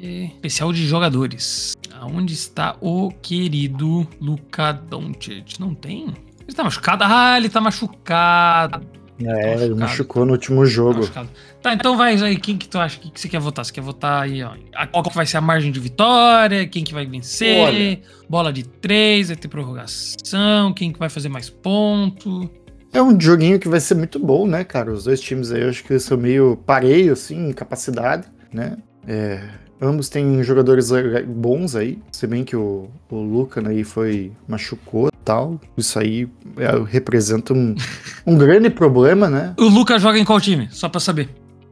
[0.03, 1.75] Especial de jogadores.
[2.01, 5.61] Aonde está o querido Luca Doncic?
[5.61, 6.13] Não tem?
[6.47, 7.05] Ele tá machucado?
[7.07, 8.85] Ah, ele tá machucado.
[9.25, 11.07] É, tá ele machucou no último jogo.
[11.07, 11.25] Tá,
[11.63, 12.37] tá, então vai aí.
[12.37, 13.65] Quem que tu acha que, que você quer votar?
[13.65, 14.57] Você quer votar aí, ó.
[14.91, 16.67] Qual que vai ser a margem de vitória?
[16.67, 17.59] Quem que vai vencer?
[17.59, 18.01] Olha.
[18.29, 20.73] Bola de três, vai ter prorrogação.
[20.75, 22.51] Quem que vai fazer mais ponto?
[22.93, 24.93] É um joguinho que vai ser muito bom, né, cara?
[24.93, 28.77] Os dois times aí, eu acho que são meio pareio, assim, em capacidade, né?
[29.07, 29.49] É,
[29.83, 30.91] Ambos têm jogadores
[31.27, 35.61] bons aí, se bem que o, o Lucan aí foi machucou tal.
[35.77, 37.75] Isso aí é, representa um,
[38.25, 39.55] um grande problema, né?
[39.59, 40.69] O Luca joga em qual time?
[40.71, 41.29] Só pra saber.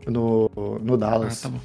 [0.08, 0.50] No,
[0.82, 1.44] no Dallas.
[1.44, 1.60] Ah, tá bom.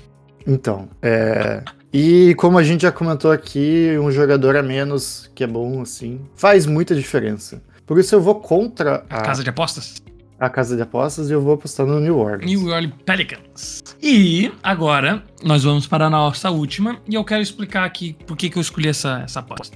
[0.46, 1.64] Então, é.
[1.92, 6.20] E como a gente já comentou aqui, um jogador a menos que é bom, assim,
[6.36, 7.64] faz muita diferença.
[7.88, 9.18] Por isso eu vou contra a.
[9.18, 9.96] a casa de apostas?
[10.40, 12.46] A casa de apostas e eu vou apostar no New Orleans.
[12.46, 13.84] New Orleans Pelicans.
[14.02, 18.50] E agora nós vamos para a nossa última e eu quero explicar aqui por que,
[18.50, 19.76] que eu escolhi essa, essa aposta.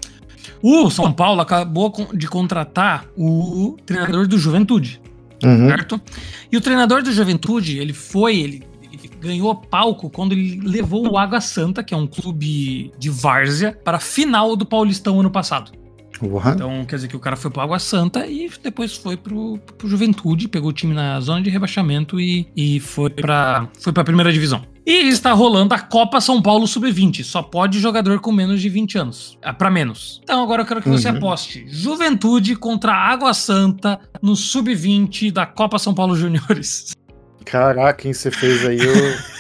[0.62, 5.02] O São Paulo acabou de contratar o treinador do Juventude,
[5.44, 5.70] uhum.
[5.70, 6.02] certo?
[6.52, 11.18] E o treinador do Juventude, ele foi, ele, ele ganhou palco quando ele levou o
[11.18, 15.72] Água Santa, que é um clube de várzea, para a final do Paulistão ano passado.
[16.22, 16.42] Uhum.
[16.52, 19.88] Então, quer dizer que o cara foi pro Água Santa e depois foi pro, pro
[19.88, 24.32] Juventude, pegou o time na zona de rebaixamento e, e foi, pra, foi pra primeira
[24.32, 24.64] divisão.
[24.86, 27.24] E está rolando a Copa São Paulo Sub-20.
[27.24, 29.38] Só pode jogador com menos de 20 anos.
[29.42, 30.20] É, para menos.
[30.24, 31.18] Então agora eu quero que você uhum.
[31.18, 31.66] aposte.
[31.68, 36.94] Juventude contra Água Santa no Sub-20 da Copa São Paulo Juniores.
[37.46, 38.80] Caraca, quem você fez aí?
[38.80, 38.94] Eu...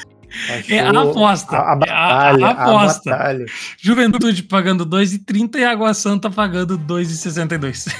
[0.69, 1.57] É a aposta.
[1.57, 3.11] A, a batalha, é a, a aposta.
[3.11, 3.45] Batalha.
[3.77, 7.93] Juventude pagando 2,30 e Água Santa pagando 2,62.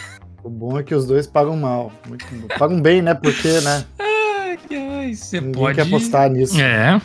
[0.44, 1.92] O bom é que os dois pagam mal.
[2.08, 2.48] Muito bom.
[2.58, 3.14] Pagam bem, né?
[3.14, 3.86] Porque, né?
[4.00, 5.76] Ai, ai, você Ninguém pode...
[5.76, 6.60] quer apostar nisso.
[6.60, 7.00] É.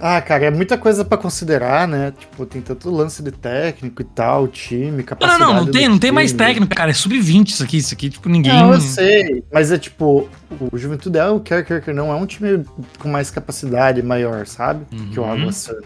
[0.00, 2.12] Ah, cara, é muita coisa para considerar, né?
[2.16, 5.40] Tipo, tem tanto lance de técnico e tal, time, capacidade.
[5.40, 6.90] Não, não, não tem, não tem mais técnico, cara.
[6.90, 8.52] É sub-20 isso aqui, isso aqui, tipo, ninguém.
[8.52, 9.42] Não, eu sei.
[9.52, 10.28] Mas é tipo,
[10.70, 12.64] o Juventude é o quer, quer, quer não, é um time
[12.98, 14.86] com mais capacidade maior, sabe?
[14.92, 15.10] Uhum.
[15.10, 15.82] Que o Água Santa.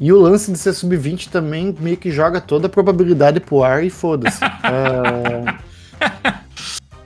[0.00, 3.82] E o lance de ser sub-20 também meio que joga toda a probabilidade pro ar
[3.82, 4.38] e foda-se.
[4.62, 5.54] é...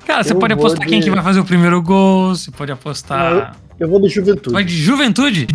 [0.06, 0.88] Cara, você eu pode apostar de...
[0.88, 3.56] quem que vai fazer o primeiro gol, você pode apostar.
[3.80, 4.52] Eu, eu vou de juventude.
[4.52, 5.48] Vai de juventude?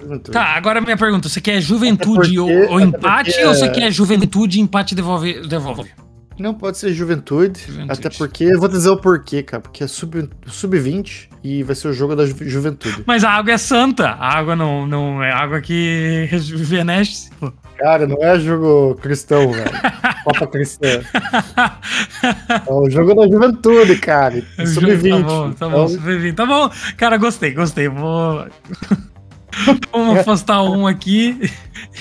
[0.00, 0.32] Juventude.
[0.32, 3.46] Tá, agora minha pergunta: você quer juventude porque, ou, ou empate porque...
[3.46, 5.46] ou você quer juventude e empate devolve?
[5.46, 5.90] devolve?
[6.40, 7.92] Não, pode ser juventude, juventude.
[7.92, 9.60] Até porque, eu vou dizer o porquê, cara.
[9.60, 13.04] Porque é sub-20 sub e vai ser o jogo da ju juventude.
[13.06, 14.08] Mas a água é santa.
[14.08, 17.28] A água não, não é água que rejuvenesce.
[17.76, 19.70] Cara, não é jogo cristão, velho.
[20.24, 21.02] Copa cristã.
[22.66, 24.42] É o jogo da juventude, cara.
[24.64, 25.10] Sub-20.
[25.20, 25.88] Tá bom, tá bom, então...
[25.88, 26.34] sub-20.
[26.34, 26.70] Tá bom.
[26.96, 27.86] Cara, gostei, gostei.
[27.86, 28.46] Vou.
[29.92, 31.38] Vamos postar um aqui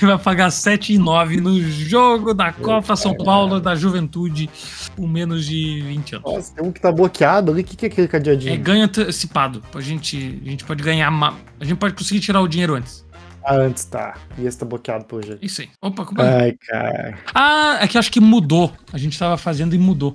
[0.02, 4.50] e vai pagar 7,9 no jogo da Copa São Paulo da Juventude
[4.96, 6.34] com menos de 20 anos.
[6.34, 7.62] Nossa, tem um que tá bloqueado ali.
[7.62, 8.54] O que, que é aquele cadeadinho?
[8.54, 9.64] É ganho antecipado.
[9.74, 11.12] A gente, a gente pode ganhar.
[11.60, 13.06] A gente pode conseguir tirar o dinheiro antes.
[13.44, 14.16] Ah, antes tá.
[14.38, 15.44] E esse tá bloqueado pelo jeito.
[15.44, 15.70] Isso aí.
[15.82, 16.44] Opa, como é?
[16.44, 17.18] Ai, cara.
[17.34, 18.72] Ah, é que acho que mudou.
[18.94, 20.14] A gente tava fazendo e mudou.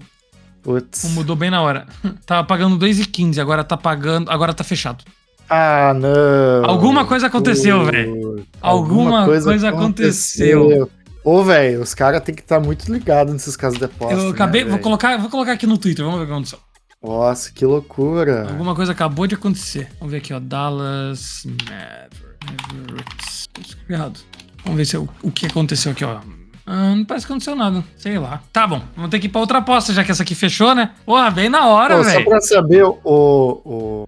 [0.63, 1.05] Putz.
[1.13, 1.87] Mudou bem na hora.
[2.25, 4.31] Tava pagando 2,15, agora tá pagando.
[4.31, 5.05] Agora tá fechado.
[5.49, 6.65] Ah, não.
[6.65, 8.45] Alguma coisa aconteceu, velho.
[8.61, 10.63] Alguma, Alguma, coisa, coisa aconteceu.
[10.63, 10.91] aconteceu.
[11.25, 14.15] Ô, velho, os caras têm que estar tá muito ligados nesses casos de aposta.
[14.15, 16.59] Eu acabei, né, vou, colocar, vou colocar aqui no Twitter, vamos ver o que aconteceu.
[17.03, 18.49] Nossa, que loucura.
[18.49, 19.89] Alguma coisa acabou de acontecer.
[19.99, 20.41] Vamos ver aqui, ó.
[20.41, 23.49] Dallas Mavericks.
[23.89, 24.21] Errado.
[24.65, 26.21] Vamos ver se eu, o que aconteceu aqui, ó.
[26.67, 27.85] Ah, não parece que aconteceu nada.
[27.97, 28.43] Sei lá.
[28.53, 30.93] Tá bom, vamos ter que ir pra outra aposta, já que essa aqui fechou, né?
[31.05, 32.25] Porra, bem na hora, velho.
[32.25, 34.05] Só pra saber, o, o,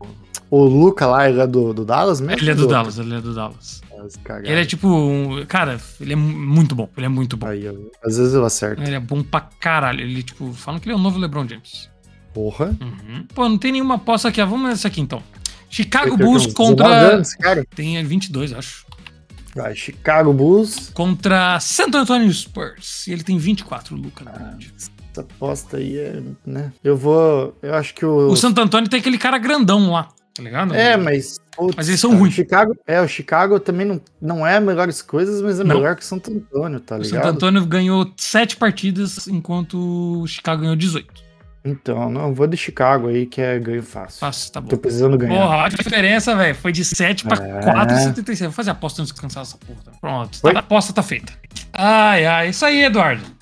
[0.50, 2.42] o Luca lá, ele é do, do Dallas mesmo?
[2.42, 3.82] Ele é do Dallas, ele é do Dallas.
[4.44, 4.88] Ele é tipo.
[4.88, 6.88] Um, cara, ele é muito bom.
[6.96, 7.46] Ele é muito bom.
[7.46, 7.66] Aí,
[8.04, 8.82] às vezes eu acerto.
[8.82, 10.00] Ele é bom pra caralho.
[10.00, 11.90] Ele, tipo, falam que ele é o novo LeBron James.
[12.32, 12.76] Porra.
[12.80, 13.26] Uhum.
[13.34, 14.44] Pô, não tem nenhuma aposta aqui.
[14.44, 15.22] Vamos nessa aqui então.
[15.68, 16.86] Chicago Bulls contra.
[16.86, 17.64] Anos, cara.
[17.74, 18.86] Tem 22, acho.
[19.54, 20.90] Vai, Chicago Bulls.
[20.90, 23.06] Contra Santo Antonio Spurs.
[23.06, 24.72] E ele tem 24, Luca, na verdade.
[24.72, 26.22] Ah, essa aposta aí é.
[26.44, 26.72] né?
[26.84, 27.56] Eu vou.
[27.62, 28.28] Eu acho que o.
[28.28, 30.74] O Santo Antônio tem aquele cara grandão lá, tá ligado?
[30.74, 31.40] É, mas.
[31.56, 32.34] Putz, mas eles são ruins.
[32.34, 35.76] Chicago, é, o Chicago também não, não é melhores coisas, mas é não.
[35.76, 37.20] melhor que o Santo Antônio, tá ligado?
[37.20, 41.26] O Santo Antônio ganhou 7 partidas, enquanto o Chicago ganhou 18.
[41.64, 44.20] Então, não, vou de Chicago aí, que é ganho fácil.
[44.20, 44.68] Fácil, tá bom.
[44.68, 45.40] Tô precisando ganhar.
[45.40, 47.60] Porra, a diferença, velho, foi de 7 pra é.
[47.60, 48.42] 4,76.
[48.44, 49.80] Vou fazer aposta antes de cansar essa porra.
[50.00, 51.32] Pronto, a aposta tá feita.
[51.72, 53.35] Ai, ai, isso aí, Eduardo.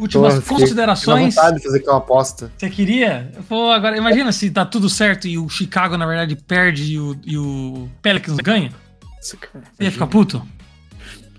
[0.00, 1.34] Últimas Tô, considerações.
[1.34, 2.50] vontade de fazer aquela aposta.
[2.56, 3.30] Você queria?
[3.46, 7.16] Pô, agora imagina se tá tudo certo e o Chicago, na verdade, perde e o,
[7.22, 8.72] e o Pelicans ganha.
[9.20, 9.36] Você
[9.78, 10.42] ia ficar puto?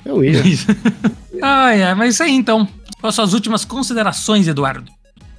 [0.06, 0.40] Eu ia.
[1.42, 2.68] ai, ai, mas isso aí então.
[3.00, 4.92] Quais são as últimas considerações, Eduardo?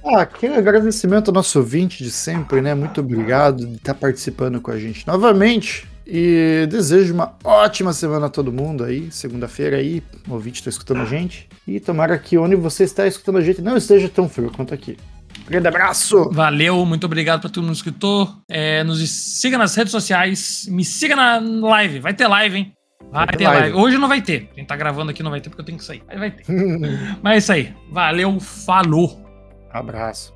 [0.05, 2.75] Ah, aquele agradecimento ao nosso ouvinte de sempre, né?
[2.75, 5.87] Muito obrigado de estar participando com a gente novamente.
[6.05, 11.01] E desejo uma ótima semana a todo mundo aí, segunda-feira aí, o ouvinte está escutando
[11.01, 11.47] a gente.
[11.65, 14.97] E tomara que onde você está escutando a gente não esteja tão frio quanto aqui.
[15.47, 16.29] Grande abraço!
[16.31, 18.29] Valeu, muito obrigado para todo mundo que escutou.
[18.49, 22.73] É, nos siga nas redes sociais, me siga na live, vai ter live, hein?
[23.11, 23.61] Vai, vai ter live.
[23.61, 23.77] live.
[23.77, 24.49] Hoje não vai ter.
[24.53, 26.01] Quem tá gravando aqui não vai ter porque eu tenho que sair.
[26.07, 26.45] Mas vai ter.
[27.21, 27.73] Mas é isso aí.
[27.91, 29.23] Valeu, falou.
[29.71, 30.33] Abraço.